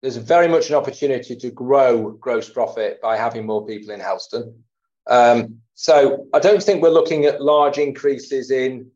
there's 0.00 0.16
very 0.16 0.46
much 0.46 0.68
an 0.68 0.76
opportunity 0.76 1.34
to 1.34 1.50
grow 1.50 2.12
gross 2.12 2.48
profit 2.48 3.00
by 3.02 3.16
having 3.16 3.44
more 3.44 3.66
people 3.66 3.92
in 3.92 3.98
Helston. 3.98 4.62
Um, 5.08 5.58
so 5.74 6.28
I 6.32 6.38
don't 6.38 6.62
think 6.62 6.82
we're 6.82 6.90
looking 6.90 7.24
at 7.24 7.42
large 7.42 7.78
increases 7.78 8.52
in 8.52 8.92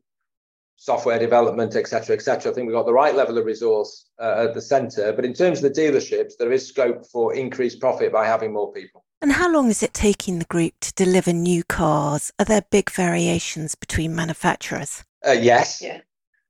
software 0.79 1.19
development, 1.19 1.75
etc., 1.75 2.15
etc. 2.15 2.51
I 2.51 2.55
think 2.55 2.65
we've 2.65 2.75
got 2.75 2.85
the 2.85 2.93
right 2.93 3.13
level 3.13 3.37
of 3.37 3.45
resource 3.45 4.05
uh, 4.17 4.45
at 4.47 4.53
the 4.53 4.61
centre. 4.61 5.11
But 5.11 5.25
in 5.25 5.33
terms 5.33 5.61
of 5.61 5.73
the 5.73 5.81
dealerships, 5.81 6.33
there 6.39 6.51
is 6.53 6.65
scope 6.65 7.05
for 7.05 7.35
increased 7.35 7.81
profit 7.81 8.13
by 8.13 8.25
having 8.25 8.53
more 8.53 8.71
people. 8.71 9.03
And 9.21 9.33
how 9.33 9.51
long 9.51 9.69
is 9.69 9.83
it 9.83 9.93
taking 9.93 10.39
the 10.39 10.45
group 10.45 10.73
to 10.79 10.93
deliver 10.93 11.33
new 11.33 11.65
cars? 11.65 12.31
Are 12.39 12.45
there 12.45 12.63
big 12.71 12.89
variations 12.89 13.75
between 13.75 14.15
manufacturers? 14.15 15.03
Uh, 15.27 15.31
yes. 15.31 15.81
Yeah. 15.81 15.99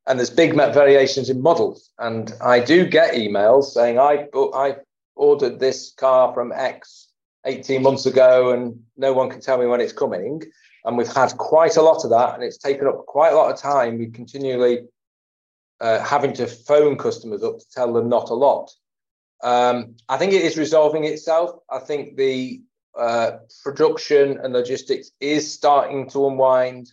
And 0.05 0.19
there's 0.19 0.29
big 0.29 0.53
variations 0.53 1.31
in 1.31 1.41
models. 1.41 1.89
And 1.97 2.31
I 2.39 2.59
do 2.59 2.85
get 2.85 3.15
emails 3.15 3.65
saying 3.65 3.99
I 3.99 4.27
I 4.33 4.75
ordered 5.15 5.59
this 5.59 5.91
car 5.97 6.33
from 6.33 6.51
X 6.51 7.07
18 7.45 7.81
months 7.81 8.05
ago 8.05 8.51
and 8.51 8.79
no 8.97 9.13
one 9.13 9.29
can 9.29 9.41
tell 9.41 9.57
me 9.57 9.65
when 9.65 9.81
it's 9.81 9.93
coming 9.93 10.41
and 10.85 10.97
we've 10.97 11.13
had 11.13 11.37
quite 11.37 11.77
a 11.77 11.81
lot 11.81 12.03
of 12.03 12.11
that, 12.11 12.35
and 12.35 12.43
it's 12.43 12.57
taken 12.57 12.87
up 12.87 13.05
quite 13.05 13.33
a 13.33 13.35
lot 13.35 13.51
of 13.51 13.59
time. 13.59 13.97
We 13.97 14.07
continually 14.07 14.81
uh, 15.81 16.03
having 16.03 16.33
to 16.33 16.47
phone 16.47 16.97
customers 16.97 17.43
up 17.43 17.59
to 17.59 17.65
tell 17.71 17.93
them 17.93 18.09
not 18.09 18.29
a 18.29 18.33
lot. 18.33 18.71
Um, 19.41 19.95
I 20.07 20.17
think 20.17 20.33
it 20.33 20.43
is 20.43 20.57
resolving 20.57 21.05
itself. 21.05 21.59
I 21.69 21.79
think 21.79 22.17
the 22.17 22.61
uh, 22.97 23.37
production 23.63 24.39
and 24.43 24.53
logistics 24.53 25.11
is 25.19 25.51
starting 25.51 26.09
to 26.09 26.27
unwind. 26.27 26.91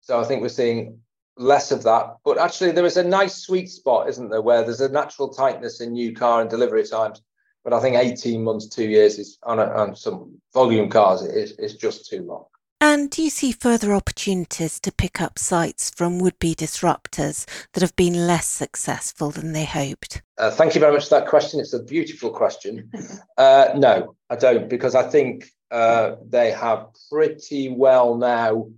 So 0.00 0.18
I 0.18 0.24
think 0.24 0.42
we're 0.42 0.48
seeing 0.48 0.98
less 1.36 1.70
of 1.70 1.82
that. 1.84 2.16
But 2.24 2.38
actually, 2.38 2.72
there 2.72 2.86
is 2.86 2.96
a 2.96 3.04
nice 3.04 3.36
sweet 3.36 3.68
spot, 3.68 4.08
isn't 4.08 4.30
there, 4.30 4.42
where 4.42 4.62
there's 4.62 4.80
a 4.80 4.88
natural 4.88 5.28
tightness 5.28 5.80
in 5.80 5.92
new 5.92 6.14
car 6.14 6.40
and 6.40 6.50
delivery 6.50 6.86
times. 6.86 7.22
But 7.64 7.72
I 7.72 7.80
think 7.80 7.96
18 7.96 8.42
months, 8.42 8.66
two 8.66 8.88
years 8.88 9.18
is 9.18 9.38
on, 9.44 9.58
a, 9.58 9.64
on 9.64 9.94
some 9.94 10.40
volume 10.52 10.88
cars 10.88 11.22
is, 11.22 11.52
is 11.52 11.76
just 11.76 12.08
too 12.08 12.22
long. 12.22 12.44
And 12.82 13.10
do 13.10 13.22
you 13.22 13.30
see 13.30 13.52
further 13.52 13.94
opportunities 13.94 14.80
to 14.80 14.90
pick 14.90 15.20
up 15.20 15.38
sites 15.38 15.88
from 15.90 16.18
would 16.18 16.36
be 16.40 16.52
disruptors 16.52 17.46
that 17.72 17.80
have 17.80 17.94
been 17.94 18.26
less 18.26 18.48
successful 18.48 19.30
than 19.30 19.52
they 19.52 19.64
hoped? 19.64 20.20
Uh, 20.36 20.50
thank 20.50 20.74
you 20.74 20.80
very 20.80 20.92
much 20.92 21.04
for 21.04 21.20
that 21.20 21.28
question. 21.28 21.60
It's 21.60 21.74
a 21.74 21.84
beautiful 21.84 22.30
question. 22.30 22.90
uh, 23.38 23.68
no, 23.76 24.16
I 24.28 24.34
don't, 24.34 24.68
because 24.68 24.96
I 24.96 25.08
think 25.08 25.48
uh, 25.70 26.16
they 26.28 26.50
have 26.50 26.88
pretty 27.08 27.68
well 27.68 28.16
now 28.16 28.70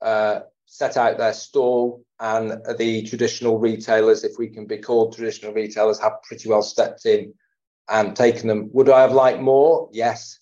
uh, 0.00 0.42
set 0.66 0.96
out 0.96 1.18
their 1.18 1.32
stall, 1.32 2.04
and 2.20 2.62
the 2.78 3.02
traditional 3.02 3.58
retailers, 3.58 4.22
if 4.22 4.38
we 4.38 4.46
can 4.46 4.64
be 4.64 4.78
called 4.78 5.16
traditional 5.16 5.52
retailers, 5.52 5.98
have 5.98 6.22
pretty 6.22 6.48
well 6.48 6.62
stepped 6.62 7.04
in 7.04 7.34
and 7.88 8.14
taken 8.14 8.46
them. 8.46 8.70
Would 8.74 8.90
I 8.90 9.00
have 9.00 9.12
liked 9.12 9.40
more? 9.40 9.88
Yes. 9.92 10.38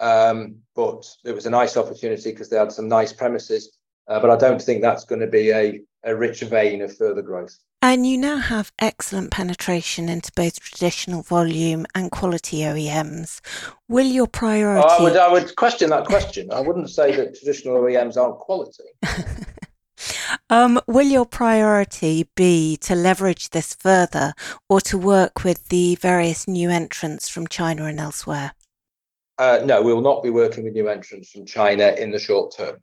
Um, 0.00 0.56
but 0.74 1.04
it 1.24 1.32
was 1.32 1.46
a 1.46 1.50
nice 1.50 1.76
opportunity 1.76 2.30
because 2.30 2.48
they 2.48 2.56
had 2.56 2.72
some 2.72 2.88
nice 2.88 3.12
premises 3.12 3.78
Uh, 4.08 4.18
but 4.18 4.30
I 4.30 4.36
don't 4.36 4.60
think 4.60 4.80
that's 4.80 5.04
going 5.04 5.20
to 5.20 5.26
be 5.26 5.50
a, 5.50 5.80
a 6.02 6.16
rich 6.16 6.40
vein 6.40 6.80
of 6.82 6.96
further 6.96 7.22
growth. 7.22 7.58
And 7.82 8.06
you 8.06 8.18
now 8.18 8.38
have 8.38 8.72
excellent 8.80 9.30
penetration 9.30 10.08
into 10.08 10.32
both 10.34 10.58
traditional 10.60 11.22
volume 11.22 11.86
and 11.94 12.10
quality 12.10 12.58
OEMs. 12.60 13.40
Will 13.88 14.06
your 14.06 14.26
priority? 14.26 14.88
Oh, 14.88 14.98
I, 14.98 15.02
would, 15.02 15.16
I 15.16 15.30
would 15.30 15.54
question 15.56 15.90
that 15.90 16.06
question. 16.06 16.50
I 16.50 16.60
wouldn't 16.60 16.90
say 16.90 17.14
that 17.14 17.38
traditional 17.38 17.76
OEMs 17.76 18.16
aren't 18.16 18.38
quality. 18.38 18.84
um, 20.50 20.80
will 20.88 21.06
your 21.06 21.26
priority 21.26 22.28
be 22.34 22.76
to 22.78 22.96
leverage 22.96 23.50
this 23.50 23.74
further 23.74 24.32
or 24.68 24.80
to 24.80 24.98
work 24.98 25.44
with 25.44 25.68
the 25.68 25.96
various 25.96 26.48
new 26.48 26.70
entrants 26.70 27.28
from 27.28 27.46
China 27.46 27.84
and 27.84 28.00
elsewhere? 28.00 28.52
Uh, 29.38 29.60
no, 29.64 29.80
we 29.80 29.94
will 29.94 30.02
not 30.02 30.22
be 30.22 30.30
working 30.30 30.64
with 30.64 30.72
new 30.72 30.88
entrants 30.88 31.30
from 31.30 31.46
China 31.46 31.94
in 31.96 32.10
the 32.10 32.18
short 32.18 32.56
term, 32.56 32.76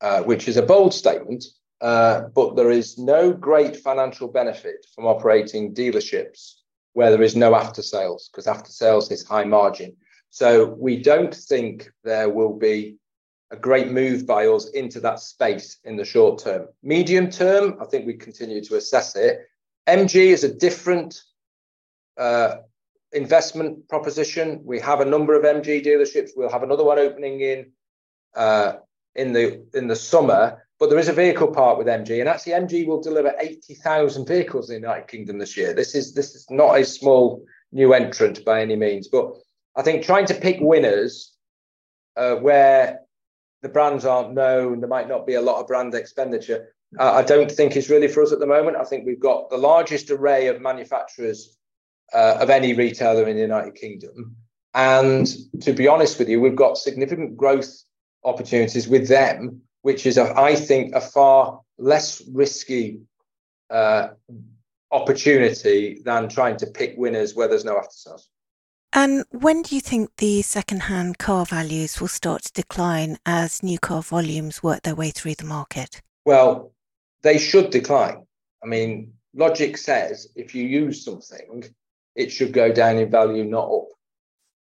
uh, 0.00 0.22
which 0.22 0.48
is 0.48 0.56
a 0.56 0.62
bold 0.62 0.94
statement 0.94 1.44
uh, 1.80 2.22
but 2.34 2.56
there 2.56 2.70
is 2.70 2.98
no 2.98 3.32
great 3.32 3.76
financial 3.76 4.28
benefit 4.28 4.86
from 4.94 5.06
operating 5.06 5.74
dealerships 5.74 6.54
where 6.94 7.10
there 7.10 7.22
is 7.22 7.36
no 7.36 7.54
after 7.54 7.82
sales 7.82 8.28
because 8.30 8.46
after 8.46 8.70
sales 8.70 9.10
is 9.10 9.24
high 9.24 9.44
margin. 9.44 9.96
So 10.30 10.66
we 10.66 11.00
don't 11.00 11.34
think 11.34 11.90
there 12.02 12.28
will 12.28 12.54
be 12.54 12.96
a 13.50 13.56
great 13.56 13.90
move 13.90 14.26
by 14.26 14.46
us 14.46 14.68
into 14.70 15.00
that 15.00 15.20
space 15.20 15.78
in 15.84 15.96
the 15.96 16.04
short 16.04 16.40
term. 16.40 16.66
Medium 16.82 17.30
term, 17.30 17.78
I 17.80 17.84
think 17.84 18.06
we 18.06 18.14
continue 18.14 18.62
to 18.64 18.76
assess 18.76 19.14
it. 19.16 19.46
MG 19.86 20.16
is 20.16 20.44
a 20.44 20.52
different 20.52 21.22
uh, 22.18 22.56
investment 23.12 23.88
proposition. 23.88 24.60
We 24.64 24.80
have 24.80 25.00
a 25.00 25.04
number 25.04 25.34
of 25.34 25.44
MG 25.44 25.84
dealerships. 25.84 26.30
We'll 26.36 26.50
have 26.50 26.62
another 26.62 26.84
one 26.84 26.98
opening 26.98 27.40
in 27.40 27.72
uh, 28.34 28.74
in 29.14 29.32
the 29.32 29.64
in 29.74 29.88
the 29.88 29.96
summer 29.96 30.62
but 30.78 30.90
there 30.90 30.98
is 30.98 31.08
a 31.08 31.12
vehicle 31.12 31.48
park 31.48 31.76
with 31.76 31.88
MG, 31.88 32.20
and 32.20 32.28
actually 32.28 32.52
MG 32.52 32.86
will 32.86 33.00
deliver 33.00 33.34
80,000 33.38 34.26
vehicles 34.26 34.70
in 34.70 34.76
the 34.76 34.86
United 34.86 35.08
Kingdom 35.08 35.38
this 35.38 35.56
year. 35.56 35.74
This 35.74 35.94
is 35.94 36.14
this 36.14 36.34
is 36.34 36.46
not 36.50 36.78
a 36.78 36.84
small 36.84 37.44
new 37.72 37.92
entrant 37.92 38.44
by 38.44 38.62
any 38.62 38.76
means, 38.76 39.08
but 39.08 39.32
I 39.74 39.82
think 39.82 40.04
trying 40.04 40.26
to 40.26 40.34
pick 40.34 40.58
winners 40.60 41.34
uh, 42.16 42.36
where 42.36 43.00
the 43.62 43.68
brands 43.68 44.04
aren't 44.04 44.34
known, 44.34 44.80
there 44.80 44.88
might 44.88 45.08
not 45.08 45.26
be 45.26 45.34
a 45.34 45.40
lot 45.40 45.60
of 45.60 45.66
brand 45.66 45.94
expenditure. 45.94 46.72
Uh, 46.98 47.12
I 47.12 47.22
don't 47.22 47.50
think 47.50 47.76
is 47.76 47.90
really 47.90 48.08
for 48.08 48.22
us 48.22 48.32
at 48.32 48.38
the 48.38 48.46
moment. 48.46 48.76
I 48.76 48.84
think 48.84 49.04
we've 49.04 49.20
got 49.20 49.50
the 49.50 49.58
largest 49.58 50.10
array 50.10 50.46
of 50.46 50.62
manufacturers 50.62 51.58
uh, 52.12 52.38
of 52.40 52.50
any 52.50 52.74
retailer 52.74 53.28
in 53.28 53.36
the 53.36 53.42
United 53.42 53.74
Kingdom, 53.74 54.36
and 54.74 55.26
to 55.62 55.72
be 55.72 55.88
honest 55.88 56.18
with 56.18 56.28
you, 56.28 56.40
we've 56.40 56.56
got 56.56 56.78
significant 56.78 57.36
growth 57.36 57.82
opportunities 58.24 58.88
with 58.88 59.08
them 59.08 59.62
which 59.82 60.06
is, 60.06 60.18
a, 60.18 60.38
I 60.38 60.54
think, 60.54 60.94
a 60.94 61.00
far 61.00 61.60
less 61.78 62.22
risky 62.32 63.00
uh, 63.70 64.08
opportunity 64.90 66.00
than 66.04 66.28
trying 66.28 66.56
to 66.58 66.66
pick 66.66 66.94
winners 66.96 67.34
where 67.34 67.48
there's 67.48 67.64
no 67.64 67.78
after 67.78 67.92
sales. 67.92 68.28
And 68.92 69.24
when 69.30 69.62
do 69.62 69.74
you 69.74 69.80
think 69.80 70.10
the 70.16 70.42
second-hand 70.42 71.18
car 71.18 71.44
values 71.44 72.00
will 72.00 72.08
start 72.08 72.42
to 72.44 72.52
decline 72.52 73.18
as 73.26 73.62
new 73.62 73.78
car 73.78 74.02
volumes 74.02 74.62
work 74.62 74.82
their 74.82 74.94
way 74.94 75.10
through 75.10 75.34
the 75.34 75.44
market? 75.44 76.00
Well, 76.24 76.72
they 77.22 77.38
should 77.38 77.70
decline. 77.70 78.26
I 78.62 78.66
mean, 78.66 79.12
logic 79.34 79.76
says 79.76 80.28
if 80.34 80.54
you 80.54 80.64
use 80.64 81.04
something, 81.04 81.64
it 82.18 82.32
should 82.32 82.52
go 82.52 82.70
down 82.72 82.98
in 82.98 83.10
value, 83.10 83.44
not 83.44 83.72
up. 83.72 83.88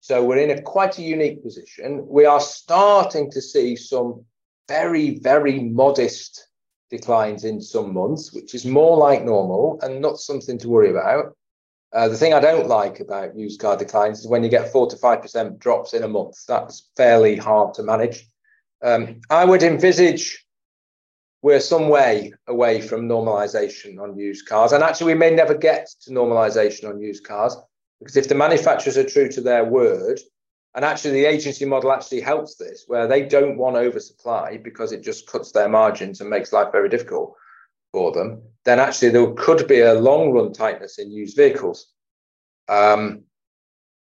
So 0.01 0.25
we're 0.25 0.39
in 0.39 0.59
a 0.59 0.63
quite 0.63 0.99
a 0.99 1.03
unique 1.03 1.45
position. 1.45 2.05
We 2.09 2.25
are 2.25 2.41
starting 2.41 3.31
to 3.31 3.41
see 3.41 3.77
some 3.77 4.25
very, 4.69 5.19
very 5.19 5.61
modest 5.61 6.49
declines 6.91 7.45
in 7.45 7.61
some 7.61 7.93
months, 7.95 8.33
which 8.33 8.55
is 8.55 8.65
more 8.65 8.97
like 8.97 9.23
normal 9.23 9.79
and 9.83 10.01
not 10.01 10.19
something 10.19 10.59
to 10.59 10.69
worry 10.69 10.91
about. 10.91 11.37
Uh, 11.93 12.09
the 12.09 12.17
thing 12.17 12.33
I 12.33 12.41
don't 12.41 12.69
like 12.69 13.01
about 13.01 13.37
used 13.37 13.61
car 13.61 13.77
declines 13.77 14.21
is 14.21 14.27
when 14.27 14.43
you 14.43 14.49
get 14.49 14.73
four 14.73 14.89
to 14.89 14.97
five 14.97 15.21
percent 15.21 15.59
drops 15.59 15.93
in 15.93 16.05
a 16.05 16.09
month. 16.09 16.37
That's 16.49 16.89
fairly 16.97 17.37
hard 17.37 17.75
to 17.75 17.83
manage. 17.83 18.27
Um, 18.83 19.21
I 19.29 19.45
would 19.45 19.63
envisage 19.63 20.45
we're 21.43 21.61
some 21.61 21.89
way 21.89 22.33
away 22.47 22.81
from 22.81 23.09
normalization 23.09 24.01
on 24.01 24.17
used 24.17 24.47
cars, 24.47 24.73
and 24.73 24.83
actually 24.83 25.13
we 25.13 25.19
may 25.19 25.31
never 25.31 25.55
get 25.55 25.89
to 26.03 26.11
normalization 26.11 26.89
on 26.89 27.01
used 27.01 27.25
cars 27.25 27.57
because 27.99 28.17
if 28.17 28.29
the 28.29 28.35
manufacturers 28.35 28.97
are 28.97 29.09
true 29.09 29.29
to 29.29 29.41
their 29.41 29.65
word, 29.65 30.21
and 30.75 30.85
actually, 30.85 31.13
the 31.13 31.27
agency 31.27 31.67
model 31.67 31.93
actually 31.93 32.23
helps 32.23 32.57
this, 32.57 32.85
where 32.87 33.07
they 33.07 33.27
don't 33.27 33.59
want 33.59 33.77
oversupply 33.77 34.57
because 34.57 34.93
it 34.93 35.03
just 35.03 35.27
cuts 35.27 35.53
their 35.53 35.69
margins 35.69 36.21
and 36.21 36.31
makes 36.31 36.53
life 36.53 36.73
very 36.73 36.89
difficult 36.89 37.35
for 37.93 38.11
them. 38.11 38.43
Then 38.65 38.81
actually, 38.81 39.11
there 39.11 39.31
could 39.33 39.69
be 39.69 39.81
a 39.81 39.95
long 39.95 40.31
run 40.31 40.53
tightness 40.53 40.99
in 40.99 41.11
used 41.11 41.37
vehicles, 41.37 41.93
um, 42.69 43.25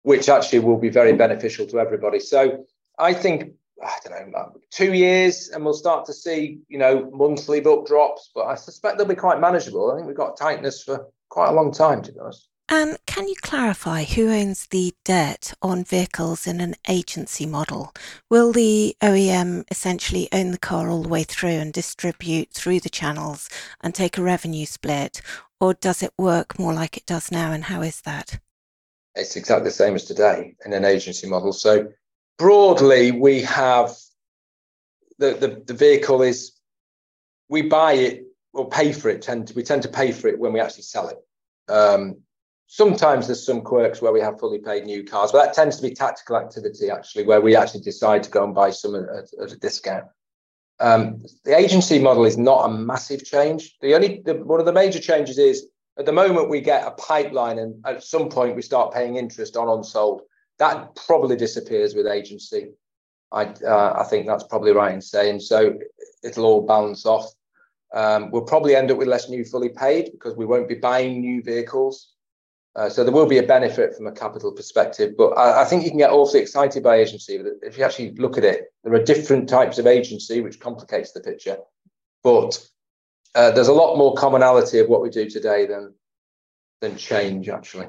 which 0.04 0.30
actually 0.30 0.60
will 0.60 0.78
be 0.78 0.90
very 0.90 1.14
beneficial 1.14 1.66
to 1.68 1.80
everybody. 1.80 2.20
So 2.20 2.66
I 3.00 3.14
think 3.14 3.54
I 3.84 3.98
don't 4.04 4.32
know, 4.32 4.54
two 4.72 4.94
years, 4.94 5.50
and 5.50 5.64
we'll 5.64 5.74
start 5.74 6.06
to 6.06 6.14
see, 6.14 6.60
you 6.68 6.78
know, 6.78 7.10
monthly 7.12 7.62
book 7.62 7.88
drops. 7.88 8.32
But 8.34 8.46
I 8.48 8.56
suspect 8.56 8.98
they'll 8.98 9.08
be 9.08 9.16
quite 9.16 9.40
manageable. 9.40 9.92
I 9.92 9.96
think 9.96 10.08
we've 10.08 10.16
got 10.16 10.38
tightness 10.38 10.84
for 10.84 11.08
quite 11.30 11.50
a 11.50 11.54
long 11.54 11.72
time, 11.72 12.02
to 12.04 12.12
be 12.12 12.20
honest. 12.20 12.50
And 12.72 13.00
can 13.08 13.28
you 13.28 13.34
clarify 13.42 14.04
who 14.04 14.30
owns 14.30 14.68
the 14.68 14.94
debt 15.04 15.54
on 15.60 15.84
vehicles 15.84 16.46
in 16.46 16.62
an 16.62 16.76
agency 16.88 17.48
model? 17.48 17.96
Will 18.30 18.52
the 18.52 18.96
OEM 19.02 19.64
essentially 19.72 20.30
own 20.32 20.52
the 20.52 20.60
car 20.60 20.88
all 20.88 21.02
the 21.02 21.10
way 21.10 21.24
through 21.24 21.50
and 21.50 21.74
distribute 21.74 22.54
through 22.54 22.82
the 22.82 22.90
channels 22.90 23.50
and 23.82 23.96
take 23.96 24.20
a 24.20 24.22
revenue 24.22 24.68
split? 24.68 25.20
Or 25.60 25.74
does 25.74 26.04
it 26.04 26.14
work 26.16 26.60
more 26.60 26.74
like 26.74 26.96
it 26.96 27.08
does 27.08 27.32
now? 27.32 27.52
And 27.52 27.64
how 27.64 27.82
is 27.82 28.02
that? 28.02 28.40
It's 29.16 29.36
exactly 29.36 29.66
the 29.66 29.72
same 29.72 29.96
as 29.96 30.06
today 30.06 30.56
in 30.64 30.72
an 30.72 30.86
agency 30.86 31.28
model. 31.28 31.54
So 31.54 31.92
broadly, 32.40 33.12
we 33.12 33.42
have 33.42 33.96
the, 35.20 35.34
the, 35.34 35.62
the 35.68 35.74
vehicle 35.76 36.24
is 36.24 36.54
we 37.50 37.62
buy 37.62 37.94
it 37.94 38.24
or 38.54 38.68
pay 38.68 38.92
for 38.94 39.10
it. 39.10 39.22
Tend 39.22 39.48
to, 39.50 39.54
we 39.54 39.62
tend 39.62 39.84
to 39.84 39.90
pay 39.90 40.12
for 40.12 40.28
it 40.28 40.40
when 40.40 40.54
we 40.54 40.60
actually 40.60 40.84
sell 40.84 41.10
it. 41.10 41.18
Um, 41.72 42.18
Sometimes 42.72 43.26
there's 43.26 43.44
some 43.44 43.62
quirks 43.62 44.00
where 44.00 44.12
we 44.12 44.22
have 44.22 44.40
fully 44.40 44.60
paid 44.60 44.86
new 44.86 45.04
cars, 45.04 45.32
but 45.32 45.44
that 45.44 45.56
tends 45.56 45.78
to 45.78 45.82
be 45.82 45.92
tactical 45.92 46.38
activity 46.38 46.92
actually, 46.92 47.26
where 47.26 47.42
we 47.42 47.56
actually 47.56 47.80
decide 47.80 48.22
to 48.22 48.30
go 48.30 48.44
and 48.44 48.54
buy 48.54 48.70
some 48.70 48.94
at, 48.94 49.28
at 49.42 49.52
a 49.52 49.58
discount. 49.58 50.06
Um, 50.80 51.26
the 51.46 51.58
agency 51.58 51.98
model 51.98 52.26
is 52.26 52.38
not 52.38 52.70
a 52.70 52.72
massive 52.72 53.26
change. 53.26 53.76
The 53.82 53.96
only 53.96 54.22
the, 54.24 54.36
one 54.36 54.60
of 54.60 54.68
the 54.68 54.72
major 54.72 55.00
changes 55.00 55.40
is 55.40 55.68
at 55.98 56.06
the 56.06 56.12
moment 56.12 56.52
we 56.52 56.62
get 56.62 56.86
a 56.86 56.92
pipeline, 56.92 57.58
and 57.58 57.84
at 57.88 58.04
some 58.04 58.30
point 58.30 58.56
we 58.56 58.62
start 58.62 58.94
paying 58.94 59.16
interest 59.16 59.58
on 59.58 59.68
unsold. 59.68 60.22
That 60.60 60.96
probably 61.08 61.36
disappears 61.36 61.96
with 61.96 62.06
agency. 62.06 62.72
I 63.32 63.46
uh, 63.46 63.96
I 63.98 64.04
think 64.04 64.28
that's 64.28 64.44
probably 64.44 64.72
right 64.72 64.94
in 64.94 65.02
saying 65.02 65.40
so. 65.40 65.78
It'll 66.24 66.46
all 66.46 66.66
balance 66.66 67.06
off. 67.06 67.32
Um, 67.94 68.30
we'll 68.32 68.44
probably 68.44 68.76
end 68.76 68.92
up 68.92 68.98
with 68.98 69.08
less 69.08 69.30
new 69.30 69.44
fully 69.46 69.70
paid 69.70 70.12
because 70.12 70.36
we 70.36 70.46
won't 70.46 70.70
be 70.70 70.76
buying 70.76 71.22
new 71.22 71.42
vehicles. 71.42 72.14
Uh, 72.76 72.88
so 72.88 73.04
there 73.04 73.14
will 73.14 73.26
be 73.26 73.40
a 73.40 73.44
benefit 73.44 73.96
from 73.96 74.06
a 74.06 74.12
capital 74.12 74.52
perspective, 74.52 75.16
but 75.18 75.30
I, 75.32 75.64
I, 75.64 75.66
think 75.66 75.84
you 75.84 75.90
can 75.90 75.98
get 75.98 76.12
awfully 76.12 76.40
excited 76.40 76.84
by 76.84 76.98
agency. 76.98 77.40
But 77.40 77.54
if 77.64 77.78
you 77.78 77.84
actually 77.84 78.12
look 78.12 78.38
at 78.38 78.44
it, 78.44 78.72
there 78.84 78.94
are 78.94 79.04
different 79.04 79.50
types 79.50 79.80
of 79.80 79.88
agency, 79.88 80.40
which 80.42 80.60
complicates 80.60 81.12
the 81.12 81.20
picture. 81.20 81.58
But 82.24 82.64
uh, 83.34 83.52
there's 83.52 83.70
a 83.70 83.74
lot 83.74 83.98
more 83.98 84.14
commonality 84.14 84.80
of 84.80 84.88
what 84.88 85.02
we 85.02 85.10
do 85.10 85.30
today 85.30 85.66
than 85.66 85.96
than 86.82 86.96
change, 86.96 87.50
actually. 87.50 87.88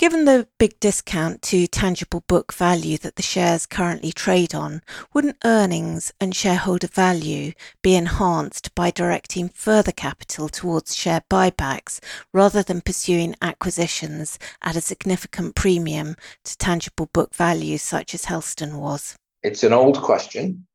Given 0.00 0.24
the 0.24 0.48
big 0.56 0.80
discount 0.80 1.42
to 1.42 1.66
tangible 1.66 2.24
book 2.26 2.54
value 2.54 2.96
that 2.96 3.16
the 3.16 3.22
shares 3.22 3.66
currently 3.66 4.12
trade 4.12 4.54
on, 4.54 4.80
wouldn't 5.12 5.36
earnings 5.44 6.10
and 6.18 6.34
shareholder 6.34 6.86
value 6.86 7.52
be 7.82 7.94
enhanced 7.94 8.74
by 8.74 8.90
directing 8.90 9.50
further 9.50 9.92
capital 9.92 10.48
towards 10.48 10.96
share 10.96 11.22
buybacks 11.30 12.00
rather 12.32 12.62
than 12.62 12.80
pursuing 12.80 13.36
acquisitions 13.42 14.38
at 14.62 14.74
a 14.74 14.80
significant 14.80 15.54
premium 15.54 16.16
to 16.44 16.56
tangible 16.56 17.10
book 17.12 17.34
value 17.34 17.76
such 17.76 18.14
as 18.14 18.24
Helston 18.24 18.78
was? 18.78 19.16
It's 19.42 19.64
an 19.64 19.74
old 19.74 20.00
question. 20.00 20.66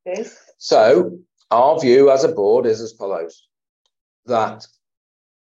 So, 0.58 1.18
our 1.50 1.80
view 1.80 2.12
as 2.12 2.22
a 2.22 2.30
board 2.30 2.64
is 2.64 2.80
as 2.80 2.92
follows 2.92 3.48
that 4.26 4.64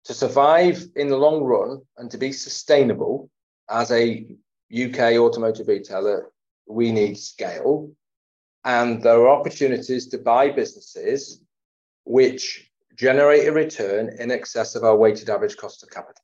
to 0.04 0.14
survive 0.14 0.86
in 0.94 1.08
the 1.08 1.18
long 1.18 1.42
run 1.42 1.82
and 1.96 2.08
to 2.12 2.16
be 2.16 2.30
sustainable, 2.30 3.28
as 3.70 3.90
a 3.90 4.26
UK 4.72 5.16
automotive 5.18 5.68
retailer, 5.68 6.30
we 6.66 6.92
need 6.92 7.18
scale. 7.18 7.90
And 8.64 9.02
there 9.02 9.20
are 9.20 9.28
opportunities 9.28 10.06
to 10.08 10.18
buy 10.18 10.50
businesses 10.50 11.40
which 12.04 12.70
generate 12.96 13.48
a 13.48 13.52
return 13.52 14.10
in 14.18 14.30
excess 14.30 14.74
of 14.74 14.84
our 14.84 14.96
weighted 14.96 15.30
average 15.30 15.56
cost 15.56 15.82
of 15.82 15.90
capital. 15.90 16.22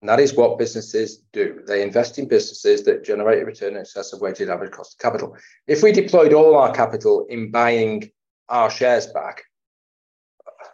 And 0.00 0.08
that 0.08 0.20
is 0.20 0.34
what 0.34 0.58
businesses 0.58 1.22
do. 1.32 1.60
They 1.66 1.82
invest 1.82 2.18
in 2.18 2.26
businesses 2.26 2.82
that 2.84 3.04
generate 3.04 3.42
a 3.42 3.46
return 3.46 3.74
in 3.74 3.80
excess 3.80 4.12
of 4.12 4.20
weighted 4.20 4.50
average 4.50 4.72
cost 4.72 4.94
of 4.94 4.98
capital. 4.98 5.36
If 5.68 5.82
we 5.82 5.92
deployed 5.92 6.32
all 6.32 6.56
our 6.56 6.74
capital 6.74 7.26
in 7.28 7.52
buying 7.52 8.10
our 8.48 8.68
shares 8.68 9.06
back, 9.06 9.44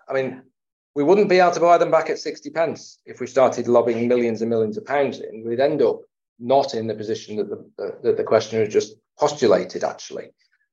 I 0.09 0.15
mean, 0.15 0.43
we 0.99 1.05
wouldn't 1.05 1.29
be 1.29 1.39
able 1.39 1.53
to 1.53 1.61
buy 1.61 1.79
them 1.79 1.93
back 1.93 2.11
at 2.11 2.19
60 2.19 2.51
pence 2.51 2.99
if 3.07 3.21
we 3.21 3.29
started 3.29 3.69
lobbing 3.69 4.09
millions 4.09 4.43
and 4.43 4.51
millions 4.51 4.77
of 4.77 4.85
pounds 4.85 5.21
in. 5.21 5.45
We'd 5.47 5.61
end 5.61 5.81
up 5.81 6.01
not 6.41 6.75
in 6.75 6.89
the 6.89 6.95
position 6.97 7.37
that 7.37 7.49
the, 7.49 7.59
uh, 7.81 7.91
that 8.03 8.17
the 8.17 8.25
questioner 8.25 8.65
has 8.65 8.73
just 8.73 8.97
postulated, 9.17 9.85
actually. 9.85 10.31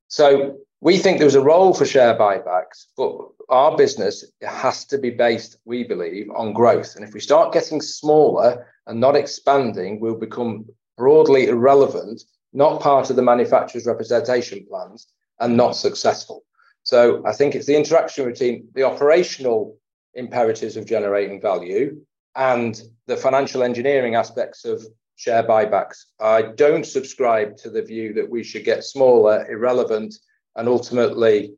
So 0.08 0.58
we 0.82 0.98
think 0.98 1.20
there's 1.20 1.36
a 1.36 1.44
role 1.44 1.76
for 1.76 1.86
share 1.86 2.18
buybacks, 2.18 2.88
but 2.98 3.16
our 3.50 3.78
business 3.78 4.26
has 4.42 4.86
to 4.86 4.98
be 4.98 5.12
based, 5.12 5.58
we 5.64 5.84
believe, 5.84 6.32
on 6.36 6.54
growth. 6.54 6.96
And 6.96 7.06
if 7.06 7.14
we 7.14 7.20
start 7.20 7.54
getting 7.54 7.80
smaller 7.80 8.66
and 8.88 9.00
not 9.00 9.16
expanding, 9.16 10.00
we'll 10.00 10.16
become 10.16 10.66
broadly 10.98 11.50
irrelevant, 11.50 12.24
not 12.52 12.82
part 12.82 13.12
of 13.12 13.16
the 13.16 13.22
manufacturer's 13.22 13.86
representation 13.86 14.66
plans, 14.68 15.06
and 15.40 15.56
not 15.56 15.76
successful. 15.76 16.44
So 16.82 17.24
I 17.28 17.34
think 17.34 17.54
it's 17.54 17.68
the 17.68 17.78
interaction 17.78 18.26
between 18.26 18.70
the 18.74 18.86
operational 18.86 19.78
imperatives 20.16 20.78
of 20.78 20.86
generating 20.86 21.42
value 21.42 22.02
and 22.36 22.82
the 23.08 23.18
financial 23.18 23.64
engineering 23.64 24.16
aspects 24.16 24.66
of 24.66 24.86
share 25.16 25.44
buybacks. 25.44 26.06
I 26.20 26.42
don't 26.42 26.86
subscribe 26.86 27.56
to 27.58 27.70
the 27.70 27.82
view 27.82 28.14
that 28.14 28.30
we 28.30 28.44
should 28.44 28.66
get 28.66 28.84
smaller, 28.84 29.50
irrelevant, 29.50 30.16
and 30.56 30.68
ultimately 30.68 31.54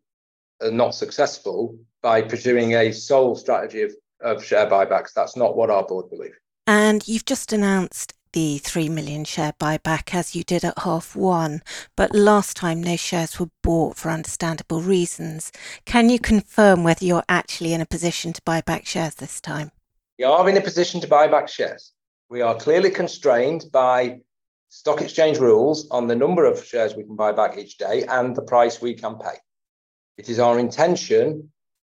uh, 0.62 0.70
not 0.70 0.94
successful 0.94 1.78
by 2.02 2.22
pursuing 2.22 2.76
a 2.76 2.92
sole 2.92 3.36
strategy 3.36 3.82
of, 3.82 3.94
of 4.22 4.44
share 4.44 4.68
buybacks. 4.68 5.14
That's 5.14 5.36
not 5.36 5.56
what 5.56 5.70
our 5.70 5.86
board 5.86 6.10
believe. 6.10 6.38
And 6.68 7.08
you've 7.08 7.26
just 7.26 7.54
announced 7.54 8.14
the 8.38 8.60
3 8.60 8.88
million 8.90 9.26
share 9.26 9.54
buyback 9.54 10.14
as 10.14 10.36
you 10.36 10.44
did 10.44 10.64
at 10.64 10.78
half 10.78 11.16
one, 11.16 11.64
but 11.96 12.14
last 12.14 12.56
time 12.56 12.84
no 12.84 12.96
shares 12.96 13.40
were 13.40 13.50
bought 13.64 13.98
for 13.98 14.12
understandable 14.12 14.80
reasons. 14.80 15.52
Can 15.86 16.12
you 16.12 16.20
confirm 16.20 16.84
whether 16.84 17.04
you're 17.04 17.24
actually 17.28 17.74
in 17.74 17.82
a 17.82 17.86
position 17.88 18.34
to 18.34 18.42
buy 18.46 18.62
back 18.62 18.86
shares 18.86 19.16
this 19.16 19.42
time? 19.42 19.72
We 20.20 20.26
are 20.26 20.48
in 20.48 20.56
a 20.56 20.62
position 20.62 21.02
to 21.02 21.08
buy 21.08 21.28
back 21.28 21.50
shares. 21.50 21.94
We 22.30 22.44
are 22.44 22.54
clearly 22.54 22.92
constrained 22.92 23.72
by 23.72 24.20
stock 24.70 25.02
exchange 25.02 25.40
rules 25.40 25.90
on 25.90 26.06
the 26.06 26.16
number 26.16 26.46
of 26.46 26.64
shares 26.64 26.94
we 26.94 27.06
can 27.06 27.16
buy 27.16 27.32
back 27.32 27.58
each 27.58 27.80
day 27.80 28.04
and 28.04 28.36
the 28.36 28.44
price 28.44 28.80
we 28.80 28.94
can 28.94 29.18
pay. 29.18 29.38
It 30.18 30.30
is 30.30 30.38
our 30.38 30.60
intention 30.60 31.52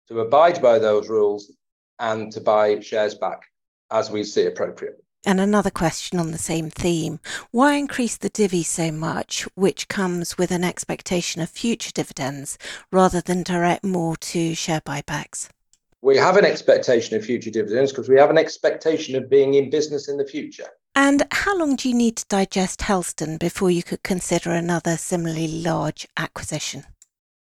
to 0.07 0.21
abide 0.21 0.61
by 0.61 0.79
those 0.79 1.09
rules 1.09 1.51
and 1.99 2.31
to 2.31 2.39
buy 2.39 2.79
shares 2.79 3.15
back 3.15 3.41
as 3.91 4.09
we 4.09 4.23
see 4.23 4.45
appropriate. 4.45 5.03
And 5.25 5.41
another 5.41 5.69
question 5.69 6.17
on 6.17 6.31
the 6.31 6.37
same 6.37 6.69
theme. 6.69 7.19
Why 7.51 7.75
increase 7.75 8.15
the 8.15 8.29
divvy 8.29 8.63
so 8.63 8.91
much, 8.91 9.43
which 9.55 9.89
comes 9.89 10.37
with 10.37 10.51
an 10.51 10.63
expectation 10.63 11.41
of 11.41 11.49
future 11.49 11.91
dividends, 11.93 12.57
rather 12.91 13.19
than 13.19 13.43
direct 13.43 13.83
more 13.83 14.15
to 14.17 14.55
share 14.55 14.81
buybacks? 14.81 15.49
We 16.01 16.15
have 16.15 16.37
an 16.37 16.45
expectation 16.45 17.17
of 17.17 17.25
future 17.25 17.51
dividends 17.51 17.91
because 17.91 18.07
we 18.07 18.17
have 18.17 18.29
an 18.29 18.37
expectation 18.37 19.15
of 19.15 19.29
being 19.29 19.55
in 19.55 19.69
business 19.69 20.07
in 20.07 20.15
the 20.15 20.25
future. 20.25 20.67
And 20.95 21.23
how 21.31 21.57
long 21.57 21.75
do 21.75 21.89
you 21.89 21.95
need 21.95 22.15
to 22.17 22.25
digest 22.29 22.81
Helston 22.81 23.37
before 23.37 23.69
you 23.69 23.83
could 23.83 24.03
consider 24.03 24.51
another 24.51 24.95
similarly 24.95 25.47
large 25.61 26.07
acquisition? 26.15 26.85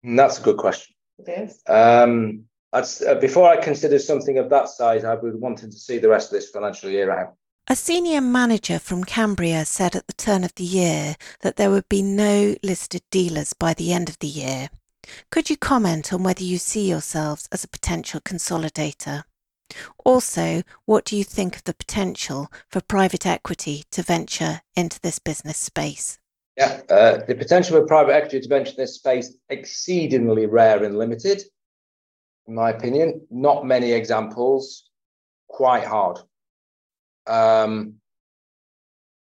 That's 0.04 0.40
a 0.40 0.44
good 0.44 0.58
question. 0.58 0.96
Yes. 1.26 1.62
Um, 1.68 2.46
uh, 2.74 2.84
before 3.16 3.50
I 3.50 3.58
consider 3.58 4.00
something 4.00 4.38
of 4.38 4.50
that 4.50 4.70
size, 4.70 5.06
I 5.06 5.16
would 5.16 5.40
want 5.40 5.60
to 5.60 5.72
see 5.72 5.98
the 5.98 6.10
rest 6.10 6.32
of 6.32 6.40
this 6.40 6.50
financial 6.50 6.90
year 6.90 7.12
out. 7.12 7.36
A 7.68 7.76
senior 7.76 8.22
manager 8.22 8.80
from 8.80 9.04
Cambria 9.04 9.66
said 9.66 9.96
at 9.96 10.08
the 10.08 10.14
turn 10.14 10.44
of 10.44 10.54
the 10.56 10.64
year 10.64 11.16
that 11.42 11.56
there 11.56 11.70
would 11.70 11.88
be 11.88 12.02
no 12.02 12.56
listed 12.64 13.04
dealers 13.12 13.54
by 13.54 13.74
the 13.74 13.94
end 13.94 14.10
of 14.10 14.18
the 14.20 14.28
year. 14.28 14.70
Could 15.30 15.50
you 15.50 15.58
comment 15.58 16.12
on 16.12 16.24
whether 16.24 16.44
you 16.44 16.58
see 16.58 16.90
yourselves 16.90 17.48
as 17.52 17.64
a 17.64 17.70
potential 17.70 18.20
consolidator? 18.20 19.24
Also, 20.04 20.64
what 20.86 21.06
do 21.06 21.16
you 21.16 21.24
think 21.24 21.56
of 21.56 21.64
the 21.64 21.74
potential 21.74 22.52
for 22.70 22.82
private 22.82 23.26
equity 23.26 23.84
to 23.92 24.02
venture 24.02 24.62
into 24.76 25.00
this 25.02 25.20
business 25.20 25.58
space? 25.58 26.20
Yeah, 26.58 26.82
uh, 26.90 27.18
the 27.26 27.36
potential 27.36 27.80
for 27.80 27.86
private 27.86 28.14
equity 28.14 28.42
to 28.42 28.50
venture 28.50 28.76
this 28.76 28.96
space 28.96 29.34
exceedingly 29.50 30.48
rare 30.48 30.84
and 30.84 30.98
limited, 30.98 31.44
in 32.48 32.56
my 32.56 32.72
opinion. 32.72 33.26
Not 33.30 33.66
many 33.66 33.94
examples, 33.94 34.90
quite 35.48 35.86
hard. 35.86 36.20
Um, 37.28 37.96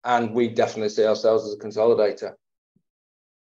and 0.03 0.33
we 0.33 0.47
definitely 0.47 0.89
see 0.89 1.05
ourselves 1.05 1.45
as 1.45 1.53
a 1.53 1.57
consolidator 1.57 2.33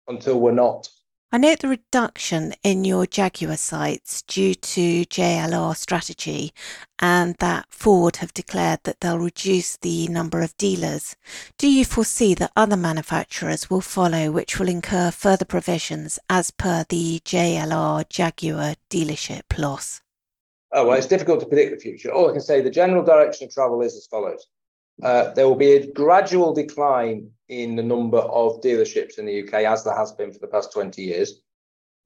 until 0.07 0.39
we're 0.39 0.51
not. 0.51 0.87
I 1.31 1.37
note 1.37 1.59
the 1.59 1.67
reduction 1.67 2.53
in 2.63 2.85
your 2.85 3.05
Jaguar 3.05 3.57
sites 3.57 4.21
due 4.21 4.55
to 4.55 5.03
JLR 5.05 5.75
strategy 5.75 6.53
and 6.99 7.35
that 7.39 7.65
Ford 7.69 8.17
have 8.17 8.33
declared 8.33 8.79
that 8.83 9.01
they'll 9.01 9.19
reduce 9.19 9.75
the 9.75 10.07
number 10.07 10.39
of 10.39 10.55
dealers. 10.55 11.17
Do 11.57 11.67
you 11.67 11.83
foresee 11.83 12.35
that 12.35 12.53
other 12.55 12.77
manufacturers 12.77 13.69
will 13.69 13.81
follow 13.81 14.31
which 14.31 14.59
will 14.59 14.69
incur 14.69 15.11
further 15.11 15.45
provisions 15.45 16.19
as 16.29 16.51
per 16.51 16.85
the 16.87 17.19
JLR 17.25 18.07
Jaguar 18.07 18.75
dealership 18.89 19.57
loss? 19.57 20.01
Oh, 20.76 20.88
well, 20.88 20.97
it's 20.97 21.07
difficult 21.07 21.39
to 21.39 21.45
predict 21.45 21.71
the 21.71 21.80
future. 21.80 22.11
All 22.11 22.30
I 22.30 22.34
can 22.34 22.41
say, 22.41 22.59
the 22.59 22.69
general 22.69 23.01
direction 23.01 23.47
of 23.47 23.53
travel 23.53 23.82
is 23.82 23.95
as 23.95 24.07
follows. 24.07 24.45
Uh, 25.01 25.34
there 25.34 25.47
will 25.47 25.55
be 25.55 25.71
a 25.71 25.91
gradual 25.93 26.53
decline 26.53 27.30
in 27.47 27.78
the 27.78 27.84
number 27.84 28.17
of 28.17 28.59
dealerships 28.59 29.17
in 29.17 29.26
the 29.26 29.41
UK, 29.41 29.53
as 29.63 29.86
there 29.86 29.95
has 29.95 30.11
been 30.11 30.34
for 30.34 30.39
the 30.39 30.47
past 30.47 30.73
20 30.73 31.01
years. 31.01 31.41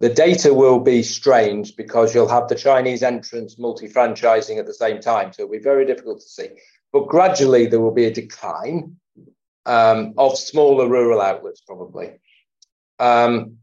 The 0.02 0.10
data 0.10 0.54
will 0.54 0.80
be 0.80 1.02
strange 1.02 1.76
because 1.76 2.14
you'll 2.14 2.30
have 2.30 2.48
the 2.48 2.54
Chinese 2.54 3.02
entrants 3.02 3.58
multi-franchising 3.58 4.60
at 4.60 4.68
the 4.68 4.74
same 4.74 5.02
time. 5.02 5.34
So 5.34 5.44
it'll 5.44 5.54
be 5.54 5.58
very 5.58 5.88
difficult 5.88 6.22
to 6.22 6.30
see. 6.30 6.50
But 6.94 7.08
gradually 7.08 7.66
there 7.66 7.82
will 7.82 7.92
be 7.92 8.06
a 8.06 8.14
decline 8.14 8.98
um, 9.66 10.14
of 10.16 10.38
smaller 10.38 10.88
rural 10.88 11.22
outlets, 11.22 11.62
probably. 11.62 12.20
Um, 13.00 13.58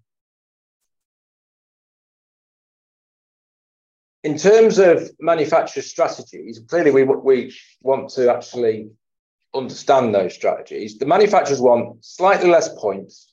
in 4.26 4.36
terms 4.36 4.78
of 4.78 5.08
manufacturer 5.20 5.84
strategies, 5.84 6.58
clearly 6.68 6.90
we, 6.90 7.04
we 7.04 7.54
want 7.80 8.08
to 8.10 8.28
actually 8.28 8.90
understand 9.54 10.12
those 10.12 10.34
strategies. 10.34 10.98
The 10.98 11.06
manufacturers 11.06 11.60
want 11.60 12.04
slightly 12.04 12.50
less 12.50 12.68
points. 12.76 13.32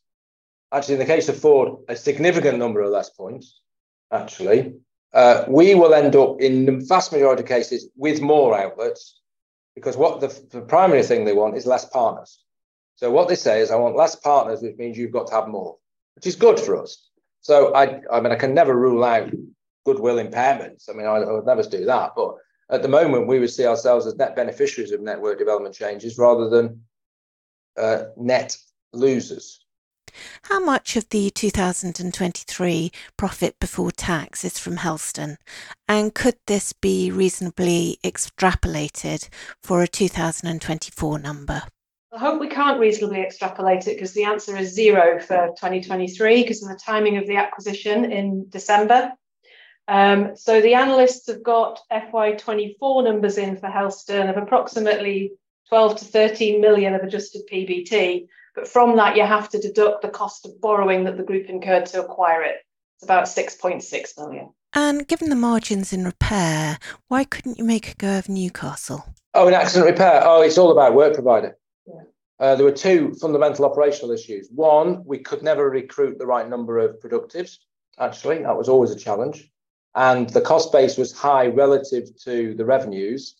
Actually, 0.71 0.95
in 0.95 0.99
the 0.99 1.13
case 1.15 1.29
of 1.29 1.37
Ford, 1.39 1.79
a 1.89 1.95
significant 1.95 2.59
number 2.59 2.79
of 2.79 2.91
less 2.91 3.09
points, 3.09 3.59
actually. 4.11 4.75
Uh, 5.11 5.45
we 5.47 5.73
will 5.73 5.95
end 5.95 6.15
up 6.15 6.39
in 6.39 6.65
the 6.65 6.85
vast 6.85 7.11
majority 7.11 7.41
of 7.41 7.49
cases 7.49 7.89
with 7.95 8.21
more 8.21 8.55
outlets 8.55 9.19
because 9.73 9.97
what 9.97 10.21
the, 10.21 10.27
the 10.51 10.61
primary 10.61 11.01
thing 11.01 11.25
they 11.25 11.33
want 11.33 11.57
is 11.57 11.65
less 11.65 11.85
partners. 11.85 12.39
So 12.97 13.09
what 13.09 13.29
they 13.29 13.35
say 13.35 13.61
is, 13.61 13.71
I 13.71 13.77
want 13.77 13.95
less 13.95 14.15
partners, 14.15 14.61
which 14.61 14.77
means 14.77 14.95
you've 14.95 15.11
got 15.11 15.25
to 15.27 15.33
have 15.33 15.47
more, 15.47 15.75
which 16.13 16.27
is 16.27 16.35
good 16.35 16.59
for 16.59 16.79
us. 16.79 17.09
So 17.41 17.73
I, 17.73 17.99
I 18.11 18.21
mean, 18.21 18.31
I 18.31 18.35
can 18.35 18.53
never 18.53 18.75
rule 18.77 19.03
out 19.03 19.31
goodwill 19.85 20.23
impairments. 20.23 20.89
I 20.89 20.93
mean, 20.93 21.05
I, 21.05 21.17
I 21.17 21.31
would 21.31 21.45
never 21.45 21.63
do 21.63 21.85
that, 21.85 22.11
but 22.15 22.35
at 22.69 22.81
the 22.81 22.87
moment, 22.87 23.27
we 23.27 23.39
would 23.39 23.51
see 23.51 23.65
ourselves 23.65 24.07
as 24.07 24.15
net 24.15 24.35
beneficiaries 24.35 24.91
of 24.91 25.01
network 25.01 25.37
development 25.37 25.75
changes 25.75 26.17
rather 26.17 26.49
than 26.49 26.81
uh, 27.77 28.05
net 28.17 28.57
losers. 28.93 29.63
How 30.43 30.59
much 30.59 30.95
of 30.95 31.09
the 31.09 31.31
2023 31.31 32.91
profit 33.17 33.59
before 33.59 33.91
tax 33.91 34.45
is 34.45 34.59
from 34.59 34.77
Helston? 34.77 35.37
And 35.87 36.13
could 36.13 36.35
this 36.45 36.71
be 36.71 37.09
reasonably 37.11 37.97
extrapolated 38.03 39.27
for 39.61 39.81
a 39.81 39.87
2024 39.87 41.19
number? 41.19 41.63
I 42.11 42.19
hope 42.19 42.39
we 42.39 42.47
can't 42.47 42.79
reasonably 42.79 43.21
extrapolate 43.21 43.87
it 43.87 43.95
because 43.95 44.13
the 44.13 44.25
answer 44.25 44.55
is 44.55 44.73
zero 44.73 45.19
for 45.19 45.47
2023 45.57 46.43
because 46.43 46.61
of 46.61 46.69
the 46.69 46.75
timing 46.75 47.17
of 47.17 47.25
the 47.25 47.37
acquisition 47.37 48.11
in 48.11 48.47
December. 48.49 49.13
Um, 49.87 50.35
so 50.35 50.61
the 50.61 50.75
analysts 50.75 51.27
have 51.27 51.43
got 51.43 51.81
FY24 51.91 53.03
numbers 53.03 53.37
in 53.37 53.57
for 53.57 53.67
Helston 53.67 54.29
of 54.29 54.37
approximately 54.37 55.33
12 55.69 55.97
to 55.97 56.05
13 56.05 56.61
million 56.61 56.93
of 56.93 57.01
adjusted 57.01 57.41
PBT. 57.51 58.27
But 58.55 58.67
from 58.67 58.95
that, 58.97 59.17
you 59.17 59.23
have 59.23 59.49
to 59.49 59.59
deduct 59.59 60.01
the 60.01 60.09
cost 60.09 60.45
of 60.45 60.61
borrowing 60.61 61.03
that 61.05 61.17
the 61.17 61.23
group 61.23 61.49
incurred 61.49 61.87
to 61.87 62.03
acquire 62.03 62.43
it. 62.43 62.57
It's 62.97 63.03
about 63.03 63.25
6.6 63.25 64.17
million. 64.17 64.53
And 64.73 65.07
given 65.07 65.29
the 65.29 65.35
margins 65.35 65.91
in 65.91 66.05
repair, 66.05 66.77
why 67.07 67.23
couldn't 67.23 67.57
you 67.57 67.63
make 67.63 67.91
a 67.91 67.95
go 67.95 68.17
of 68.17 68.29
Newcastle? 68.29 69.03
Oh, 69.33 69.47
in 69.47 69.53
accident 69.53 69.89
repair. 69.89 70.21
Oh, 70.23 70.41
it's 70.41 70.57
all 70.57 70.71
about 70.71 70.95
work 70.95 71.13
provider. 71.13 71.57
Yeah. 71.85 72.03
Uh, 72.39 72.55
there 72.55 72.65
were 72.65 72.71
two 72.71 73.13
fundamental 73.15 73.65
operational 73.65 74.11
issues. 74.11 74.49
One, 74.53 75.03
we 75.05 75.19
could 75.19 75.43
never 75.43 75.69
recruit 75.69 76.17
the 76.17 76.25
right 76.25 76.47
number 76.47 76.79
of 76.79 76.99
productives. 76.99 77.57
Actually, 77.99 78.43
that 78.43 78.57
was 78.57 78.69
always 78.69 78.91
a 78.91 78.95
challenge 78.95 79.51
and 79.95 80.29
the 80.29 80.41
cost 80.41 80.71
base 80.71 80.97
was 80.97 81.11
high 81.11 81.47
relative 81.47 82.09
to 82.23 82.53
the 82.55 82.65
revenues. 82.65 83.35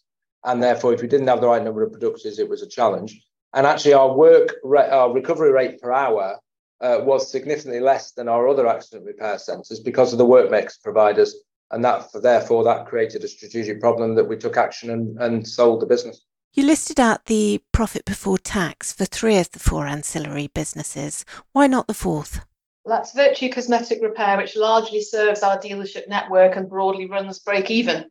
And 0.45 0.61
therefore, 0.61 0.93
if 0.93 1.01
we 1.01 1.07
didn't 1.07 1.27
have 1.27 1.41
the 1.41 1.47
right 1.47 1.63
number 1.63 1.83
of 1.83 1.91
producers, 1.91 2.37
it 2.37 2.49
was 2.49 2.61
a 2.61 2.67
challenge. 2.67 3.21
And 3.53 3.65
actually, 3.65 3.93
our 3.93 4.13
work, 4.13 4.55
our 4.65 5.13
recovery 5.13 5.51
rate 5.51 5.81
per 5.81 5.91
hour 5.91 6.37
uh, 6.81 6.99
was 7.01 7.31
significantly 7.31 7.79
less 7.79 8.11
than 8.11 8.27
our 8.27 8.47
other 8.47 8.67
accident 8.67 9.05
repair 9.05 9.37
centres 9.37 9.79
because 9.79 10.11
of 10.11 10.17
the 10.17 10.25
work 10.25 10.51
mix 10.51 10.77
providers 10.77 11.35
and 11.73 11.83
that 11.83 12.07
therefore 12.21 12.63
that 12.63 12.85
created 12.85 13.23
a 13.23 13.27
strategic 13.27 13.81
problem 13.81 14.15
that 14.15 14.25
we 14.25 14.37
took 14.37 14.57
action 14.57 14.91
and, 14.91 15.17
and 15.19 15.47
sold 15.47 15.81
the 15.81 15.85
business. 15.85 16.21
You 16.53 16.65
listed 16.67 16.99
out 16.99 17.25
the 17.25 17.61
profit 17.71 18.05
before 18.05 18.37
tax 18.37 18.93
for 18.93 19.05
three 19.05 19.37
of 19.37 19.49
the 19.51 19.59
four 19.59 19.87
ancillary 19.87 20.47
businesses. 20.47 21.25
Why 21.51 21.65
not 21.65 21.87
the 21.87 21.95
fourth? 21.95 22.45
That's 22.85 23.13
Vertu 23.13 23.51
Cosmetic 23.51 23.99
Repair, 24.01 24.37
which 24.37 24.57
largely 24.57 25.01
serves 25.01 25.41
our 25.41 25.57
dealership 25.57 26.07
network 26.09 26.55
and 26.55 26.69
broadly 26.69 27.07
runs 27.07 27.39
break 27.39 27.71
even. 27.71 28.05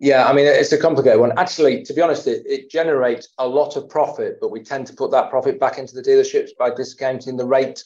Yeah, 0.00 0.28
I 0.28 0.32
mean, 0.32 0.46
it's 0.46 0.70
a 0.70 0.78
complicated 0.78 1.18
one. 1.18 1.36
Actually, 1.36 1.82
to 1.84 1.92
be 1.92 2.00
honest, 2.00 2.26
it, 2.26 2.46
it 2.46 2.70
generates 2.70 3.28
a 3.38 3.48
lot 3.48 3.76
of 3.76 3.88
profit, 3.88 4.38
but 4.40 4.50
we 4.50 4.62
tend 4.62 4.86
to 4.88 4.92
put 4.92 5.10
that 5.10 5.30
profit 5.30 5.58
back 5.58 5.78
into 5.78 5.94
the 5.94 6.02
dealerships 6.02 6.50
by 6.56 6.70
discounting 6.70 7.36
the 7.36 7.44
rate 7.44 7.82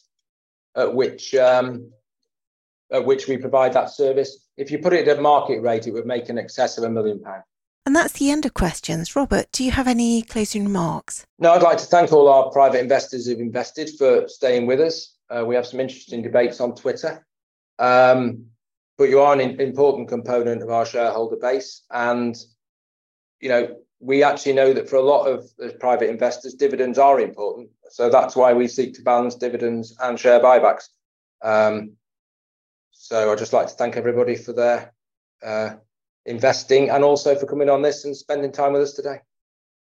at 0.76 0.94
which 0.94 1.34
um, 1.34 1.90
at 2.90 3.06
which 3.06 3.28
we 3.28 3.38
provide 3.38 3.72
that 3.72 3.90
service. 3.90 4.46
If 4.58 4.70
you 4.70 4.78
put 4.78 4.92
it 4.92 5.08
at 5.08 5.18
a 5.18 5.20
market 5.20 5.62
rate, 5.62 5.86
it 5.86 5.92
would 5.92 6.06
make 6.06 6.28
an 6.28 6.38
excess 6.38 6.76
of 6.76 6.84
a 6.84 6.90
million 6.90 7.20
pounds. 7.20 7.44
And 7.86 7.96
that's 7.96 8.12
the 8.12 8.30
end 8.30 8.46
of 8.46 8.54
questions. 8.54 9.16
Robert, 9.16 9.50
do 9.50 9.64
you 9.64 9.72
have 9.72 9.88
any 9.88 10.22
closing 10.22 10.64
remarks? 10.64 11.26
No, 11.38 11.52
I'd 11.52 11.62
like 11.62 11.78
to 11.78 11.86
thank 11.86 12.12
all 12.12 12.28
our 12.28 12.50
private 12.50 12.80
investors 12.80 13.26
who've 13.26 13.40
invested 13.40 13.90
for 13.98 14.28
staying 14.28 14.66
with 14.66 14.80
us. 14.80 15.16
Uh, 15.32 15.44
we 15.44 15.54
have 15.54 15.66
some 15.66 15.80
interesting 15.80 16.22
debates 16.22 16.60
on 16.60 16.74
Twitter. 16.74 17.26
Um, 17.78 18.46
but 18.98 19.08
you 19.08 19.20
are 19.20 19.32
an 19.32 19.60
important 19.60 20.08
component 20.08 20.62
of 20.62 20.70
our 20.70 20.84
shareholder 20.84 21.36
base. 21.36 21.82
And, 21.90 22.36
you 23.40 23.48
know, 23.48 23.76
we 24.00 24.22
actually 24.22 24.52
know 24.52 24.72
that 24.72 24.88
for 24.88 24.96
a 24.96 25.02
lot 25.02 25.26
of 25.26 25.48
the 25.56 25.70
private 25.80 26.10
investors, 26.10 26.54
dividends 26.54 26.98
are 26.98 27.20
important. 27.20 27.70
So 27.90 28.10
that's 28.10 28.36
why 28.36 28.52
we 28.52 28.68
seek 28.68 28.94
to 28.94 29.02
balance 29.02 29.36
dividends 29.36 29.96
and 30.00 30.18
share 30.18 30.40
buybacks. 30.40 30.88
Um, 31.40 31.92
so 32.90 33.32
I'd 33.32 33.38
just 33.38 33.52
like 33.52 33.68
to 33.68 33.74
thank 33.74 33.96
everybody 33.96 34.36
for 34.36 34.52
their 34.52 34.92
uh, 35.42 35.74
investing 36.26 36.90
and 36.90 37.02
also 37.02 37.34
for 37.34 37.46
coming 37.46 37.70
on 37.70 37.82
this 37.82 38.04
and 38.04 38.16
spending 38.16 38.52
time 38.52 38.74
with 38.74 38.82
us 38.82 38.92
today. 38.92 39.20